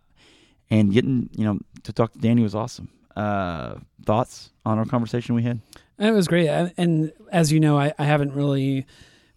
and 0.71 0.91
getting 0.91 1.29
you 1.37 1.45
know 1.45 1.59
to 1.83 1.93
talk 1.93 2.13
to 2.13 2.19
Danny 2.19 2.41
was 2.41 2.55
awesome. 2.55 2.89
Uh, 3.15 3.75
thoughts 4.03 4.49
on 4.65 4.79
our 4.79 4.85
conversation 4.85 5.35
we 5.35 5.43
had? 5.43 5.59
It 6.03 6.11
was 6.11 6.27
great. 6.27 6.47
And, 6.47 6.73
and 6.77 7.13
as 7.31 7.51
you 7.51 7.59
know, 7.59 7.77
I, 7.77 7.93
I 7.97 8.03
haven't 8.03 8.33
really 8.33 8.85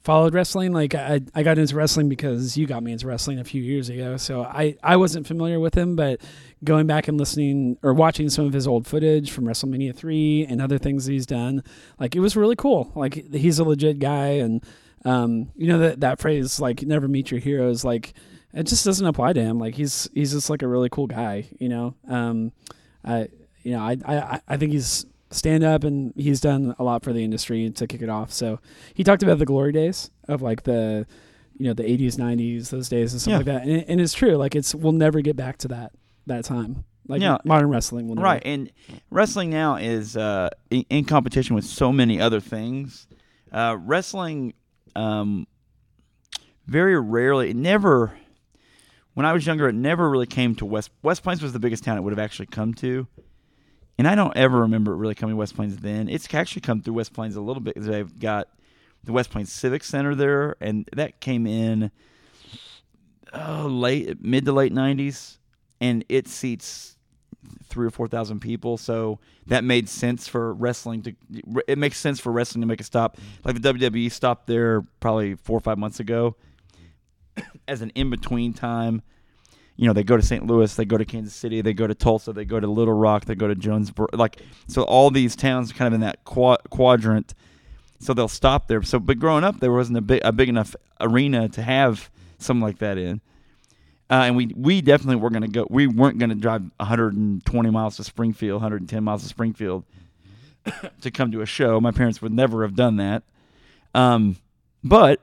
followed 0.02 0.34
wrestling. 0.34 0.72
Like 0.72 0.94
I, 0.94 1.20
I 1.34 1.42
got 1.42 1.58
into 1.58 1.76
wrestling 1.76 2.08
because 2.08 2.56
you 2.56 2.66
got 2.66 2.82
me 2.82 2.92
into 2.92 3.06
wrestling 3.06 3.38
a 3.38 3.44
few 3.44 3.62
years 3.62 3.88
ago. 3.88 4.16
So 4.16 4.42
I, 4.42 4.76
I 4.82 4.96
wasn't 4.96 5.26
familiar 5.26 5.60
with 5.60 5.74
him, 5.76 5.96
but 5.96 6.20
going 6.64 6.86
back 6.86 7.06
and 7.08 7.18
listening 7.18 7.76
or 7.82 7.92
watching 7.94 8.30
some 8.30 8.46
of 8.46 8.52
his 8.52 8.66
old 8.66 8.86
footage 8.86 9.30
from 9.30 9.44
WrestleMania 9.44 9.94
3 9.94 10.46
and 10.48 10.60
other 10.60 10.78
things 10.78 11.06
he's 11.06 11.26
done, 11.26 11.62
like 12.00 12.16
it 12.16 12.20
was 12.20 12.36
really 12.36 12.56
cool. 12.56 12.90
Like 12.94 13.32
he's 13.32 13.58
a 13.58 13.64
legit 13.64 14.00
guy. 14.00 14.28
And, 14.28 14.64
um, 15.04 15.50
you 15.54 15.68
know, 15.68 15.78
that, 15.78 16.00
that 16.00 16.18
phrase, 16.18 16.58
like 16.58 16.82
never 16.82 17.06
meet 17.06 17.30
your 17.30 17.40
heroes, 17.40 17.84
like 17.84 18.14
it 18.54 18.64
just 18.64 18.84
doesn't 18.84 19.06
apply 19.06 19.34
to 19.34 19.42
him. 19.42 19.58
Like 19.58 19.74
he's, 19.74 20.08
he's 20.14 20.32
just 20.32 20.50
like 20.50 20.62
a 20.62 20.68
really 20.68 20.88
cool 20.88 21.06
guy, 21.06 21.48
you 21.60 21.68
know? 21.68 21.94
Um, 22.08 22.52
I, 23.04 23.28
you 23.62 23.72
know, 23.72 23.80
I, 23.80 23.96
I, 24.04 24.40
I 24.48 24.56
think 24.56 24.72
he's 24.72 25.06
stand 25.36 25.62
up 25.64 25.84
and 25.84 26.12
he's 26.16 26.40
done 26.40 26.74
a 26.78 26.84
lot 26.84 27.02
for 27.04 27.12
the 27.12 27.22
industry 27.24 27.68
to 27.70 27.86
kick 27.86 28.02
it 28.02 28.08
off. 28.08 28.32
So 28.32 28.58
he 28.94 29.04
talked 29.04 29.22
about 29.22 29.38
the 29.38 29.44
glory 29.46 29.72
days 29.72 30.10
of 30.28 30.42
like 30.42 30.62
the, 30.64 31.06
you 31.58 31.66
know, 31.66 31.74
the 31.74 31.84
80s, 31.84 32.16
90s, 32.16 32.70
those 32.70 32.88
days 32.88 33.12
and 33.12 33.20
stuff 33.20 33.30
Yeah. 33.32 33.36
like 33.38 33.46
that. 33.46 33.62
And, 33.62 33.70
it- 33.70 33.84
and 33.88 34.00
it's 34.00 34.12
true. 34.14 34.36
Like 34.36 34.54
it's, 34.54 34.74
we'll 34.74 34.92
never 34.92 35.20
get 35.20 35.36
back 35.36 35.58
to 35.58 35.68
that, 35.68 35.92
that 36.26 36.44
time. 36.44 36.84
Like 37.08 37.22
Yeah. 37.22 37.38
modern 37.44 37.68
wrestling 37.70 38.08
will 38.08 38.16
never. 38.16 38.24
Right, 38.24 38.42
and 38.44 38.70
wrestling 39.10 39.50
now 39.50 39.76
is 39.76 40.16
uh, 40.16 40.48
in, 40.70 40.84
in 40.90 41.04
competition 41.04 41.54
with 41.54 41.64
so 41.64 41.92
many 41.92 42.20
other 42.20 42.40
things. 42.40 43.06
Uh, 43.52 43.76
wrestling, 43.78 44.54
um, 44.96 45.46
very 46.66 46.98
rarely, 47.00 47.50
it 47.50 47.56
never. 47.56 48.12
When 49.14 49.24
I 49.24 49.32
was 49.32 49.46
younger, 49.46 49.68
it 49.68 49.74
never 49.74 50.10
really 50.10 50.26
came 50.26 50.54
to 50.56 50.66
West. 50.66 50.90
West 51.02 51.22
Plains 51.22 51.40
was 51.42 51.52
the 51.52 51.58
biggest 51.60 51.84
town 51.84 51.96
it 51.96 52.00
would 52.02 52.12
have 52.12 52.18
actually 52.18 52.46
come 52.46 52.74
to, 52.74 53.06
and 53.98 54.06
I 54.08 54.14
don't 54.14 54.36
ever 54.36 54.60
remember 54.60 54.92
it 54.92 54.96
really 54.96 55.14
coming 55.14 55.34
to 55.34 55.38
West 55.38 55.54
Plains 55.56 55.76
then. 55.78 56.08
It's 56.08 56.32
actually 56.34 56.62
come 56.62 56.82
through 56.82 56.94
West 56.94 57.12
Plains 57.12 57.36
a 57.36 57.40
little 57.40 57.62
bit. 57.62 57.74
'cause 57.74 57.86
They've 57.86 58.18
got 58.18 58.48
the 59.04 59.12
West 59.12 59.30
Plains 59.30 59.52
Civic 59.52 59.84
Center 59.84 60.14
there, 60.14 60.56
and 60.60 60.88
that 60.94 61.20
came 61.20 61.46
in 61.46 61.90
uh, 63.32 63.66
late, 63.66 64.22
mid 64.22 64.44
to 64.44 64.52
late 64.52 64.72
'90s, 64.72 65.38
and 65.80 66.04
it 66.08 66.28
seats 66.28 66.96
three 67.64 67.86
or 67.86 67.90
four 67.90 68.08
thousand 68.08 68.40
people. 68.40 68.76
So 68.76 69.18
that 69.46 69.62
made 69.64 69.88
sense 69.88 70.26
for 70.28 70.54
wrestling 70.54 71.02
to. 71.02 71.14
It 71.68 71.78
makes 71.78 71.98
sense 71.98 72.18
for 72.20 72.32
wrestling 72.32 72.62
to 72.62 72.66
make 72.66 72.80
a 72.80 72.84
stop. 72.84 73.18
Like 73.44 73.60
the 73.60 73.72
WWE 73.72 74.10
stopped 74.10 74.46
there 74.46 74.82
probably 75.00 75.34
four 75.36 75.56
or 75.58 75.60
five 75.60 75.78
months 75.78 76.00
ago, 76.00 76.36
as 77.68 77.82
an 77.82 77.90
in 77.94 78.10
between 78.10 78.52
time. 78.52 79.02
You 79.76 79.86
know, 79.86 79.92
they 79.92 80.04
go 80.04 80.16
to 80.16 80.22
St. 80.22 80.46
Louis, 80.46 80.74
they 80.74 80.84
go 80.84 80.96
to 80.96 81.04
Kansas 81.04 81.34
City, 81.34 81.60
they 81.60 81.74
go 81.74 81.86
to 81.86 81.94
Tulsa, 81.94 82.32
they 82.32 82.44
go 82.44 82.58
to 82.58 82.66
Little 82.66 82.94
Rock, 82.94 83.26
they 83.26 83.34
go 83.34 83.46
to 83.46 83.54
Jonesboro. 83.54 84.08
Like 84.12 84.40
so, 84.66 84.82
all 84.82 85.10
these 85.10 85.36
towns 85.36 85.72
kind 85.72 85.88
of 85.88 85.94
in 85.94 86.00
that 86.00 86.24
qua- 86.24 86.56
quadrant. 86.70 87.34
So 87.98 88.12
they'll 88.14 88.28
stop 88.28 88.68
there. 88.68 88.82
So, 88.82 88.98
but 88.98 89.18
growing 89.18 89.44
up, 89.44 89.60
there 89.60 89.72
wasn't 89.72 89.98
a 89.98 90.02
big 90.02 90.20
a 90.24 90.32
big 90.32 90.48
enough 90.48 90.74
arena 91.00 91.48
to 91.50 91.62
have 91.62 92.10
something 92.38 92.62
like 92.62 92.78
that 92.78 92.98
in. 92.98 93.20
Uh, 94.08 94.24
and 94.26 94.36
we 94.36 94.46
we 94.56 94.80
definitely 94.80 95.16
were 95.16 95.30
to 95.30 95.48
go. 95.48 95.66
We 95.68 95.86
weren't 95.86 96.18
going 96.18 96.30
to 96.30 96.36
drive 96.36 96.62
120 96.76 97.70
miles 97.70 97.96
to 97.96 98.04
Springfield, 98.04 98.62
110 98.62 99.02
miles 99.02 99.22
to 99.22 99.28
Springfield 99.28 99.84
to 101.00 101.10
come 101.10 101.32
to 101.32 101.40
a 101.40 101.46
show. 101.46 101.80
My 101.80 101.90
parents 101.90 102.22
would 102.22 102.32
never 102.32 102.62
have 102.62 102.76
done 102.76 102.96
that. 102.96 103.24
Um, 103.94 104.36
but 104.84 105.20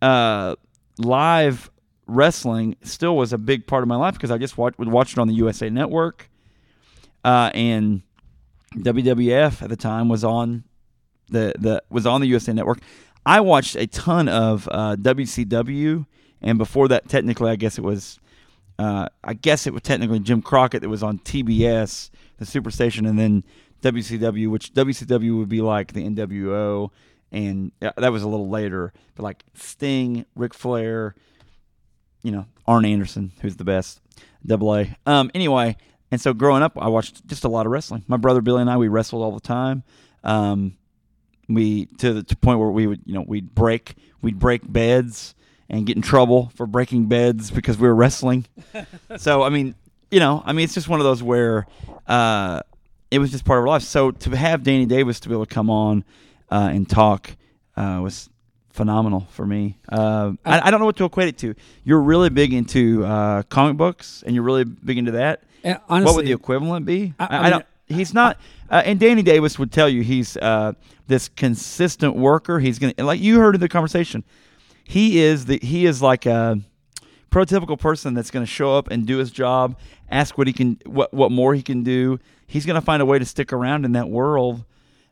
uh, 0.00 0.56
live 0.98 1.70
wrestling 2.06 2.76
still 2.82 3.16
was 3.16 3.32
a 3.32 3.38
big 3.38 3.66
part 3.66 3.82
of 3.82 3.88
my 3.88 3.96
life 3.96 4.14
because 4.14 4.30
I 4.30 4.38
just 4.38 4.56
watch, 4.56 4.74
would 4.78 4.88
watch 4.88 5.12
it 5.12 5.18
on 5.18 5.28
the 5.28 5.34
USA 5.34 5.68
Network, 5.70 6.30
uh, 7.24 7.50
and 7.54 8.02
WWF 8.74 9.62
at 9.62 9.68
the 9.68 9.76
time 9.76 10.08
was 10.08 10.24
on 10.24 10.64
the 11.28 11.54
the 11.58 11.82
was 11.90 12.06
on 12.06 12.20
the 12.20 12.26
USA 12.28 12.52
Network. 12.52 12.78
I 13.24 13.40
watched 13.40 13.74
a 13.74 13.86
ton 13.88 14.28
of 14.28 14.68
uh, 14.70 14.96
WCW, 14.96 16.06
and 16.40 16.58
before 16.58 16.86
that, 16.88 17.08
technically, 17.08 17.50
I 17.50 17.56
guess 17.56 17.76
it 17.76 17.82
was, 17.82 18.20
uh, 18.78 19.08
I 19.24 19.34
guess 19.34 19.66
it 19.66 19.72
was 19.72 19.82
technically 19.82 20.20
Jim 20.20 20.42
Crockett 20.42 20.82
that 20.82 20.88
was 20.88 21.02
on 21.02 21.18
TBS, 21.18 22.10
the 22.38 22.44
Superstation, 22.44 23.08
and 23.08 23.18
then 23.18 23.42
WCW, 23.82 24.48
which 24.48 24.72
WCW 24.74 25.38
would 25.38 25.48
be 25.48 25.60
like 25.60 25.92
the 25.92 26.04
NWO, 26.04 26.90
and 27.32 27.72
uh, 27.82 27.90
that 27.96 28.12
was 28.12 28.22
a 28.22 28.28
little 28.28 28.48
later. 28.48 28.92
But 29.16 29.24
like 29.24 29.42
Sting, 29.54 30.24
Ric 30.36 30.54
Flair, 30.54 31.16
you 32.26 32.32
know, 32.32 32.44
Arn 32.66 32.84
Anderson, 32.84 33.30
who's 33.40 33.54
the 33.54 33.62
best, 33.62 34.00
Double 34.44 34.74
A. 34.74 34.96
Um, 35.06 35.30
anyway, 35.32 35.76
and 36.10 36.20
so 36.20 36.34
growing 36.34 36.60
up, 36.60 36.76
I 36.76 36.88
watched 36.88 37.24
just 37.24 37.44
a 37.44 37.48
lot 37.48 37.66
of 37.66 37.72
wrestling. 37.72 38.02
My 38.08 38.16
brother 38.16 38.40
Billy 38.40 38.62
and 38.62 38.68
I, 38.68 38.76
we 38.76 38.88
wrestled 38.88 39.22
all 39.22 39.30
the 39.30 39.38
time. 39.38 39.84
Um, 40.24 40.76
we 41.48 41.86
to 41.98 42.14
the 42.14 42.22
to 42.24 42.36
point 42.36 42.58
where 42.58 42.70
we 42.70 42.88
would 42.88 43.02
you 43.06 43.14
know 43.14 43.24
we'd 43.24 43.54
break 43.54 43.94
we'd 44.22 44.40
break 44.40 44.62
beds 44.70 45.36
and 45.70 45.86
get 45.86 45.94
in 45.94 46.02
trouble 46.02 46.50
for 46.56 46.66
breaking 46.66 47.06
beds 47.06 47.52
because 47.52 47.78
we 47.78 47.86
were 47.86 47.94
wrestling. 47.94 48.44
so 49.18 49.44
I 49.44 49.50
mean, 49.50 49.76
you 50.10 50.18
know, 50.18 50.42
I 50.44 50.52
mean, 50.52 50.64
it's 50.64 50.74
just 50.74 50.88
one 50.88 50.98
of 50.98 51.04
those 51.04 51.22
where 51.22 51.68
uh, 52.08 52.60
it 53.12 53.20
was 53.20 53.30
just 53.30 53.44
part 53.44 53.60
of 53.60 53.62
our 53.62 53.68
life. 53.68 53.82
So 53.82 54.10
to 54.10 54.36
have 54.36 54.64
Danny 54.64 54.86
Davis 54.86 55.20
to 55.20 55.28
be 55.28 55.34
able 55.36 55.46
to 55.46 55.54
come 55.54 55.70
on 55.70 56.04
uh, 56.50 56.70
and 56.72 56.90
talk 56.90 57.36
uh, 57.76 58.00
was 58.02 58.30
phenomenal 58.76 59.26
for 59.30 59.44
me. 59.46 59.76
Uh, 59.88 60.32
I, 60.44 60.60
I 60.68 60.70
don't 60.70 60.78
know 60.80 60.86
what 60.86 60.96
to 60.98 61.04
equate 61.04 61.28
it 61.28 61.38
to. 61.38 61.54
You're 61.82 62.00
really 62.00 62.30
big 62.30 62.52
into 62.52 63.04
uh, 63.04 63.42
comic 63.44 63.76
books, 63.76 64.22
and 64.24 64.34
you're 64.34 64.44
really 64.44 64.64
big 64.64 64.98
into 64.98 65.12
that. 65.12 65.42
Honestly, 65.88 66.04
what 66.04 66.14
would 66.16 66.26
the 66.26 66.32
equivalent 66.32 66.86
be? 66.86 67.14
I- 67.18 67.24
I 67.24 67.36
I, 67.38 67.42
mean- 67.42 67.50
don't. 67.50 67.66
He's 67.88 68.12
not. 68.14 68.38
Uh, 68.68 68.82
and 68.84 68.98
Danny 68.98 69.22
Davis 69.22 69.58
would 69.60 69.70
tell 69.72 69.88
you 69.88 70.02
he's 70.02 70.36
uh, 70.36 70.72
this 71.06 71.28
consistent 71.28 72.16
worker. 72.16 72.58
He's 72.58 72.78
gonna 72.80 72.94
like 72.98 73.20
you 73.20 73.38
heard 73.38 73.54
in 73.54 73.60
the 73.60 73.68
conversation. 73.68 74.24
He 74.84 75.20
is 75.20 75.46
the 75.46 75.58
he 75.62 75.86
is 75.86 76.02
like 76.02 76.26
a 76.26 76.58
prototypical 77.30 77.78
person 77.78 78.14
that's 78.14 78.30
going 78.30 78.44
to 78.44 78.50
show 78.50 78.76
up 78.76 78.88
and 78.90 79.06
do 79.06 79.18
his 79.18 79.30
job, 79.30 79.78
ask 80.10 80.36
what 80.38 80.46
he 80.46 80.52
can, 80.52 80.78
what 80.84 81.12
what 81.14 81.30
more 81.30 81.54
he 81.54 81.62
can 81.62 81.82
do. 81.84 82.18
He's 82.46 82.66
going 82.66 82.74
to 82.80 82.84
find 82.84 83.02
a 83.02 83.06
way 83.06 83.18
to 83.18 83.24
stick 83.24 83.52
around 83.52 83.84
in 83.84 83.92
that 83.92 84.08
world 84.08 84.64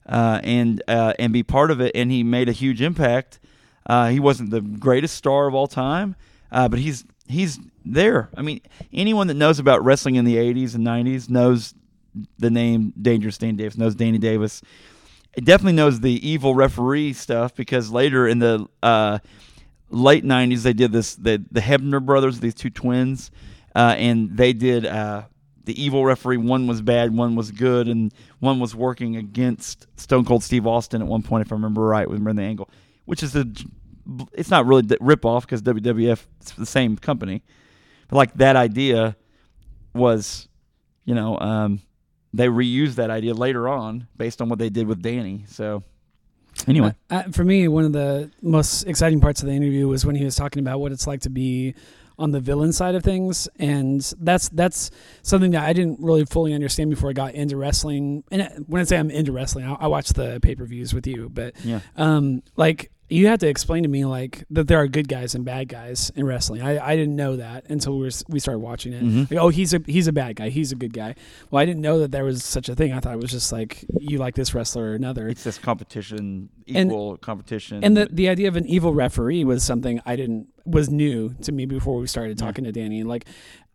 uh, 0.09 0.41
and 0.43 0.83
uh, 0.89 1.13
and 1.19 1.33
be 1.33 1.43
part 1.45 1.71
of 1.71 1.81
it. 1.81 1.93
And 1.95 2.11
he 2.11 2.23
made 2.25 2.49
a 2.49 2.53
huge 2.53 2.81
impact. 2.83 3.39
Uh, 3.87 4.09
he 4.09 4.21
wasn't 4.21 4.51
the 4.51 4.61
greatest 4.61 5.17
star 5.17 5.47
of 5.47 5.55
all 5.55 5.67
time, 5.67 6.17
uh, 6.51 6.69
but 6.69 6.79
he's 6.79 7.05
he's 7.29 7.59
there. 7.85 8.31
I 8.37 8.43
mean, 8.43 8.61
anyone 8.93 9.27
that 9.27 9.35
knows 9.35 9.59
about 9.59 9.85
wrestling 9.85 10.17
in 10.17 10.25
the 10.25 10.37
'80s 10.37 10.75
and 10.75 10.87
'90s 10.87 11.29
knows 11.29 11.75
the 12.39 12.51
name 12.51 12.93
Dangerous 13.01 13.39
Danny 13.39 13.55
Davis, 13.55 13.77
knows 13.77 13.95
Danny 13.95 14.19
Davis. 14.19 14.63
It 15.37 15.45
definitely 15.45 15.73
knows 15.73 16.01
the 16.01 16.27
evil 16.27 16.55
referee 16.55 17.13
stuff 17.13 17.55
because 17.55 17.91
later 17.91 18.29
in 18.29 18.39
the 18.39 18.67
uh, 18.83 19.19
late 19.91 20.25
'90s 20.25 20.63
they 20.63 20.73
did 20.73 20.93
this. 20.93 21.15
The 21.17 21.45
the 21.51 21.61
Hebner 21.61 22.05
brothers, 22.05 22.41
these 22.41 22.55
two 22.55 22.71
twins, 22.71 23.31
uh, 23.75 23.95
and 23.99 24.37
they 24.37 24.53
did 24.53 24.87
uh, 24.87 25.25
the 25.65 25.83
evil 25.83 26.05
referee. 26.05 26.37
One 26.37 26.67
was 26.67 26.83
bad, 26.83 27.15
one 27.15 27.35
was 27.35 27.51
good, 27.51 27.89
and 27.89 28.13
one 28.39 28.61
was 28.61 28.75
working 28.75 29.17
against 29.17 29.87
Stone 29.97 30.25
Cold 30.25 30.43
Steve 30.43 30.67
Austin 30.67 31.03
at 31.03 31.09
one 31.09 31.23
point, 31.23 31.47
if 31.47 31.53
I 31.53 31.57
remember 31.57 31.83
right, 31.83 32.09
with 32.09 32.23
the 32.23 32.43
angle, 32.43 32.69
which 33.05 33.23
is 33.23 33.35
a. 33.37 33.47
It's 34.33 34.51
not 34.51 34.67
really 34.67 34.87
rip 35.01 35.25
off 35.25 35.47
because 35.47 35.63
WWF 35.63 36.27
it's 36.41 36.53
the 36.53 36.67
same 36.67 36.97
company, 36.97 37.43
but 38.09 38.17
like 38.17 38.35
that 38.35 38.55
idea 38.55 39.17
was, 39.95 40.49
you 41.05 41.15
know, 41.15 41.39
um, 41.39 41.81
they 42.35 42.49
reused 42.49 42.97
that 42.97 43.11
idea 43.11 43.33
later 43.33 43.69
on 43.69 44.09
based 44.17 44.43
on 44.43 44.49
what 44.49 44.59
they 44.59 44.69
did 44.69 44.87
with 44.87 45.01
Danny. 45.01 45.45
So 45.49 45.85
anyway, 46.67 46.95
Uh, 47.11 47.23
for 47.25 47.45
me, 47.45 47.69
one 47.69 47.85
of 47.85 47.93
the 47.93 48.31
most 48.43 48.83
exciting 48.85 49.21
parts 49.21 49.41
of 49.41 49.49
the 49.49 49.55
interview 49.55 49.89
was 49.89 50.05
when 50.05 50.17
he 50.17 50.25
was 50.25 50.37
talking 50.37 50.61
about 50.61 50.81
what 50.81 50.93
it's 50.93 51.07
like 51.07 51.21
to 51.23 51.31
be 51.31 51.75
on 52.19 52.31
the 52.31 52.41
villain 52.41 52.73
side 52.73 52.95
of 52.95 53.03
things, 53.03 53.49
and 53.59 54.01
that's 54.21 54.49
that's 54.51 54.91
something 55.23 55.51
that 55.53 55.65
I 55.65 55.73
didn't 55.73 56.01
really 56.01 56.25
fully 56.25 56.55
understand 56.55 56.91
before 56.91 57.11
I 57.11 57.13
got 57.13 57.35
into 57.35 57.57
wrestling. 57.57 58.25
And 58.31 58.65
when 58.67 58.81
I 58.81 58.85
say 58.85 58.99
I'm 58.99 59.11
into 59.11 59.33
wrestling, 59.33 59.67
I, 59.67 59.75
I 59.75 59.87
watch 59.89 60.11
the 60.11 60.39
pay 60.41 60.55
per 60.55 60.65
views 60.65 60.95
with 60.95 61.07
you, 61.07 61.29
but 61.29 61.55
yeah. 61.65 61.81
um, 61.97 62.43
like 62.57 62.91
you 63.15 63.29
had 63.29 63.41
to 63.41 63.49
explain 63.49 63.83
to 63.85 63.89
me 63.89 64.05
like 64.05 64.45
that 64.51 64.67
there 64.69 64.79
are 64.79 64.89
good 64.89 65.09
guys 65.09 65.35
and 65.35 65.45
bad 65.45 65.69
guys 65.69 66.11
in 66.17 66.27
wrestling. 66.27 66.63
I, 66.63 66.85
I 66.93 66.97
didn't 66.97 67.17
know 67.17 67.37
that 67.37 67.67
until 67.71 67.97
we 67.99 68.05
were, 68.07 68.11
we 68.29 68.41
started 68.41 68.59
watching 68.59 68.93
it. 68.93 69.05
Mhm. 69.05 69.31
Like, 69.31 69.39
oh, 69.41 69.51
he's 69.51 69.73
a 69.73 69.81
he's 69.87 70.07
a 70.09 70.13
bad 70.13 70.37
guy. 70.37 70.49
He's 70.49 70.73
a 70.73 70.77
good 70.77 70.93
guy. 70.93 71.15
Well, 71.51 71.61
I 71.63 71.65
didn't 71.67 71.83
know 71.83 71.99
that 72.01 72.11
there 72.13 72.25
was 72.25 72.43
such 72.45 72.69
a 72.69 72.75
thing. 72.75 72.93
I 72.93 73.01
thought 73.01 73.15
it 73.15 73.21
was 73.21 73.31
just 73.31 73.53
like 73.53 73.85
you 73.99 74.19
like 74.19 74.35
this 74.35 74.55
wrestler 74.55 74.91
or 74.91 74.95
another. 74.95 75.29
It's 75.29 75.45
this 75.45 75.59
competition, 75.59 76.49
And- 76.75 77.21
competition. 77.21 77.85
And 77.85 77.97
the 77.97 78.07
the 78.11 78.29
idea 78.29 78.49
of 78.49 78.57
an 78.57 78.67
evil 78.67 78.93
referee 78.95 79.45
was 79.45 79.63
something 79.63 80.01
I 80.05 80.17
didn't 80.17 80.49
was 80.67 80.91
new 80.91 81.35
to 81.43 81.53
me 81.53 81.67
before 81.67 81.99
we 82.01 82.07
started 82.07 82.39
Yeah. 82.41 82.47
talking 82.47 82.65
to 82.65 82.73
Danny. 82.73 83.03
Like, 83.05 83.27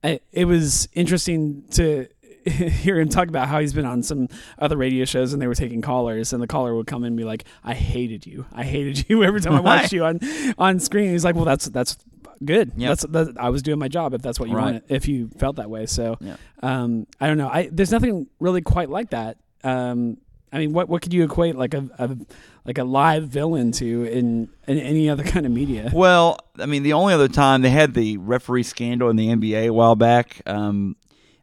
I, 0.04 0.20
it 0.32 0.46
was 0.46 0.88
interesting 0.94 1.64
to 1.72 2.08
hear 2.84 3.00
him 3.00 3.10
talk 3.10 3.28
about 3.28 3.48
how 3.48 3.60
he's 3.60 3.74
been 3.74 3.86
on 3.86 4.04
some 4.04 4.28
other 4.58 4.78
radio 4.78 5.06
shows 5.06 5.34
and 5.34 5.42
they 5.42 5.48
were 5.48 5.56
taking 5.56 5.82
callers 5.82 6.34
and 6.34 6.42
the 6.42 6.48
caller 6.48 6.76
would 6.76 6.88
come 6.88 7.04
in 7.04 7.08
and 7.08 7.18
be 7.18 7.24
like, 7.24 7.46
"I 7.64 7.74
hated 7.74 8.26
you. 8.26 8.46
I 8.54 8.64
hated 8.64 9.06
you 9.10 9.24
every 9.24 9.42
time 9.42 9.54
I 9.54 9.60
watched 9.72 9.94
you 9.94 10.04
on 10.06 10.20
on 10.58 10.80
screen." 10.80 11.12
He's 11.12 11.24
like, 11.26 11.36
"Well, 11.36 11.46
that's 11.46 11.66
that's." 11.66 11.98
Good. 12.46 12.72
Yeah. 12.78 12.88
That's 12.88 13.02
that, 13.08 13.36
I 13.38 13.50
was 13.50 13.62
doing 13.62 13.80
my 13.80 13.90
job. 13.90 14.14
If 14.14 14.22
that's 14.22 14.40
what 14.40 14.48
you 14.48 14.56
Right. 14.56 14.64
wanted, 14.64 14.84
if 14.88 15.10
you 15.10 15.28
felt 15.40 15.58
that 15.58 15.70
way. 15.70 15.86
So, 15.86 16.16
Yeah. 16.22 16.38
um, 16.64 17.06
I 17.20 17.28
don't 17.28 17.38
know. 17.38 17.50
I 17.50 17.68
there's 17.70 17.92
nothing 17.92 18.28
really 18.40 18.62
quite 18.62 18.90
like 18.90 19.10
that. 19.10 19.36
Um, 19.62 20.20
I 20.54 20.58
mean, 20.60 20.72
what 20.72 20.88
what 20.88 21.02
could 21.02 21.14
you 21.14 21.26
equate 21.26 21.58
like 21.58 21.74
a, 21.74 21.90
a 22.00 22.16
like 22.64 22.78
a 22.78 22.86
live 22.86 23.24
villain 23.28 23.74
to 23.74 24.06
in 24.06 24.48
in 24.70 24.80
any 24.80 25.10
other 25.10 25.24
kind 25.24 25.46
of 25.46 25.52
media? 25.52 25.92
Well, 25.94 26.38
I 26.58 26.66
mean, 26.66 26.84
the 26.84 26.94
only 26.94 27.14
other 27.14 27.28
time 27.28 27.62
they 27.62 27.72
had 27.72 27.94
the 27.94 28.16
referee 28.16 28.64
scandal 28.64 29.10
in 29.10 29.18
the 29.18 29.28
NBA 29.28 29.68
a 29.68 29.74
while 29.74 29.98
back. 29.98 30.42
Um, 30.46 30.96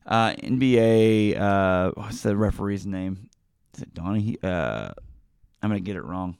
uh, 0.07 0.33
NBA, 0.35 1.39
uh, 1.41 1.91
what's 1.95 2.23
the 2.23 2.37
referee's 2.37 2.87
name? 2.87 3.29
Is 3.77 3.83
it 3.83 3.95
Donahue? 3.95 4.37
Uh, 4.43 4.93
I'm 5.63 5.71
gonna 5.71 5.81
get 5.81 5.97
it 5.97 6.03
wrong. 6.05 6.37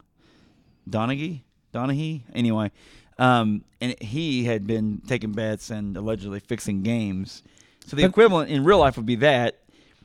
Donaghy, 0.89 1.43
Donaghy. 1.75 2.23
Anyway, 2.35 2.71
um, 3.19 3.65
and 3.81 3.95
he 4.01 4.45
had 4.45 4.67
been 4.67 5.03
taking 5.07 5.33
bets 5.33 5.71
and 5.71 5.97
allegedly 5.97 6.41
fixing 6.41 6.83
games. 6.83 7.43
So 7.87 7.97
the 7.97 8.03
But- 8.03 8.11
equivalent 8.11 8.51
in 8.51 8.65
real 8.65 8.79
life 8.79 8.97
would 8.97 9.07
be 9.07 9.17
that. 9.17 9.59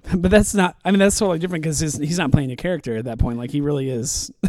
But 0.15 0.31
that's 0.31 0.55
not. 0.55 0.75
I 0.83 0.89
mean, 0.89 0.97
that's 0.97 1.19
totally 1.19 1.37
different 1.37 1.61
because 1.63 1.79
he's 1.79 2.17
not 2.17 2.31
playing 2.31 2.51
a 2.51 2.55
character 2.55 2.97
at 2.97 3.05
that 3.05 3.19
point. 3.19 3.37
Like 3.37 3.51
he 3.51 3.61
really 3.61 3.89
is. 3.89 4.31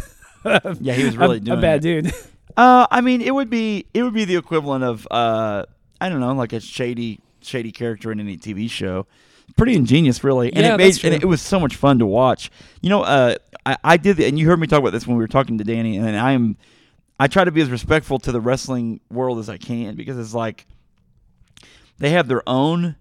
Yeah, 0.45 0.93
he 0.93 1.05
was 1.05 1.15
really 1.17 1.37
a, 1.37 1.39
doing 1.39 1.57
a 1.59 1.61
bad 1.61 1.85
it. 1.85 2.01
dude. 2.03 2.13
Uh, 2.57 2.85
I 2.91 2.99
mean, 2.99 3.21
it 3.21 3.33
would 3.33 3.49
be 3.49 3.85
it 3.93 4.03
would 4.03 4.13
be 4.13 4.25
the 4.25 4.35
equivalent 4.35 4.83
of 4.83 5.07
uh, 5.09 5.63
I 6.01 6.09
don't 6.09 6.19
know, 6.19 6.33
like 6.33 6.51
a 6.51 6.59
shady 6.59 7.21
shady 7.45 7.71
character 7.71 8.11
in 8.11 8.19
any 8.19 8.37
TV 8.37 8.69
show. 8.69 9.07
Pretty 9.57 9.75
ingenious, 9.75 10.23
really, 10.23 10.51
and 10.53 10.65
Yeah, 10.65 10.75
it 10.75 10.77
made 10.77 11.03
and 11.03 11.13
it 11.13 11.25
was 11.25 11.41
so 11.41 11.59
much 11.59 11.75
fun 11.75 11.99
to 11.99 12.05
watch. 12.05 12.49
You 12.81 12.89
know, 12.89 13.03
uh, 13.03 13.35
I, 13.65 13.77
I 13.83 13.97
did, 13.97 14.17
the, 14.17 14.25
and 14.25 14.39
you 14.39 14.47
heard 14.47 14.59
me 14.59 14.67
talk 14.67 14.79
about 14.79 14.93
this 14.93 15.05
when 15.05 15.17
we 15.17 15.23
were 15.23 15.27
talking 15.27 15.57
to 15.57 15.63
Danny, 15.63 15.97
and 15.97 16.17
I 16.17 16.31
am 16.31 16.57
I 17.19 17.27
try 17.27 17.43
to 17.43 17.51
be 17.51 17.61
as 17.61 17.69
respectful 17.69 18.19
to 18.19 18.31
the 18.31 18.41
wrestling 18.41 18.99
world 19.09 19.39
as 19.39 19.49
I 19.49 19.57
can 19.57 19.95
because 19.95 20.17
it's 20.17 20.33
like 20.33 20.65
they 21.99 22.09
have 22.09 22.27
their 22.27 22.43
own 22.47 22.95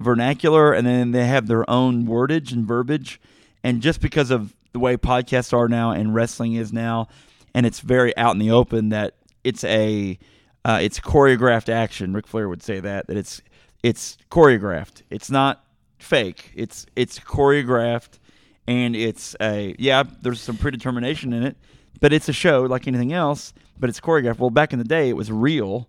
vernacular 0.00 0.72
and 0.72 0.86
then 0.86 1.12
they 1.12 1.26
have 1.26 1.46
their 1.46 1.68
own 1.70 2.06
wordage 2.06 2.52
and 2.52 2.66
verbiage. 2.66 3.20
And 3.62 3.82
just 3.82 4.00
because 4.00 4.30
of 4.30 4.54
the 4.72 4.78
way 4.78 4.96
podcasts 4.96 5.52
are 5.52 5.68
now 5.68 5.90
and 5.90 6.14
wrestling 6.14 6.54
is 6.54 6.72
now, 6.72 7.08
and 7.54 7.66
it's 7.66 7.80
very 7.80 8.16
out 8.16 8.32
in 8.32 8.38
the 8.38 8.50
open 8.50 8.90
that 8.90 9.14
it's 9.44 9.64
a 9.64 10.18
uh, 10.64 10.80
it's 10.82 10.98
choreographed 10.98 11.68
action. 11.68 12.12
Ric 12.12 12.26
Flair 12.26 12.48
would 12.48 12.62
say 12.62 12.80
that 12.80 13.06
that 13.06 13.16
it's 13.16 13.42
it's 13.82 14.16
choreographed. 14.30 15.02
It's 15.10 15.30
not 15.30 15.64
fake. 15.98 16.52
It's 16.54 16.86
it's 16.96 17.18
choreographed, 17.18 18.18
and 18.66 18.96
it's 18.96 19.36
a 19.40 19.74
yeah. 19.78 20.04
There's 20.22 20.40
some 20.40 20.56
predetermination 20.56 21.32
in 21.32 21.42
it, 21.42 21.56
but 22.00 22.12
it's 22.12 22.28
a 22.28 22.32
show 22.32 22.62
like 22.62 22.86
anything 22.86 23.12
else. 23.12 23.52
But 23.78 23.90
it's 23.90 24.00
choreographed. 24.00 24.38
Well, 24.38 24.50
back 24.50 24.72
in 24.72 24.78
the 24.78 24.84
day, 24.84 25.08
it 25.08 25.16
was 25.16 25.30
real, 25.30 25.88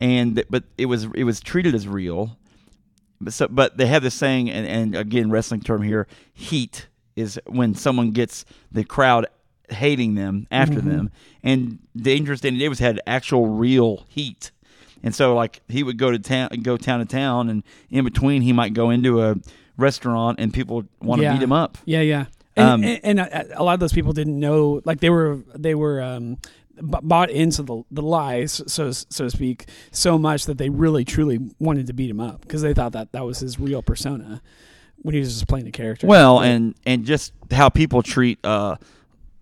and 0.00 0.42
but 0.50 0.64
it 0.76 0.86
was 0.86 1.04
it 1.14 1.24
was 1.24 1.40
treated 1.40 1.74
as 1.74 1.86
real. 1.86 2.36
But 3.20 3.32
so, 3.32 3.48
but 3.48 3.76
they 3.76 3.86
have 3.86 4.02
this 4.02 4.14
saying, 4.14 4.50
and, 4.50 4.66
and 4.66 4.96
again, 4.96 5.30
wrestling 5.30 5.60
term 5.60 5.82
here, 5.82 6.06
heat 6.32 6.88
is 7.16 7.40
when 7.46 7.74
someone 7.74 8.10
gets 8.10 8.44
the 8.72 8.84
crowd 8.84 9.26
hating 9.70 10.14
them 10.14 10.46
after 10.50 10.76
mm-hmm. 10.76 10.90
them. 10.90 11.10
And 11.42 11.78
Dangerous 11.96 12.40
Danny 12.40 12.58
Davis 12.58 12.78
had 12.78 13.00
actual 13.06 13.46
real 13.46 14.04
heat. 14.08 14.50
And 15.04 15.14
so 15.14 15.34
like 15.36 15.60
he 15.68 15.82
would 15.84 15.98
go 15.98 16.10
to 16.10 16.18
town 16.18 16.48
go 16.62 16.76
town 16.76 16.98
to 16.98 17.04
town 17.04 17.48
and 17.50 17.62
in 17.90 18.04
between 18.04 18.42
he 18.42 18.52
might 18.52 18.74
go 18.74 18.90
into 18.90 19.22
a 19.22 19.36
restaurant 19.76 20.38
and 20.40 20.52
people 20.52 20.84
want 21.00 21.20
to 21.20 21.24
Yeah. 21.24 21.34
beat 21.34 21.42
him 21.42 21.52
up. 21.52 21.78
Yeah, 21.84 22.00
yeah. 22.00 22.24
And, 22.56 22.68
Um, 22.68 22.84
and, 22.84 23.00
and 23.04 23.20
a, 23.20 23.60
a 23.60 23.62
lot 23.62 23.74
of 23.74 23.80
those 23.80 23.92
people 23.92 24.12
didn't 24.12 24.38
know, 24.38 24.80
like 24.84 25.00
they 25.00 25.10
were 25.10 25.38
they 25.54 25.74
were 25.74 26.00
um, 26.02 26.38
b- 26.76 26.98
bought 27.02 27.30
into 27.30 27.62
the 27.62 27.82
the 27.90 28.02
lies, 28.02 28.62
so 28.66 28.92
so 28.92 29.24
to 29.24 29.30
speak, 29.30 29.66
so 29.90 30.16
much 30.18 30.46
that 30.46 30.56
they 30.58 30.70
really 30.70 31.04
truly 31.04 31.38
wanted 31.58 31.86
to 31.88 31.92
beat 31.92 32.08
him 32.10 32.20
up 32.20 32.42
because 32.42 32.62
they 32.62 32.72
thought 32.72 32.92
that 32.92 33.10
that 33.12 33.24
was 33.24 33.40
his 33.40 33.58
real 33.58 33.82
persona 33.82 34.40
when 35.02 35.14
he 35.14 35.20
was 35.20 35.34
just 35.34 35.48
playing 35.48 35.64
the 35.66 35.72
character. 35.72 36.06
Well, 36.06 36.40
and 36.40 36.74
and 36.86 37.04
just 37.04 37.32
how 37.50 37.68
people 37.68 38.02
treat 38.02 38.38
uh 38.44 38.76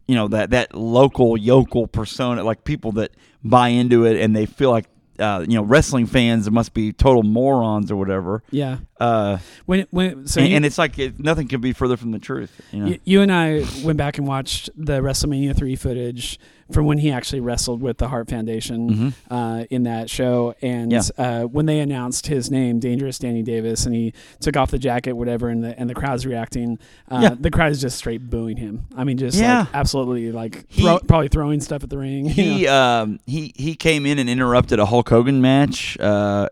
you 0.08 0.14
know 0.14 0.28
that 0.28 0.50
that 0.50 0.74
local 0.74 1.36
yokel 1.36 1.86
persona 1.86 2.42
like 2.42 2.64
people 2.64 2.92
that 2.92 3.10
buy 3.44 3.68
into 3.68 4.04
it 4.06 4.20
and 4.22 4.34
they 4.34 4.46
feel 4.46 4.70
like 4.70 4.86
uh, 5.22 5.40
you 5.48 5.54
know 5.54 5.62
wrestling 5.62 6.06
fans 6.06 6.50
must 6.50 6.74
be 6.74 6.92
total 6.92 7.22
morons 7.22 7.90
or 7.90 7.96
whatever. 7.96 8.42
yeah, 8.50 8.78
Uh, 9.02 9.38
When 9.66 9.86
when 9.90 10.26
so 10.26 10.40
and, 10.40 10.50
you, 10.50 10.56
and 10.56 10.64
it's 10.64 10.78
like 10.78 10.98
it, 10.98 11.18
nothing 11.18 11.48
could 11.48 11.60
be 11.60 11.72
further 11.72 11.96
from 11.96 12.12
the 12.12 12.18
truth. 12.18 12.60
You 12.72 12.78
know? 12.80 12.86
Y- 12.90 13.00
you 13.04 13.20
and 13.22 13.32
I 13.32 13.64
went 13.84 13.96
back 13.98 14.18
and 14.18 14.26
watched 14.26 14.70
the 14.76 15.00
WrestleMania 15.00 15.56
three 15.56 15.76
footage 15.76 16.38
from 16.70 16.86
when 16.86 16.98
he 16.98 17.10
actually 17.10 17.40
wrestled 17.40 17.82
with 17.82 17.98
the 17.98 18.08
Hart 18.08 18.30
Foundation 18.30 18.88
Mhm. 18.90 19.12
uh, 19.30 19.64
in 19.70 19.82
that 19.82 20.08
show, 20.08 20.54
and 20.62 20.90
Yeah. 20.92 21.02
uh, 21.18 21.42
when 21.42 21.66
they 21.66 21.80
announced 21.80 22.28
his 22.28 22.50
name, 22.50 22.78
Dangerous 22.78 23.18
Danny 23.18 23.42
Davis, 23.42 23.84
and 23.84 23.94
he 23.94 24.14
took 24.40 24.56
off 24.56 24.70
the 24.70 24.78
jacket, 24.78 25.12
whatever, 25.14 25.48
and 25.50 25.62
the 25.62 25.78
and 25.78 25.90
the 25.90 25.94
crowd's 25.94 26.24
reacting. 26.24 26.78
Uh, 27.10 27.18
Yeah. 27.22 27.34
The 27.38 27.50
crowd 27.50 27.72
is 27.72 27.80
just 27.80 27.98
straight 27.98 28.30
booing 28.30 28.56
him. 28.56 28.84
I 28.96 29.04
mean, 29.04 29.18
just 29.18 29.38
Yeah. 29.38 29.60
like 29.60 29.68
absolutely 29.74 30.32
like 30.32 30.64
He- 30.68 30.82
throw, 30.82 30.98
probably 31.00 31.28
throwing 31.28 31.60
stuff 31.60 31.82
at 31.82 31.90
the 31.90 31.98
ring. 31.98 32.26
He 32.26 32.66
um 32.68 33.18
he 33.26 33.52
he 33.56 33.74
came 33.74 34.06
in 34.06 34.18
and 34.18 34.30
interrupted 34.30 34.78
a 34.78 34.86
Hulk 34.86 35.08
Hogan 35.10 35.40
match, 35.42 35.98
uh, 36.00 36.48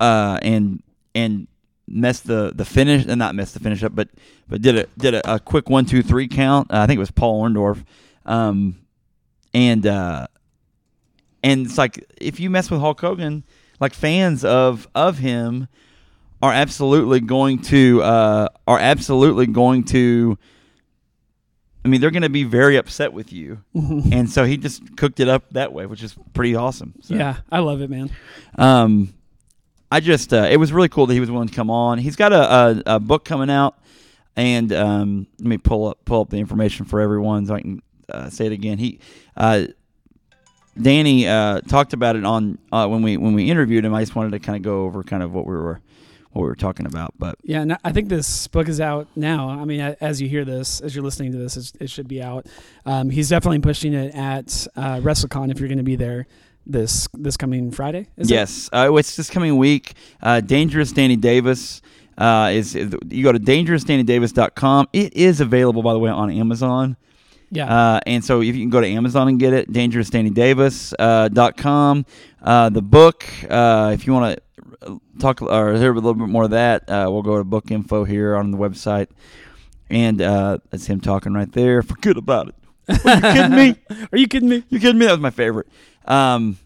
uh, 0.00 0.38
and 0.42 0.82
and 1.14 1.46
messed 1.88 2.26
the 2.26 2.52
the 2.54 2.64
finish, 2.64 3.04
and 3.06 3.18
not 3.18 3.34
messed 3.34 3.54
the 3.54 3.60
finish 3.60 3.82
up, 3.82 3.94
but 3.94 4.08
but 4.48 4.62
did 4.62 4.76
a 4.76 4.86
did 4.98 5.14
a, 5.14 5.34
a 5.34 5.40
quick 5.40 5.68
one 5.68 5.84
two 5.84 6.02
three 6.02 6.28
count. 6.28 6.70
Uh, 6.72 6.78
I 6.78 6.86
think 6.86 6.96
it 6.96 7.00
was 7.00 7.10
Paul 7.10 7.42
Orndorff, 7.42 7.84
um, 8.24 8.76
and 9.54 9.86
uh, 9.86 10.26
and 11.42 11.66
it's 11.66 11.78
like 11.78 12.04
if 12.20 12.40
you 12.40 12.50
mess 12.50 12.70
with 12.70 12.80
Hulk 12.80 13.00
Hogan, 13.00 13.44
like 13.80 13.94
fans 13.94 14.44
of 14.44 14.88
of 14.94 15.18
him 15.18 15.68
are 16.42 16.52
absolutely 16.52 17.20
going 17.20 17.62
to 17.62 18.02
uh, 18.02 18.48
are 18.66 18.78
absolutely 18.78 19.46
going 19.46 19.84
to. 19.84 20.38
I 21.84 21.88
mean, 21.88 22.00
they're 22.00 22.10
going 22.10 22.22
to 22.22 22.28
be 22.28 22.42
very 22.42 22.76
upset 22.76 23.12
with 23.12 23.32
you, 23.32 23.62
and 23.74 24.28
so 24.28 24.44
he 24.44 24.56
just 24.56 24.96
cooked 24.96 25.20
it 25.20 25.28
up 25.28 25.44
that 25.50 25.72
way, 25.72 25.86
which 25.86 26.02
is 26.02 26.16
pretty 26.34 26.56
awesome. 26.56 26.94
So, 27.02 27.14
yeah, 27.14 27.36
I 27.50 27.60
love 27.60 27.80
it, 27.80 27.88
man. 27.88 28.10
um, 28.56 29.14
I 29.90 30.00
just 30.00 30.32
uh, 30.32 30.48
it 30.50 30.56
was 30.56 30.72
really 30.72 30.88
cool 30.88 31.06
that 31.06 31.14
he 31.14 31.20
was 31.20 31.30
willing 31.30 31.48
to 31.48 31.54
come 31.54 31.70
on. 31.70 31.98
He's 31.98 32.16
got 32.16 32.32
a, 32.32 32.52
a, 32.52 32.82
a 32.96 33.00
book 33.00 33.24
coming 33.24 33.50
out, 33.50 33.78
and 34.34 34.72
um, 34.72 35.26
let 35.38 35.48
me 35.48 35.58
pull 35.58 35.88
up 35.88 36.04
pull 36.04 36.22
up 36.22 36.30
the 36.30 36.38
information 36.38 36.86
for 36.86 37.00
everyone 37.00 37.46
so 37.46 37.54
I 37.54 37.60
can 37.60 37.82
uh, 38.08 38.30
say 38.30 38.46
it 38.46 38.52
again. 38.52 38.78
He, 38.78 38.98
uh, 39.36 39.66
Danny 40.80 41.26
uh, 41.26 41.60
talked 41.62 41.92
about 41.92 42.16
it 42.16 42.24
on 42.24 42.58
uh, 42.72 42.86
when 42.88 43.02
we 43.02 43.16
when 43.16 43.34
we 43.34 43.50
interviewed 43.50 43.84
him. 43.84 43.94
I 43.94 44.02
just 44.02 44.14
wanted 44.14 44.32
to 44.32 44.40
kind 44.40 44.56
of 44.56 44.62
go 44.62 44.84
over 44.84 45.02
kind 45.02 45.22
of 45.22 45.32
what 45.32 45.46
we 45.46 45.54
were 45.54 45.80
what 46.32 46.42
we 46.42 46.48
were 46.48 46.56
talking 46.56 46.84
about, 46.84 47.14
but 47.18 47.36
Yeah, 47.42 47.62
and 47.62 47.78
I 47.82 47.92
think 47.92 48.08
this 48.08 48.46
book 48.48 48.68
is 48.68 48.80
out 48.80 49.08
now. 49.16 49.48
I 49.48 49.64
mean, 49.64 49.80
as 49.80 50.20
you 50.20 50.28
hear 50.28 50.44
this, 50.44 50.80
as 50.80 50.94
you're 50.94 51.04
listening 51.04 51.32
to 51.32 51.38
this, 51.38 51.72
it 51.80 51.88
should 51.88 52.08
be 52.08 52.22
out. 52.22 52.46
Um, 52.84 53.08
he's 53.08 53.30
definitely 53.30 53.60
pushing 53.60 53.94
it 53.94 54.14
at 54.14 54.66
uh, 54.76 54.96
WrestleCon 54.96 55.50
if 55.50 55.60
you're 55.60 55.68
going 55.68 55.78
to 55.78 55.84
be 55.84 55.96
there 55.96 56.26
this 56.66 57.08
this 57.14 57.36
coming 57.36 57.70
Friday. 57.70 58.08
Is 58.16 58.30
it? 58.30 58.34
yes, 58.34 58.70
uh, 58.72 58.92
it's 58.94 59.16
this 59.16 59.30
coming 59.30 59.56
week. 59.56 59.94
Uh, 60.20 60.40
Dangerous 60.40 60.92
Danny 60.92 61.16
Davis 61.16 61.80
uh, 62.18 62.50
is 62.52 62.74
you 62.74 63.22
go 63.22 63.32
to 63.32 63.38
dangerousdannydavis.com. 63.38 64.88
It 64.92 65.14
is 65.14 65.40
available, 65.40 65.82
by 65.82 65.92
the 65.92 65.98
way, 65.98 66.10
on 66.10 66.30
Amazon. 66.30 66.96
Yeah. 67.50 67.72
Uh, 67.72 68.00
and 68.06 68.24
so 68.24 68.40
if 68.42 68.56
you 68.56 68.62
can 68.62 68.70
go 68.70 68.80
to 68.80 68.88
Amazon 68.88 69.28
and 69.28 69.38
get 69.38 69.52
it, 69.52 69.72
dangerousdannydavis.com. 69.72 70.96
Uh, 70.98 71.28
dot 71.28 71.56
com. 71.56 72.04
uh, 72.42 72.68
the 72.68 72.82
book, 72.82 73.24
uh, 73.48 73.92
if 73.94 74.06
you 74.06 74.12
want 74.12 74.40
to 74.82 75.00
talk 75.18 75.42
or 75.42 75.74
hear 75.74 75.92
a 75.92 75.94
little 75.94 76.14
bit 76.14 76.28
more 76.28 76.44
of 76.44 76.50
that, 76.50 76.88
uh, 76.88 77.06
we'll 77.08 77.22
go 77.22 77.38
to 77.38 77.44
book 77.44 77.70
info 77.70 78.04
here 78.04 78.36
on 78.36 78.50
the 78.50 78.58
website. 78.58 79.08
And 79.88 80.20
uh, 80.20 80.58
that's 80.70 80.86
him 80.86 81.00
talking 81.00 81.32
right 81.32 81.50
there. 81.52 81.82
Forget 81.82 82.16
about 82.16 82.48
it. 82.48 82.54
Are 82.88 82.94
you 82.94 83.20
kidding 83.20 83.56
me? 83.56 83.76
Are 84.12 84.18
you 84.18 84.28
kidding 84.28 84.48
me? 84.48 84.64
You 84.68 84.80
kidding 84.80 84.98
me? 84.98 85.06
That 85.06 85.12
was 85.12 85.20
my 85.20 85.30
favorite. 85.30 85.68
Um. 86.04 86.58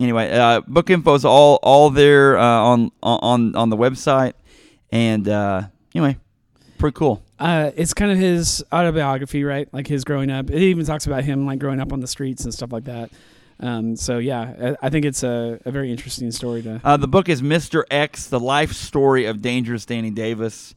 Anyway, 0.00 0.32
uh, 0.32 0.60
book 0.62 0.90
info 0.90 1.14
is 1.14 1.24
all 1.24 1.60
all 1.62 1.90
there 1.90 2.36
uh, 2.36 2.44
on 2.44 2.90
on 3.02 3.54
on 3.54 3.70
the 3.70 3.76
website, 3.76 4.32
and 4.90 5.28
uh, 5.28 5.62
anyway, 5.94 6.16
pretty 6.78 6.94
cool. 6.94 7.22
Uh, 7.38 7.70
it's 7.76 7.94
kind 7.94 8.10
of 8.10 8.18
his 8.18 8.64
autobiography, 8.72 9.44
right? 9.44 9.68
Like 9.72 9.86
his 9.86 10.04
growing 10.04 10.30
up. 10.30 10.50
It 10.50 10.60
even 10.60 10.84
talks 10.84 11.06
about 11.06 11.24
him 11.24 11.46
like 11.46 11.58
growing 11.58 11.80
up 11.80 11.92
on 11.92 12.00
the 12.00 12.06
streets 12.06 12.44
and 12.44 12.52
stuff 12.52 12.72
like 12.72 12.84
that. 12.84 13.10
Um, 13.60 13.94
so 13.94 14.18
yeah, 14.18 14.74
I, 14.82 14.86
I 14.86 14.90
think 14.90 15.04
it's 15.04 15.22
a, 15.22 15.60
a 15.64 15.70
very 15.70 15.90
interesting 15.92 16.30
story 16.32 16.62
to. 16.62 16.80
Uh, 16.82 16.96
the 16.96 17.08
book 17.08 17.28
is 17.28 17.42
Mr. 17.42 17.84
X: 17.90 18.26
The 18.26 18.40
Life 18.40 18.72
Story 18.72 19.26
of 19.26 19.40
Dangerous 19.40 19.86
Danny 19.86 20.10
Davis, 20.10 20.74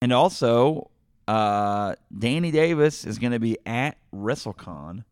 and 0.00 0.12
also 0.12 0.90
uh, 1.28 1.94
Danny 2.16 2.50
Davis 2.50 3.04
is 3.04 3.18
going 3.18 3.32
to 3.32 3.38
be 3.38 3.58
at 3.66 3.98
WrestleCon 4.14 5.04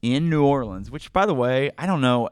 in 0.00 0.30
New 0.30 0.44
Orleans. 0.44 0.90
Which, 0.90 1.12
by 1.12 1.26
the 1.26 1.34
way, 1.34 1.70
I 1.76 1.86
don't 1.86 2.00
know 2.00 2.28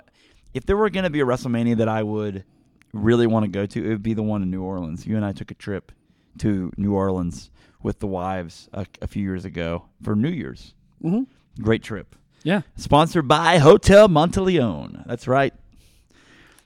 if 0.55 0.65
there 0.65 0.77
were 0.77 0.89
going 0.89 1.05
to 1.05 1.11
be 1.11 1.21
a 1.21 1.27
WrestleMania 1.27 1.77
that 1.79 1.89
I 1.89 2.03
would 2.03 2.45
really 2.93 3.27
want 3.27 3.45
to 3.45 3.51
go 3.51 3.67
to. 3.67 3.85
It 3.85 3.89
would 3.89 4.03
be 4.03 4.15
the 4.15 4.23
one 4.23 4.43
in 4.43 4.51
New 4.51 4.63
Orleans. 4.63 5.07
You 5.07 5.17
and 5.17 5.25
I 5.25 5.33
took 5.33 5.51
a 5.51 5.55
trip 5.55 5.93
to 6.39 6.73
New 6.77 6.95
Orleans 6.95 7.51
with 7.83 7.99
the 7.99 8.07
wives 8.07 8.69
a, 8.73 8.87
a 9.03 9.07
few 9.07 9.23
years 9.23 9.45
ago 9.45 9.87
for 10.03 10.17
New 10.17 10.31
Year's. 10.31 10.75
Mhm. 11.05 11.27
Great 11.61 11.83
trip. 11.83 12.17
Yeah. 12.45 12.63
Sponsored 12.77 13.27
by 13.29 13.59
Hotel 13.59 14.09
Monteleone. 14.09 15.05
That's 15.07 15.27
right. 15.29 15.53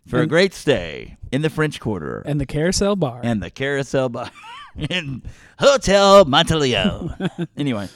For 0.07 0.21
a 0.21 0.27
great 0.27 0.53
stay 0.53 1.17
in 1.31 1.43
the 1.43 1.49
French 1.51 1.79
Quarter 1.81 2.23
And 2.27 2.41
the 2.41 2.47
Carousel 2.47 2.97
Bar. 2.97 3.21
and 3.23 3.43
the 3.43 3.51
Carousel 3.51 4.09
Bar 4.09 4.31
in 4.91 5.23
Hotel 5.59 6.25
Monteleone. 6.25 7.49
anyway, 7.57 7.89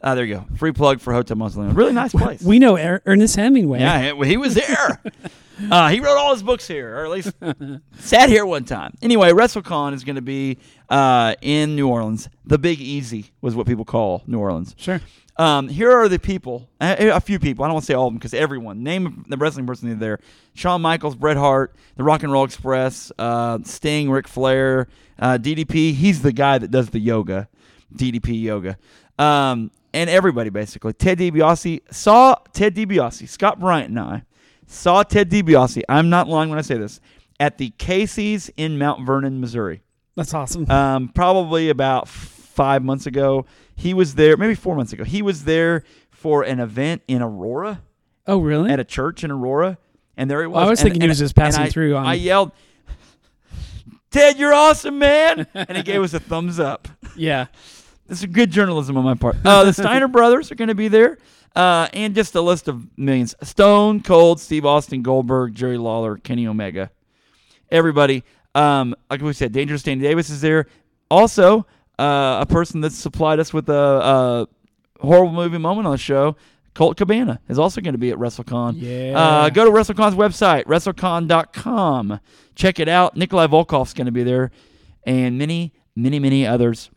uh, 0.00 0.14
there 0.14 0.24
you 0.24 0.34
go. 0.34 0.46
Free 0.56 0.72
plug 0.72 1.00
for 1.00 1.12
Hotel 1.12 1.36
Monteleone. 1.36 1.76
Really 1.76 1.92
nice 1.92 2.12
place. 2.12 2.42
we 2.42 2.58
know 2.58 2.76
Er- 2.76 3.02
Ernest 3.06 3.36
Hemingway. 3.36 3.80
yeah, 3.80 4.12
he, 4.14 4.28
he 4.28 4.36
was 4.36 4.54
there. 4.54 5.00
uh, 5.70 5.88
he 5.88 6.00
wrote 6.00 6.16
all 6.16 6.32
his 6.34 6.42
books 6.42 6.66
here, 6.66 6.96
or 6.98 7.04
at 7.04 7.10
least 7.10 7.32
sat 7.98 8.28
here 8.28 8.44
one 8.46 8.64
time. 8.64 8.94
Anyway, 9.02 9.30
WrestleCon 9.30 9.94
is 9.94 10.04
going 10.04 10.16
to 10.16 10.22
be 10.22 10.58
uh, 10.88 11.34
in 11.40 11.76
New 11.76 11.88
Orleans. 11.88 12.28
The 12.44 12.58
Big 12.58 12.80
Easy 12.80 13.32
was 13.40 13.54
what 13.54 13.66
people 13.66 13.84
call 13.84 14.22
New 14.26 14.38
Orleans. 14.38 14.74
Sure. 14.78 15.00
Um, 15.36 15.68
here 15.68 15.90
are 15.90 16.08
the 16.08 16.20
people, 16.20 16.68
a, 16.80 17.08
a 17.08 17.20
few 17.20 17.40
people. 17.40 17.64
I 17.64 17.68
don't 17.68 17.74
want 17.74 17.84
to 17.84 17.86
say 17.86 17.94
all 17.94 18.06
of 18.06 18.12
them 18.12 18.18
because 18.18 18.34
everyone. 18.34 18.84
Name 18.84 19.24
the 19.28 19.36
wrestling 19.36 19.66
person 19.66 19.98
there: 19.98 20.20
Shawn 20.54 20.80
Michaels, 20.80 21.16
Bret 21.16 21.36
Hart, 21.36 21.74
the 21.96 22.04
Rock 22.04 22.22
and 22.22 22.30
Roll 22.32 22.44
Express, 22.44 23.10
uh, 23.18 23.58
Sting, 23.64 24.10
Ric 24.12 24.28
Flair, 24.28 24.86
uh, 25.18 25.38
DDP. 25.38 25.94
He's 25.94 26.22
the 26.22 26.32
guy 26.32 26.58
that 26.58 26.70
does 26.70 26.90
the 26.90 26.98
yoga, 27.00 27.48
DDP 27.94 28.42
yoga, 28.42 28.76
um, 29.18 29.70
and 29.92 30.10
everybody 30.10 30.50
basically. 30.50 30.92
Ted 30.92 31.18
DiBiase 31.18 31.80
saw 31.92 32.34
Ted 32.52 32.74
DiBiase. 32.74 33.28
Scott 33.28 33.60
Bryant 33.60 33.90
and 33.90 34.00
I 34.00 34.22
saw 34.66 35.02
Ted 35.02 35.30
DiBiase. 35.30 35.82
I'm 35.88 36.10
not 36.10 36.28
lying 36.28 36.50
when 36.50 36.58
I 36.58 36.62
say 36.62 36.76
this 36.78 37.00
at 37.40 37.58
the 37.58 37.70
Casey's 37.78 38.50
in 38.56 38.78
Mount 38.78 39.04
Vernon, 39.06 39.40
Missouri 39.40 39.82
That's 40.16 40.32
awesome. 40.34 40.70
um, 40.70 41.08
probably 41.08 41.68
about 41.68 42.08
five 42.08 42.82
months 42.84 43.06
ago. 43.06 43.44
He 43.76 43.92
was 43.92 44.14
there, 44.14 44.36
maybe 44.36 44.54
four 44.54 44.76
months 44.76 44.92
ago. 44.92 45.02
He 45.04 45.20
was 45.22 45.44
there 45.44 45.82
for 46.10 46.42
an 46.44 46.60
event 46.60 47.02
in 47.08 47.22
Aurora 47.22 47.82
oh, 48.26 48.38
really? 48.38 48.70
at 48.70 48.78
a 48.78 48.84
church 48.84 49.24
in 49.24 49.30
Aurora, 49.32 49.78
and 50.16 50.30
there 50.30 50.40
he 50.42 50.46
was. 50.46 50.54
Well, 50.54 50.66
I 50.66 50.70
was 50.70 50.80
And- 50.80 50.86
thinking 50.90 51.02
he 51.02 51.08
was 51.08 51.18
just 51.18 51.34
passing 51.34 51.64
I- 51.64 51.68
through 51.70 51.96
on- 51.96 52.06
I 52.06 52.14
yelled, 52.14 52.52
"Ted, 54.14 54.38
you're 54.38 54.54
awesome, 54.54 54.98
man!" 54.98 55.46
and 55.54 55.76
he 55.76 55.82
gave 55.82 56.00
us 56.02 56.14
a 56.14 56.20
thumbs 56.20 56.60
up. 56.60 56.86
yeah. 57.16 57.46
This 58.06 58.20
is 58.20 58.26
good 58.26 58.50
journalism 58.50 58.96
on 58.96 59.04
my 59.04 59.14
part. 59.14 59.36
Uh, 59.44 59.64
the 59.64 59.72
Steiner 59.72 60.08
brothers 60.08 60.52
are 60.52 60.54
going 60.54 60.68
to 60.68 60.74
be 60.74 60.88
there, 60.88 61.18
uh, 61.56 61.88
and 61.92 62.14
just 62.14 62.34
a 62.34 62.40
list 62.40 62.68
of 62.68 62.86
millions: 62.96 63.34
Stone 63.42 64.02
Cold, 64.02 64.40
Steve 64.40 64.64
Austin, 64.64 65.02
Goldberg, 65.02 65.54
Jerry 65.54 65.78
Lawler, 65.78 66.18
Kenny 66.18 66.46
Omega, 66.46 66.90
everybody. 67.70 68.22
Um, 68.54 68.94
like 69.10 69.20
we 69.20 69.32
said, 69.32 69.52
Dangerous 69.52 69.82
Danny 69.82 70.02
Davis 70.02 70.30
is 70.30 70.40
there. 70.40 70.66
Also, 71.10 71.66
uh, 71.98 72.38
a 72.40 72.46
person 72.48 72.82
that 72.82 72.92
supplied 72.92 73.40
us 73.40 73.52
with 73.52 73.68
a, 73.68 73.74
a 73.74 74.48
horrible 75.00 75.32
movie 75.32 75.58
moment 75.58 75.86
on 75.86 75.92
the 75.92 75.98
show. 75.98 76.36
Colt 76.74 76.96
Cabana 76.96 77.40
is 77.48 77.58
also 77.58 77.80
going 77.80 77.94
to 77.94 77.98
be 77.98 78.10
at 78.10 78.18
WrestleCon. 78.18 78.74
Yeah. 78.76 79.18
Uh, 79.18 79.48
go 79.50 79.64
to 79.64 79.70
WrestleCon's 79.70 80.16
website, 80.16 80.64
WrestleCon.com. 80.64 82.20
Check 82.56 82.80
it 82.80 82.88
out. 82.88 83.16
Nikolai 83.16 83.46
Volkov's 83.46 83.94
going 83.94 84.06
to 84.06 84.12
be 84.12 84.24
there, 84.24 84.50
and 85.04 85.38
many, 85.38 85.72
many, 85.94 86.18
many 86.18 86.46
others. 86.46 86.90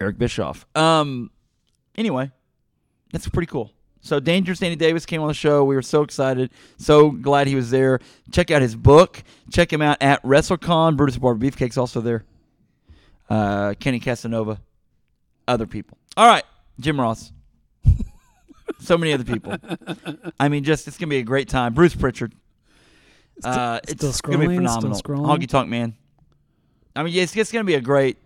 Eric 0.00 0.18
Bischoff. 0.18 0.66
Um. 0.74 1.30
Anyway, 1.96 2.32
that's 3.12 3.28
pretty 3.28 3.46
cool. 3.46 3.70
So 4.00 4.20
Dangerous 4.20 4.58
Danny 4.58 4.76
Davis 4.76 5.06
came 5.06 5.22
on 5.22 5.28
the 5.28 5.34
show. 5.34 5.64
We 5.64 5.74
were 5.76 5.82
so 5.82 6.02
excited, 6.02 6.50
so 6.76 7.10
glad 7.10 7.46
he 7.46 7.54
was 7.54 7.70
there. 7.70 8.00
Check 8.32 8.50
out 8.50 8.60
his 8.60 8.74
book. 8.74 9.22
Check 9.50 9.72
him 9.72 9.80
out 9.80 9.96
at 10.02 10.22
WrestleCon. 10.22 10.96
Brutus 10.96 11.16
Barber 11.16 11.38
Beefcake's 11.38 11.78
also 11.78 12.00
there. 12.00 12.24
Uh, 13.30 13.74
Kenny 13.80 14.00
Casanova, 14.00 14.60
other 15.48 15.66
people. 15.66 15.96
All 16.16 16.26
right, 16.26 16.44
Jim 16.80 17.00
Ross. 17.00 17.32
so 18.80 18.96
many 18.98 19.12
other 19.12 19.24
people. 19.24 19.56
I 20.38 20.48
mean, 20.48 20.64
just 20.64 20.88
it's 20.88 20.98
gonna 20.98 21.10
be 21.10 21.18
a 21.18 21.22
great 21.24 21.48
time. 21.48 21.74
Bruce 21.74 21.94
Pritchard. 21.94 22.34
Uh, 23.42 23.80
still 23.86 24.10
it's 24.10 24.20
gonna 24.20 24.38
be 24.38 24.46
scrolling, 24.46 24.56
phenomenal. 24.56 24.94
still 24.94 25.16
scrolling. 25.16 25.38
Honky 25.38 25.48
Tonk 25.48 25.68
Man. 25.68 25.94
I 26.96 27.02
mean, 27.02 27.12
yeah, 27.12 27.22
it's, 27.22 27.36
it's 27.36 27.50
gonna 27.52 27.64
be 27.64 27.74
a 27.74 27.80
great, 27.80 28.18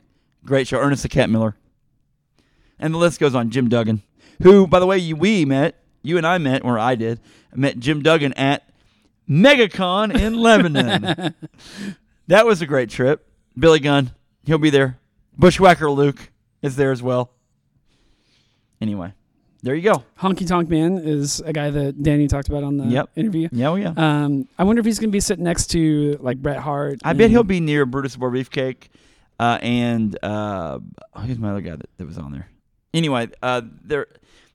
great 0.44 0.66
show. 0.68 0.78
Ernest 0.78 1.02
the 1.02 1.08
Cat 1.08 1.30
Miller. 1.30 1.54
And 2.78 2.94
the 2.94 2.98
list 2.98 3.18
goes 3.18 3.34
on. 3.34 3.50
Jim 3.50 3.68
Duggan, 3.68 4.02
who, 4.42 4.66
by 4.66 4.78
the 4.78 4.86
way, 4.86 4.98
you, 4.98 5.16
we 5.16 5.44
met, 5.44 5.82
you 6.02 6.16
and 6.16 6.26
I 6.26 6.38
met, 6.38 6.64
or 6.64 6.78
I 6.78 6.94
did, 6.94 7.20
met 7.54 7.78
Jim 7.78 8.02
Duggan 8.02 8.32
at 8.34 8.68
MegaCon 9.28 10.16
in 10.16 10.34
Lebanon. 10.40 11.34
that 12.28 12.46
was 12.46 12.62
a 12.62 12.66
great 12.66 12.88
trip. 12.90 13.26
Billy 13.58 13.80
Gunn, 13.80 14.12
he'll 14.44 14.58
be 14.58 14.70
there. 14.70 14.98
Bushwhacker 15.36 15.90
Luke 15.90 16.30
is 16.62 16.76
there 16.76 16.92
as 16.92 17.02
well. 17.02 17.32
Anyway, 18.80 19.12
there 19.62 19.74
you 19.74 19.82
go. 19.82 20.04
Honky 20.20 20.46
Tonk 20.46 20.68
Man 20.68 20.98
is 20.98 21.40
a 21.40 21.52
guy 21.52 21.70
that 21.70 22.02
Danny 22.02 22.28
talked 22.28 22.48
about 22.48 22.62
on 22.64 22.76
the 22.76 22.84
Yep. 22.86 23.10
interview. 23.16 23.48
Yeah, 23.52 23.68
oh 23.70 23.74
yeah. 23.76 23.92
Um, 23.96 24.48
I 24.58 24.64
wonder 24.64 24.80
if 24.80 24.86
he's 24.86 24.98
going 24.98 25.10
to 25.10 25.12
be 25.12 25.20
sitting 25.20 25.44
next 25.44 25.68
to 25.68 26.16
like 26.20 26.38
Bret 26.40 26.58
Hart. 26.58 27.00
I 27.04 27.12
bet 27.12 27.30
he'll 27.30 27.42
be 27.44 27.60
near 27.60 27.86
Brutus 27.86 28.16
Bar 28.16 28.30
Beefcake, 28.30 28.88
uh, 29.38 29.58
and 29.62 30.16
uh, 30.22 30.78
who's 31.24 31.38
my 31.38 31.50
other 31.50 31.60
guy 31.60 31.76
that, 31.76 31.88
that 31.98 32.06
was 32.06 32.18
on 32.18 32.32
there? 32.32 32.48
Anyway, 32.94 33.28
uh, 33.42 33.62
they're 33.84 34.06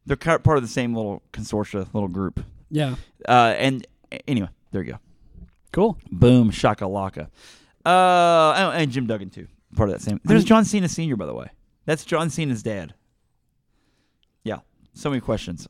they're 0.06 0.18
part 0.18 0.58
of 0.58 0.62
the 0.64 0.68
same 0.70 0.94
little 0.96 1.22
consortia, 1.32 1.88
little 1.94 2.10
group. 2.10 2.44
Yeah. 2.70 2.96
Uh, 3.28 3.54
and 3.58 3.86
anyway, 4.28 4.50
there 4.72 4.82
you 4.84 4.94
go. 4.94 5.00
Cool. 5.72 5.98
Boom, 6.12 6.52
shakalaka. 6.52 7.28
Uh, 7.86 7.90
oh, 8.56 8.72
and 8.74 8.92
Jim 8.92 9.06
Duggan 9.08 9.30
too, 9.30 9.48
part 9.76 9.90
of 9.90 9.96
that 9.96 10.02
same. 10.02 10.20
There's 10.24 10.44
John 10.46 10.66
Cena 10.66 10.88
Senior, 10.88 11.16
by 11.16 11.26
the 11.26 11.34
way. 11.34 11.48
That's 11.86 12.06
John 12.06 12.30
Cena's 12.30 12.64
dad. 12.64 12.94
So 14.94 15.10
many 15.10 15.22
questions. 15.22 15.68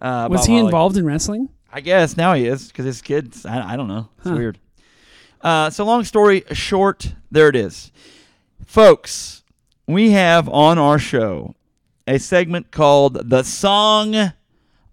Uh, 0.00 0.28
Was 0.30 0.46
he 0.46 0.56
involved 0.56 0.96
in 0.96 1.06
wrestling? 1.06 1.48
I 1.72 1.80
guess 1.80 2.16
now 2.16 2.34
he 2.34 2.46
is 2.46 2.68
because 2.68 2.84
his 2.84 3.02
kids. 3.02 3.44
I, 3.46 3.72
I 3.72 3.76
don't 3.76 3.88
know. 3.88 4.08
It's 4.18 4.28
Huh. 4.28 4.34
weird. 4.36 4.58
Uh, 5.40 5.70
so 5.70 5.84
long 5.84 6.02
story 6.04 6.42
short, 6.52 7.14
there 7.30 7.48
it 7.48 7.56
is, 7.56 7.92
folks. 8.66 9.42
We 9.86 10.10
have 10.12 10.48
on 10.48 10.78
our 10.78 10.98
show 10.98 11.54
a 12.06 12.18
segment 12.18 12.70
called 12.70 13.28
the 13.30 13.42
Song 13.44 14.32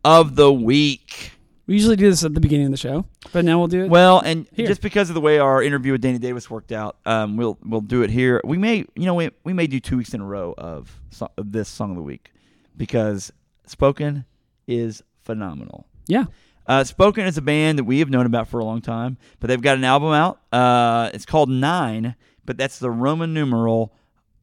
of 0.03 0.36
the 0.36 0.51
Week. 0.53 1.32
We 1.65 1.76
usually 1.76 1.95
do 1.95 2.09
this 2.09 2.24
at 2.26 2.34
the 2.34 2.41
beginning 2.41 2.65
of 2.67 2.71
the 2.71 2.78
show, 2.78 3.05
but 3.32 3.45
now 3.45 3.57
we'll 3.57 3.69
do 3.69 3.86
it. 3.86 3.89
Well, 3.89 4.19
and 4.19 4.45
Here. 4.53 4.67
just 4.67 4.82
because 4.82 5.09
of 5.09 5.15
the 5.15 5.21
way 5.21 5.39
our 5.39 5.63
interview 5.63 5.93
with 5.93 6.01
Danny 6.01 6.17
Davis 6.19 6.49
worked 6.49 6.74
out, 6.74 6.97
um, 7.05 7.38
we'll 7.38 7.57
we'll 7.65 7.82
do 7.82 8.01
it 8.03 8.09
here. 8.09 8.41
We 8.43 8.57
may, 8.57 8.80
you 8.95 9.05
know, 9.05 9.15
we 9.15 9.32
we 9.45 9.53
may 9.53 9.65
do 9.67 9.80
two 9.80 9.97
weeks 9.97 10.13
in 10.13 10.19
a 10.21 10.26
row 10.26 10.53
of, 10.57 10.99
so, 11.09 11.32
of 11.38 11.51
this 11.53 11.69
Song 11.69 11.91
of 11.91 11.95
the 11.95 12.03
Week 12.03 12.32
because 12.76 13.32
Spoken 13.66 14.26
is 14.68 15.03
phenomenal. 15.24 15.86
yeah. 16.07 16.26
Uh, 16.66 16.84
Spoken 16.86 17.26
is 17.26 17.38
a 17.38 17.41
band 17.41 17.78
that 17.78 17.84
we 17.84 17.99
have 17.99 18.09
known 18.09 18.26
about 18.26 18.47
for 18.47 18.59
a 18.59 18.64
long 18.64 18.80
time, 18.82 19.18
but 19.41 19.47
they've 19.47 19.61
got 19.61 19.78
an 19.78 19.84
album 19.84 20.14
out. 20.14 20.39
Uh, 20.49 21.09
it's 21.14 21.26
called 21.26 21.49
Nine, 21.49 22.16
but 22.45 22.57
that's 22.57 22.80
the 22.80 22.89
Roman 22.89 23.34
numeral 23.34 23.93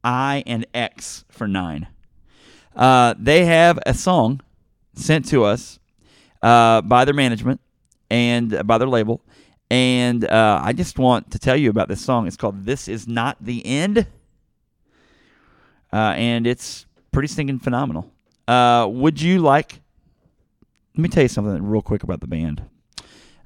I 0.03 0.43
and 0.45 0.67
X 0.73 1.25
for 1.29 1.47
nine. 1.47 1.87
Uh, 2.75 3.15
they 3.17 3.45
have 3.45 3.79
a 3.87 3.95
song 3.95 4.41
sent 4.93 5.25
to 5.29 5.43
us 5.43 5.79
uh, 6.43 6.81
by 6.81 7.05
their 7.05 7.13
management 7.15 7.59
and 8.11 8.53
uh, 8.53 8.61
by 8.63 8.77
their 8.77 8.87
label, 8.87 9.21
and 9.71 10.23
uh, 10.25 10.59
I 10.63 10.73
just 10.73 10.99
want 10.99 11.31
to 11.31 11.39
tell 11.39 11.55
you 11.55 11.69
about 11.71 11.87
this 11.87 12.01
song. 12.01 12.27
It's 12.27 12.37
called 12.37 12.65
"This 12.65 12.87
Is 12.87 13.07
Not 13.07 13.37
the 13.41 13.65
End," 13.65 14.05
uh, 15.91 15.95
and 16.15 16.45
it's 16.45 16.85
pretty 17.11 17.27
stinking 17.27 17.59
phenomenal. 17.59 18.11
Uh, 18.51 18.87
would 18.87 19.21
you 19.21 19.39
like 19.39 19.81
let 20.95 21.03
me 21.03 21.09
tell 21.09 21.23
you 21.23 21.29
something 21.29 21.63
real 21.65 21.81
quick 21.81 22.03
about 22.03 22.19
the 22.19 22.27
band. 22.27 22.63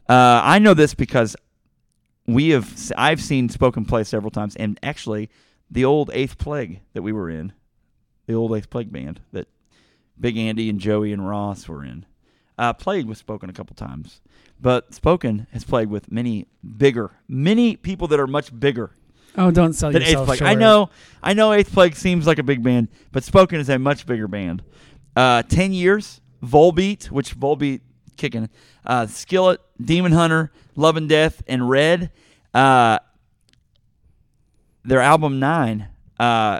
Uh, 0.09 0.41
I 0.43 0.59
know 0.59 0.73
this 0.73 0.93
because 0.93 1.35
we 2.27 2.49
have 2.49 2.91
I've 2.97 3.21
seen 3.21 3.49
Spoken 3.49 3.85
play 3.85 4.03
several 4.03 4.31
times, 4.31 4.55
and 4.55 4.79
actually, 4.81 5.29
the 5.69 5.85
old 5.85 6.09
Eighth 6.13 6.37
Plague 6.37 6.81
that 6.93 7.01
we 7.01 7.11
were 7.11 7.29
in, 7.29 7.53
the 8.25 8.33
old 8.33 8.55
Eighth 8.55 8.69
Plague 8.69 8.91
band 8.91 9.21
that 9.31 9.47
Big 10.19 10.37
Andy 10.37 10.69
and 10.69 10.79
Joey 10.79 11.11
and 11.13 11.27
Ross 11.27 11.67
were 11.67 11.83
in, 11.83 12.05
uh, 12.57 12.73
played 12.73 13.07
with 13.07 13.17
Spoken 13.17 13.49
a 13.49 13.53
couple 13.53 13.75
times. 13.75 14.21
But 14.59 14.93
Spoken 14.93 15.47
has 15.51 15.63
played 15.63 15.89
with 15.89 16.11
many 16.11 16.47
bigger, 16.77 17.11
many 17.27 17.75
people 17.75 18.07
that 18.07 18.19
are 18.19 18.27
much 18.27 18.57
bigger 18.57 18.91
Oh, 19.37 19.51
don't 19.51 19.73
sell 19.73 19.91
than 19.91 20.01
Eighth 20.01 20.11
yourself 20.11 20.27
Plague. 20.27 20.39
short. 20.39 20.49
I 20.49 20.55
know, 20.55 20.89
I 21.21 21.33
know, 21.33 21.51
Eighth 21.51 21.73
Plague 21.73 21.95
seems 21.95 22.25
like 22.25 22.39
a 22.39 22.43
big 22.43 22.63
band, 22.63 22.87
but 23.11 23.23
Spoken 23.23 23.59
is 23.59 23.69
a 23.69 23.77
much 23.77 24.05
bigger 24.05 24.27
band. 24.27 24.63
Uh, 25.15 25.43
Ten 25.43 25.73
years, 25.73 26.21
Volbeat, 26.43 27.05
which 27.11 27.37
Volbeat 27.37 27.81
kicking, 28.17 28.49
uh, 28.85 29.07
Skillet, 29.07 29.59
Demon 29.81 30.11
Hunter, 30.11 30.51
Love 30.75 30.97
and 30.97 31.09
Death, 31.09 31.43
and 31.47 31.69
Red. 31.69 32.11
Uh, 32.53 32.99
their 34.83 35.01
album 35.01 35.39
Nine, 35.39 35.87
uh, 36.19 36.59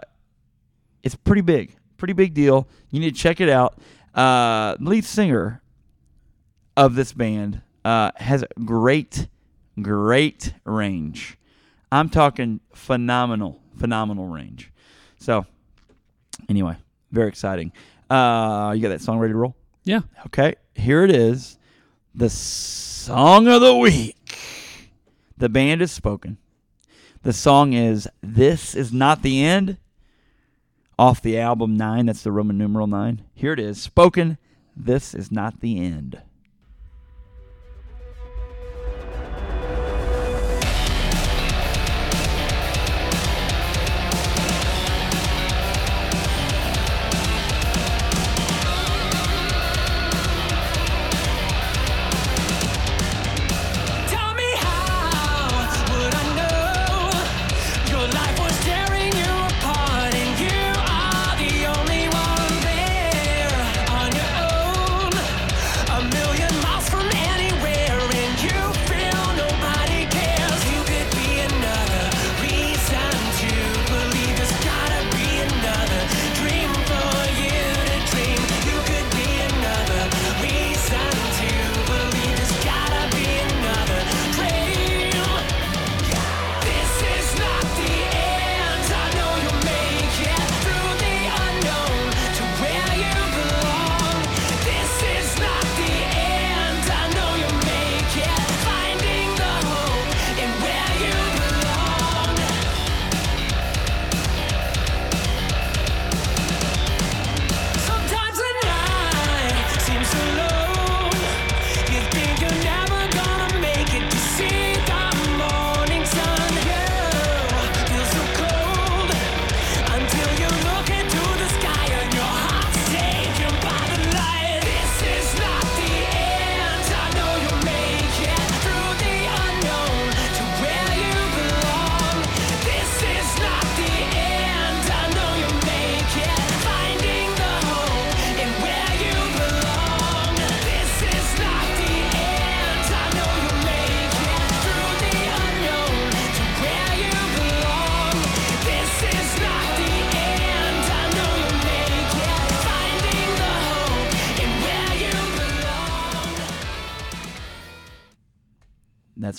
it's 1.04 1.16
pretty 1.16 1.42
big, 1.42 1.76
pretty 1.98 2.14
big 2.14 2.34
deal. 2.34 2.68
You 2.90 3.00
need 3.00 3.16
to 3.16 3.22
check 3.22 3.40
it 3.40 3.50
out. 3.50 3.80
Uh, 4.14 4.76
lead 4.80 5.06
singer 5.06 5.62
of 6.76 6.96
this 6.96 7.14
band 7.14 7.62
uh, 7.84 8.12
has 8.16 8.44
great, 8.64 9.28
great 9.82 10.54
range. 10.66 11.38
I'm 11.92 12.10
talking 12.10 12.60
phenomenal, 12.74 13.62
phenomenal 13.78 14.28
range. 14.28 14.72
So, 15.20 15.46
anyway, 16.50 16.76
very 17.12 17.30
exciting. 17.30 17.72
Uh, 18.10 18.74
you 18.76 18.82
got 18.82 18.90
that 18.90 19.02
song 19.02 19.20
ready 19.20 19.34
to 19.34 19.38
roll? 19.38 19.56
Yeah. 19.84 20.02
Okay, 20.28 20.56
here 20.74 21.04
it 21.04 21.12
is. 21.12 21.58
The 22.14 22.30
song 22.30 23.48
of 23.48 23.62
the 23.62 23.76
week. 23.76 24.16
The 25.38 25.50
band 25.50 25.82
is 25.82 25.92
spoken. 25.92 26.38
The 27.24 27.34
song 27.34 27.74
is 27.74 28.08
This 28.22 28.76
Is 28.76 28.94
Not 28.94 29.22
the 29.22 29.44
End 29.44 29.78
off 30.98 31.22
the 31.22 31.38
album 31.40 31.76
9. 31.76 32.06
That's 32.06 32.24
the 32.24 32.32
Roman 32.32 32.58
numeral 32.58 32.88
9. 32.88 33.22
Here 33.34 33.54
it 33.54 33.60
is. 33.60 33.82
Spoken. 33.82 34.38
This 34.76 35.14
is 35.14 35.32
not 35.32 35.62
the 35.62 35.80
end. 35.80 36.22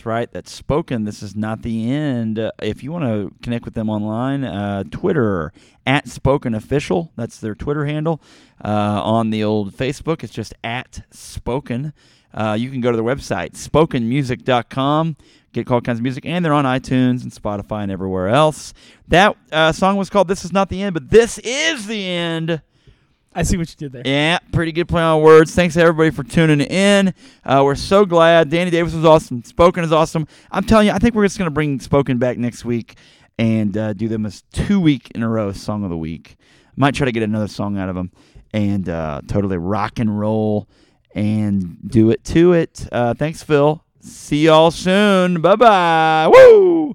Right. 0.07 0.31
That's 0.31 0.53
spoken. 0.53 1.05
This 1.05 1.23
is 1.23 1.37
not 1.37 1.63
the 1.63 1.91
end. 1.91 2.39
Uh, 2.39 2.53
if 2.63 2.83
you 2.83 2.93
want 2.93 3.05
to 3.05 3.35
connect 3.43 3.65
with 3.65 3.75
them 3.75 3.91
online, 3.91 4.45
uh, 4.45 4.85
Twitter 4.85 5.53
at 5.87 6.09
Spoken 6.09 6.55
Official. 6.55 7.13
That's 7.17 7.39
their 7.39 7.55
Twitter 7.55 7.85
handle. 7.85 8.23
Uh, 8.65 9.03
on 9.05 9.31
the 9.31 9.45
old 9.45 9.75
Facebook, 9.75 10.23
it's 10.23 10.33
just 10.33 10.55
at 10.65 11.03
Spoken. 11.11 11.93
Uh, 12.33 12.57
you 12.59 12.71
can 12.71 12.81
go 12.81 12.91
to 12.91 12.97
their 12.97 13.05
website, 13.05 13.53
spokenmusic.com. 13.53 15.17
Get 15.53 15.71
all 15.71 15.81
kinds 15.81 15.99
of 15.99 16.03
music, 16.03 16.27
and 16.27 16.45
they're 16.45 16.53
on 16.53 16.67
iTunes 16.67 17.23
and 17.23 17.33
Spotify 17.33 17.83
and 17.83 17.91
everywhere 17.91 18.29
else. 18.29 18.75
That 19.09 19.37
uh, 19.51 19.73
song 19.73 19.97
was 19.97 20.11
called 20.11 20.29
"This 20.29 20.45
Is 20.45 20.53
Not 20.53 20.69
the 20.69 20.83
End," 20.83 20.93
but 20.93 21.09
this 21.09 21.39
is 21.39 21.87
the 21.87 22.07
end. 22.07 22.61
I 23.37 23.43
see 23.43 23.59
what 23.59 23.69
you 23.69 23.77
did 23.77 23.93
there. 23.93 24.03
Yeah, 24.07 24.39
pretty 24.51 24.73
good 24.73 24.89
play 24.89 25.03
on 25.03 25.21
words. 25.21 25.55
Thanks 25.55 25.77
everybody 25.77 26.09
for 26.09 26.25
tuning 26.25 26.63
in. 26.63 27.13
Uh, 27.45 27.61
we're 27.67 27.75
so 27.75 28.07
glad. 28.07 28.49
Danny 28.49 28.71
Davis 28.71 28.95
was 28.95 29.05
awesome. 29.05 29.45
Spoken 29.45 29.85
is 29.85 29.93
awesome. 29.93 30.27
I'm 30.51 30.65
telling 30.65 30.87
you, 30.87 30.95
I 30.95 30.99
think 30.99 31.15
we're 31.15 31.27
just 31.27 31.37
going 31.37 31.47
to 31.47 31.53
bring 31.55 31.79
Spoken 31.79 32.17
back 32.17 32.39
next 32.39 32.65
week 32.65 32.97
and 33.39 33.77
uh, 33.77 33.93
do 33.93 34.09
them 34.09 34.25
as 34.25 34.43
two 34.55 34.81
week 34.81 35.11
in 35.15 35.23
a 35.23 35.29
row 35.29 35.53
song 35.53 35.85
of 35.85 35.91
the 35.91 35.99
week. 35.99 36.37
Might 36.77 36.95
try 36.95 37.05
to 37.05 37.13
get 37.13 37.23
another 37.23 37.47
song 37.47 37.77
out 37.77 37.91
of 37.91 37.95
them 37.95 38.11
and 38.55 38.89
uh, 38.89 39.21
totally 39.29 39.59
rock 39.59 39.99
and 39.99 40.19
roll 40.19 40.67
and 41.15 41.77
do 41.87 42.11
it 42.11 42.25
to 42.25 42.55
it. 42.55 42.89
Uh, 42.91 43.13
thanks, 43.13 43.43
Phil. 43.43 43.85
See 44.01 44.47
y'all 44.47 44.71
soon. 44.71 45.43
Bye 45.43 45.57
bye. 45.57 46.31
Woo! 46.33 46.95